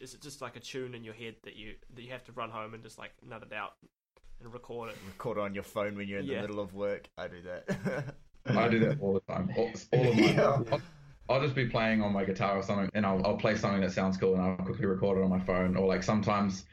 is 0.00 0.14
it 0.14 0.22
just 0.22 0.40
like 0.40 0.56
a 0.56 0.60
tune 0.60 0.94
in 0.94 1.04
your 1.04 1.14
head 1.14 1.36
that 1.44 1.56
you 1.56 1.74
that 1.94 2.02
you 2.02 2.10
have 2.10 2.24
to 2.24 2.32
run 2.32 2.50
home 2.50 2.72
and 2.74 2.82
just 2.82 2.98
like 2.98 3.12
nut 3.28 3.42
it 3.48 3.54
out 3.54 3.74
and 4.42 4.52
record 4.52 4.88
it? 4.90 4.96
Record 5.06 5.36
it 5.36 5.40
on 5.42 5.54
your 5.54 5.62
phone 5.62 5.94
when 5.96 6.08
you're 6.08 6.20
in 6.20 6.24
Yeah. 6.26 6.36
the 6.36 6.48
middle 6.48 6.60
of 6.60 6.72
work. 6.74 7.08
I 7.18 7.28
do 7.28 7.42
that. 7.42 8.14
I 8.46 8.68
do 8.68 8.78
that 8.78 8.98
all 9.02 9.12
the 9.12 9.20
time. 9.32 9.50
All, 9.56 9.70
all 9.92 10.08
of 10.08 10.16
my 10.16 10.22
Yeah. 10.32 10.46
on, 10.72 10.82
I'll 11.28 11.40
just 11.42 11.54
be 11.56 11.66
playing 11.66 12.00
on 12.02 12.12
my 12.12 12.24
guitar 12.24 12.56
or 12.56 12.62
something, 12.62 12.88
and 12.94 13.04
I'll, 13.04 13.20
I'll 13.26 13.36
play 13.36 13.56
something 13.56 13.80
that 13.82 13.90
sounds 13.92 14.16
cool, 14.16 14.34
and 14.34 14.42
I'll 14.42 14.56
quickly 14.56 14.86
record 14.86 15.18
it 15.18 15.24
on 15.24 15.28
my 15.28 15.40
phone. 15.40 15.76
Or 15.76 15.86
like 15.86 16.02
sometimes 16.02 16.64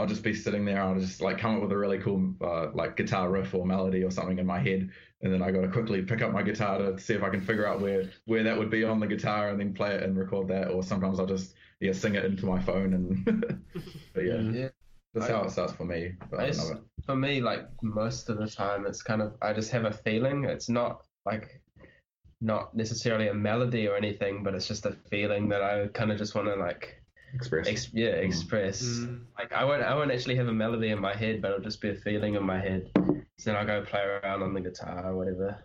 I'll 0.00 0.06
just 0.06 0.22
be 0.22 0.34
sitting 0.34 0.64
there, 0.64 0.82
I'll 0.82 0.98
just 0.98 1.20
like 1.20 1.38
come 1.38 1.54
up 1.56 1.62
with 1.62 1.72
a 1.72 1.76
really 1.76 1.98
cool 1.98 2.34
uh, 2.40 2.68
like 2.72 2.96
guitar 2.96 3.30
riff 3.30 3.54
or 3.54 3.66
melody 3.66 4.02
or 4.02 4.10
something 4.10 4.38
in 4.38 4.46
my 4.46 4.58
head, 4.58 4.90
and 5.22 5.32
then 5.32 5.42
I 5.42 5.50
got 5.50 5.60
to 5.60 5.68
quickly 5.68 6.02
pick 6.02 6.22
up 6.22 6.32
my 6.32 6.42
guitar 6.42 6.78
to 6.78 6.98
see 6.98 7.14
if 7.14 7.22
I 7.22 7.28
can 7.28 7.40
figure 7.40 7.66
out 7.66 7.80
where 7.80 8.10
where 8.24 8.42
that 8.42 8.58
would 8.58 8.70
be 8.70 8.82
on 8.84 8.98
the 9.00 9.06
guitar, 9.06 9.50
and 9.50 9.60
then 9.60 9.74
play 9.74 9.94
it 9.94 10.02
and 10.02 10.16
record 10.18 10.48
that. 10.48 10.68
Or 10.70 10.82
sometimes 10.82 11.20
I'll 11.20 11.26
just 11.26 11.54
yeah 11.80 11.92
sing 11.92 12.14
it 12.14 12.24
into 12.24 12.46
my 12.46 12.60
phone, 12.60 12.94
and 12.94 13.24
but 14.14 14.24
yeah, 14.24 14.40
Yeah. 14.40 14.68
that's 15.14 15.28
I- 15.28 15.32
how 15.32 15.44
it 15.44 15.50
starts 15.50 15.72
for 15.74 15.84
me. 15.84 16.12
But 16.30 16.40
I 16.40 16.42
I 16.44 16.46
don't 16.46 16.56
just- 16.56 16.72
for 17.06 17.16
me, 17.16 17.40
like 17.40 17.66
most 17.82 18.28
of 18.28 18.38
the 18.38 18.46
time, 18.48 18.86
it's 18.86 19.02
kind 19.02 19.22
of 19.22 19.34
I 19.42 19.52
just 19.52 19.70
have 19.72 19.84
a 19.84 19.92
feeling. 19.92 20.44
It's 20.44 20.68
not 20.68 21.02
like 21.26 21.60
not 22.40 22.74
necessarily 22.74 23.28
a 23.28 23.34
melody 23.34 23.86
or 23.86 23.96
anything, 23.96 24.42
but 24.42 24.54
it's 24.54 24.66
just 24.68 24.86
a 24.86 24.92
feeling 25.10 25.48
that 25.50 25.62
I 25.62 25.88
kind 25.88 26.10
of 26.10 26.16
just 26.18 26.34
want 26.34 26.48
to 26.48 26.54
like 26.56 26.99
Express. 27.34 27.68
ex- 27.68 27.90
yeah 27.92 28.08
express. 28.08 28.82
Mm. 28.82 29.20
Like 29.38 29.52
I 29.52 29.64
won't 29.64 29.82
I 29.82 29.94
won't 29.94 30.10
actually 30.10 30.36
have 30.36 30.48
a 30.48 30.52
melody 30.52 30.90
in 30.90 31.00
my 31.00 31.14
head, 31.14 31.40
but 31.40 31.52
it'll 31.52 31.62
just 31.62 31.80
be 31.80 31.90
a 31.90 31.94
feeling 31.94 32.34
in 32.34 32.42
my 32.42 32.58
head. 32.58 32.90
So 32.96 33.50
then 33.50 33.56
I'll 33.56 33.66
go 33.66 33.82
play 33.82 34.02
around 34.02 34.42
on 34.42 34.52
the 34.52 34.60
guitar 34.60 35.10
or 35.10 35.16
whatever. 35.16 35.64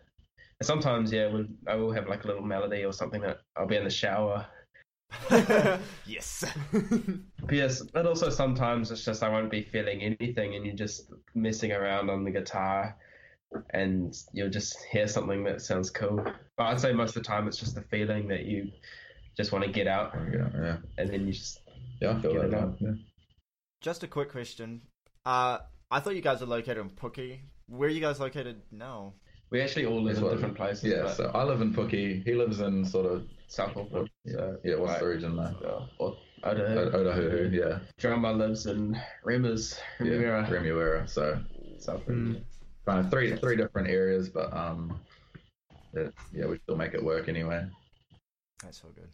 And 0.59 0.67
sometimes 0.67 1.11
yeah, 1.11 1.27
we'll, 1.27 1.47
I 1.67 1.75
will 1.75 1.91
have 1.91 2.07
like 2.07 2.23
a 2.23 2.27
little 2.27 2.43
melody 2.43 2.85
or 2.85 2.93
something 2.93 3.21
that 3.21 3.39
I'll 3.57 3.67
be 3.67 3.75
in 3.75 3.83
the 3.83 3.89
shower. 3.89 4.45
yes. 6.05 6.45
But 6.71 7.51
yes, 7.55 7.81
but 7.81 8.05
also 8.05 8.29
sometimes 8.29 8.91
it's 8.91 9.05
just 9.05 9.23
I 9.23 9.29
won't 9.29 9.51
be 9.51 9.61
feeling 9.61 10.01
anything, 10.01 10.55
and 10.55 10.65
you're 10.65 10.75
just 10.75 11.11
messing 11.33 11.71
around 11.71 12.09
on 12.09 12.23
the 12.23 12.31
guitar, 12.31 12.95
and 13.71 14.15
you'll 14.33 14.49
just 14.49 14.77
hear 14.91 15.07
something 15.07 15.43
that 15.43 15.61
sounds 15.61 15.89
cool. 15.89 16.23
But 16.57 16.63
I'd 16.63 16.79
say 16.79 16.93
most 16.93 17.15
of 17.15 17.23
the 17.23 17.27
time 17.27 17.47
it's 17.47 17.57
just 17.57 17.75
the 17.75 17.81
feeling 17.83 18.27
that 18.29 18.45
you 18.45 18.71
just 19.37 19.51
want 19.51 19.63
to 19.65 19.71
get 19.71 19.87
out, 19.87 20.13
yeah, 20.33 20.47
yeah, 20.53 20.77
and 20.97 21.09
then 21.09 21.27
you 21.27 21.33
just 21.33 21.59
yeah. 22.01 22.11
I 22.17 22.21
feel 22.21 22.33
Get 22.33 22.51
that. 22.51 22.57
it 22.57 22.61
out. 22.61 22.75
Yeah. 22.79 22.91
Just 23.81 24.03
a 24.03 24.07
quick 24.07 24.31
question. 24.31 24.81
Uh, 25.25 25.59
I 25.91 25.99
thought 25.99 26.15
you 26.15 26.21
guys 26.21 26.41
were 26.41 26.47
located 26.47 26.77
in 26.79 26.89
Pookie. 26.89 27.39
Where 27.67 27.87
are 27.87 27.91
you 27.91 28.01
guys 28.01 28.19
located 28.19 28.61
now? 28.71 29.13
we 29.51 29.61
actually 29.61 29.85
all 29.85 30.01
live 30.01 30.15
That's 30.15 30.17
in 30.19 30.23
what- 30.25 30.33
different 30.33 30.55
places. 30.57 30.83
Yeah, 30.85 31.03
but 31.03 31.15
so 31.15 31.31
I 31.33 31.43
live 31.43 31.61
in 31.61 31.71
Pookie. 31.73 32.23
He 32.25 32.33
lives 32.33 32.59
in 32.61 32.83
sort 32.83 33.05
of 33.05 33.27
South 33.47 33.77
Auckland. 33.77 34.09
yeah, 34.25 34.33
So, 34.33 34.57
yeah. 34.63 34.75
What's 34.75 34.91
right. 34.93 34.99
the 35.01 35.07
region 35.07 35.35
there? 35.37 35.53
So, 35.61 35.85
or, 35.99 36.17
I 36.43 36.53
don't 36.55 36.71
O- 36.77 36.85
know. 36.85 36.91
Otahuhu, 36.91 37.53
yeah, 37.53 37.79
Drummer 37.97 38.33
lives 38.33 38.65
in 38.65 38.99
Remmers, 39.23 39.79
yeah, 39.99 40.05
Remuera, 40.07 40.49
Remuera. 40.49 41.07
So 41.09 41.39
South 41.79 42.05
Mm. 42.07 42.43
kind 42.87 42.99
of 43.05 43.09
three 43.11 43.35
three 43.37 43.55
different 43.55 43.87
areas, 43.87 44.29
but 44.29 44.51
um, 44.53 44.99
it, 45.93 46.13
yeah, 46.33 46.47
we 46.47 46.57
still 46.59 46.75
make 46.75 46.93
it 46.95 47.03
work 47.03 47.29
anyway. 47.29 47.65
That's 48.63 48.81
so 48.81 48.89
good. 48.95 49.09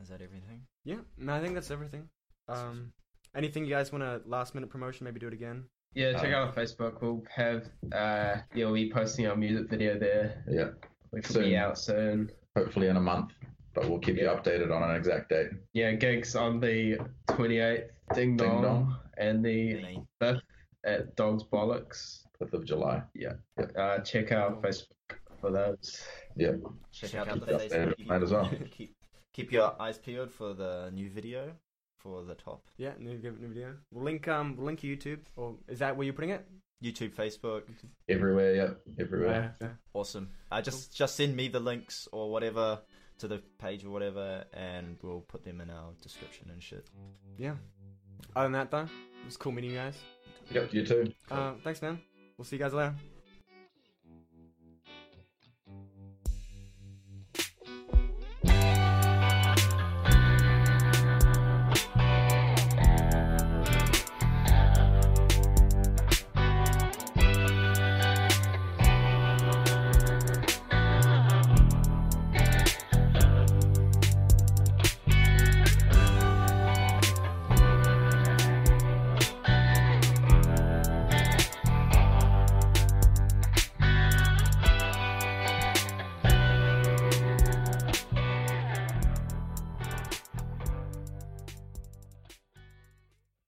Is 0.00 0.08
that 0.08 0.20
everything? 0.22 0.62
yeah, 0.84 0.96
no, 1.16 1.34
I 1.34 1.40
think 1.40 1.54
that's 1.54 1.70
everything. 1.70 2.08
Um, 2.48 2.92
anything 3.34 3.64
you 3.64 3.70
guys 3.70 3.90
want 3.92 4.04
to 4.04 4.20
last 4.28 4.54
minute 4.54 4.70
promotion? 4.70 5.04
Maybe 5.04 5.18
do 5.18 5.26
it 5.26 5.32
again. 5.34 5.64
Yeah, 5.94 6.12
check 6.12 6.26
Um, 6.26 6.34
out 6.34 6.46
our 6.48 6.52
Facebook. 6.52 7.00
We'll 7.02 7.22
have 7.34 7.64
uh, 7.92 8.36
yeah, 8.54 8.66
we'll 8.66 8.74
be 8.74 8.90
posting 8.92 9.26
our 9.26 9.36
music 9.36 9.68
video 9.68 9.98
there, 9.98 10.44
Yeah, 10.48 10.68
which 11.10 11.26
will 11.28 11.34
Soon. 11.34 11.44
be 11.44 11.56
out 11.56 11.78
soon. 11.78 12.30
hopefully 12.56 12.86
in 12.88 12.96
a 12.96 13.00
month, 13.00 13.32
but 13.74 13.88
we'll 13.88 13.98
keep 13.98 14.16
you 14.16 14.24
updated 14.26 14.74
on 14.74 14.88
an 14.88 14.94
exact 14.94 15.30
date. 15.30 15.50
Yeah, 15.72 15.92
gigs 15.92 16.36
on 16.36 16.60
the 16.60 16.98
28th, 17.28 17.88
Ding 18.14 18.36
Dong, 18.36 18.48
Ding 18.50 18.62
Dong. 18.62 18.96
and 19.16 19.44
the 19.44 19.98
5th 20.22 20.40
at 20.84 21.16
Dog's 21.16 21.42
Bollix. 21.44 22.20
Fifth 22.38 22.52
of 22.54 22.64
July. 22.64 23.02
Yeah. 23.14 23.32
Uh, 23.76 23.98
check 23.98 24.30
out 24.30 24.62
Facebook 24.62 24.86
for 25.40 25.50
those. 25.50 26.02
Yeah, 26.36 26.52
Check, 26.92 27.10
Check 27.10 27.20
out 27.20 27.28
out 27.28 27.40
the 27.40 27.46
the 27.46 27.52
Facebook. 27.52 27.94
updated 27.98 28.06
might 28.06 28.22
as 28.22 28.30
well. 28.30 28.48
keep 28.70 28.94
keep 29.38 29.52
your 29.52 29.80
eyes 29.80 29.98
peeled 29.98 30.30
for 30.32 30.52
the 30.54 30.90
new 30.92 31.08
video 31.10 31.52
for 31.96 32.24
the 32.24 32.34
top 32.34 32.62
Yeah, 32.76 32.92
new, 32.98 33.18
new 33.18 33.48
video. 33.48 33.74
We'll 33.90 34.04
link 34.04 34.26
um, 34.28 34.56
we'll 34.56 34.66
link 34.66 34.80
YouTube, 34.80 35.20
or 35.36 35.56
is 35.68 35.78
that 35.78 35.96
where 35.96 36.04
you're 36.04 36.14
putting 36.14 36.30
it? 36.30 36.46
YouTube, 36.82 37.12
Facebook. 37.14 37.62
everywhere. 38.08 38.54
Yeah, 38.54 38.70
everywhere. 38.98 39.56
Yeah. 39.60 39.68
Awesome. 39.94 40.30
Uh, 40.50 40.62
just 40.62 40.94
just 40.96 41.16
send 41.16 41.34
me 41.36 41.48
the 41.48 41.60
links 41.60 42.08
or 42.12 42.30
whatever 42.30 42.80
to 43.18 43.26
the 43.28 43.42
page 43.58 43.84
or 43.84 43.90
whatever, 43.90 44.44
and 44.52 44.96
we'll 45.02 45.20
put 45.20 45.42
them 45.44 45.60
in 45.60 45.70
our 45.70 45.90
description 46.02 46.50
and 46.52 46.62
shit. 46.62 46.86
yeah. 47.36 47.54
Other 48.36 48.44
than 48.46 48.52
that, 48.52 48.70
though, 48.70 48.82
it 48.82 49.24
was 49.24 49.36
cool 49.36 49.52
meeting 49.52 49.70
you 49.70 49.76
guys. 49.76 49.96
Yep, 50.50 50.72
you 50.74 50.86
too. 50.86 51.12
Uh, 51.30 51.52
thanks, 51.64 51.82
man. 51.82 52.00
We'll 52.36 52.44
see 52.44 52.56
you 52.56 52.62
guys 52.62 52.72
later. 52.74 52.94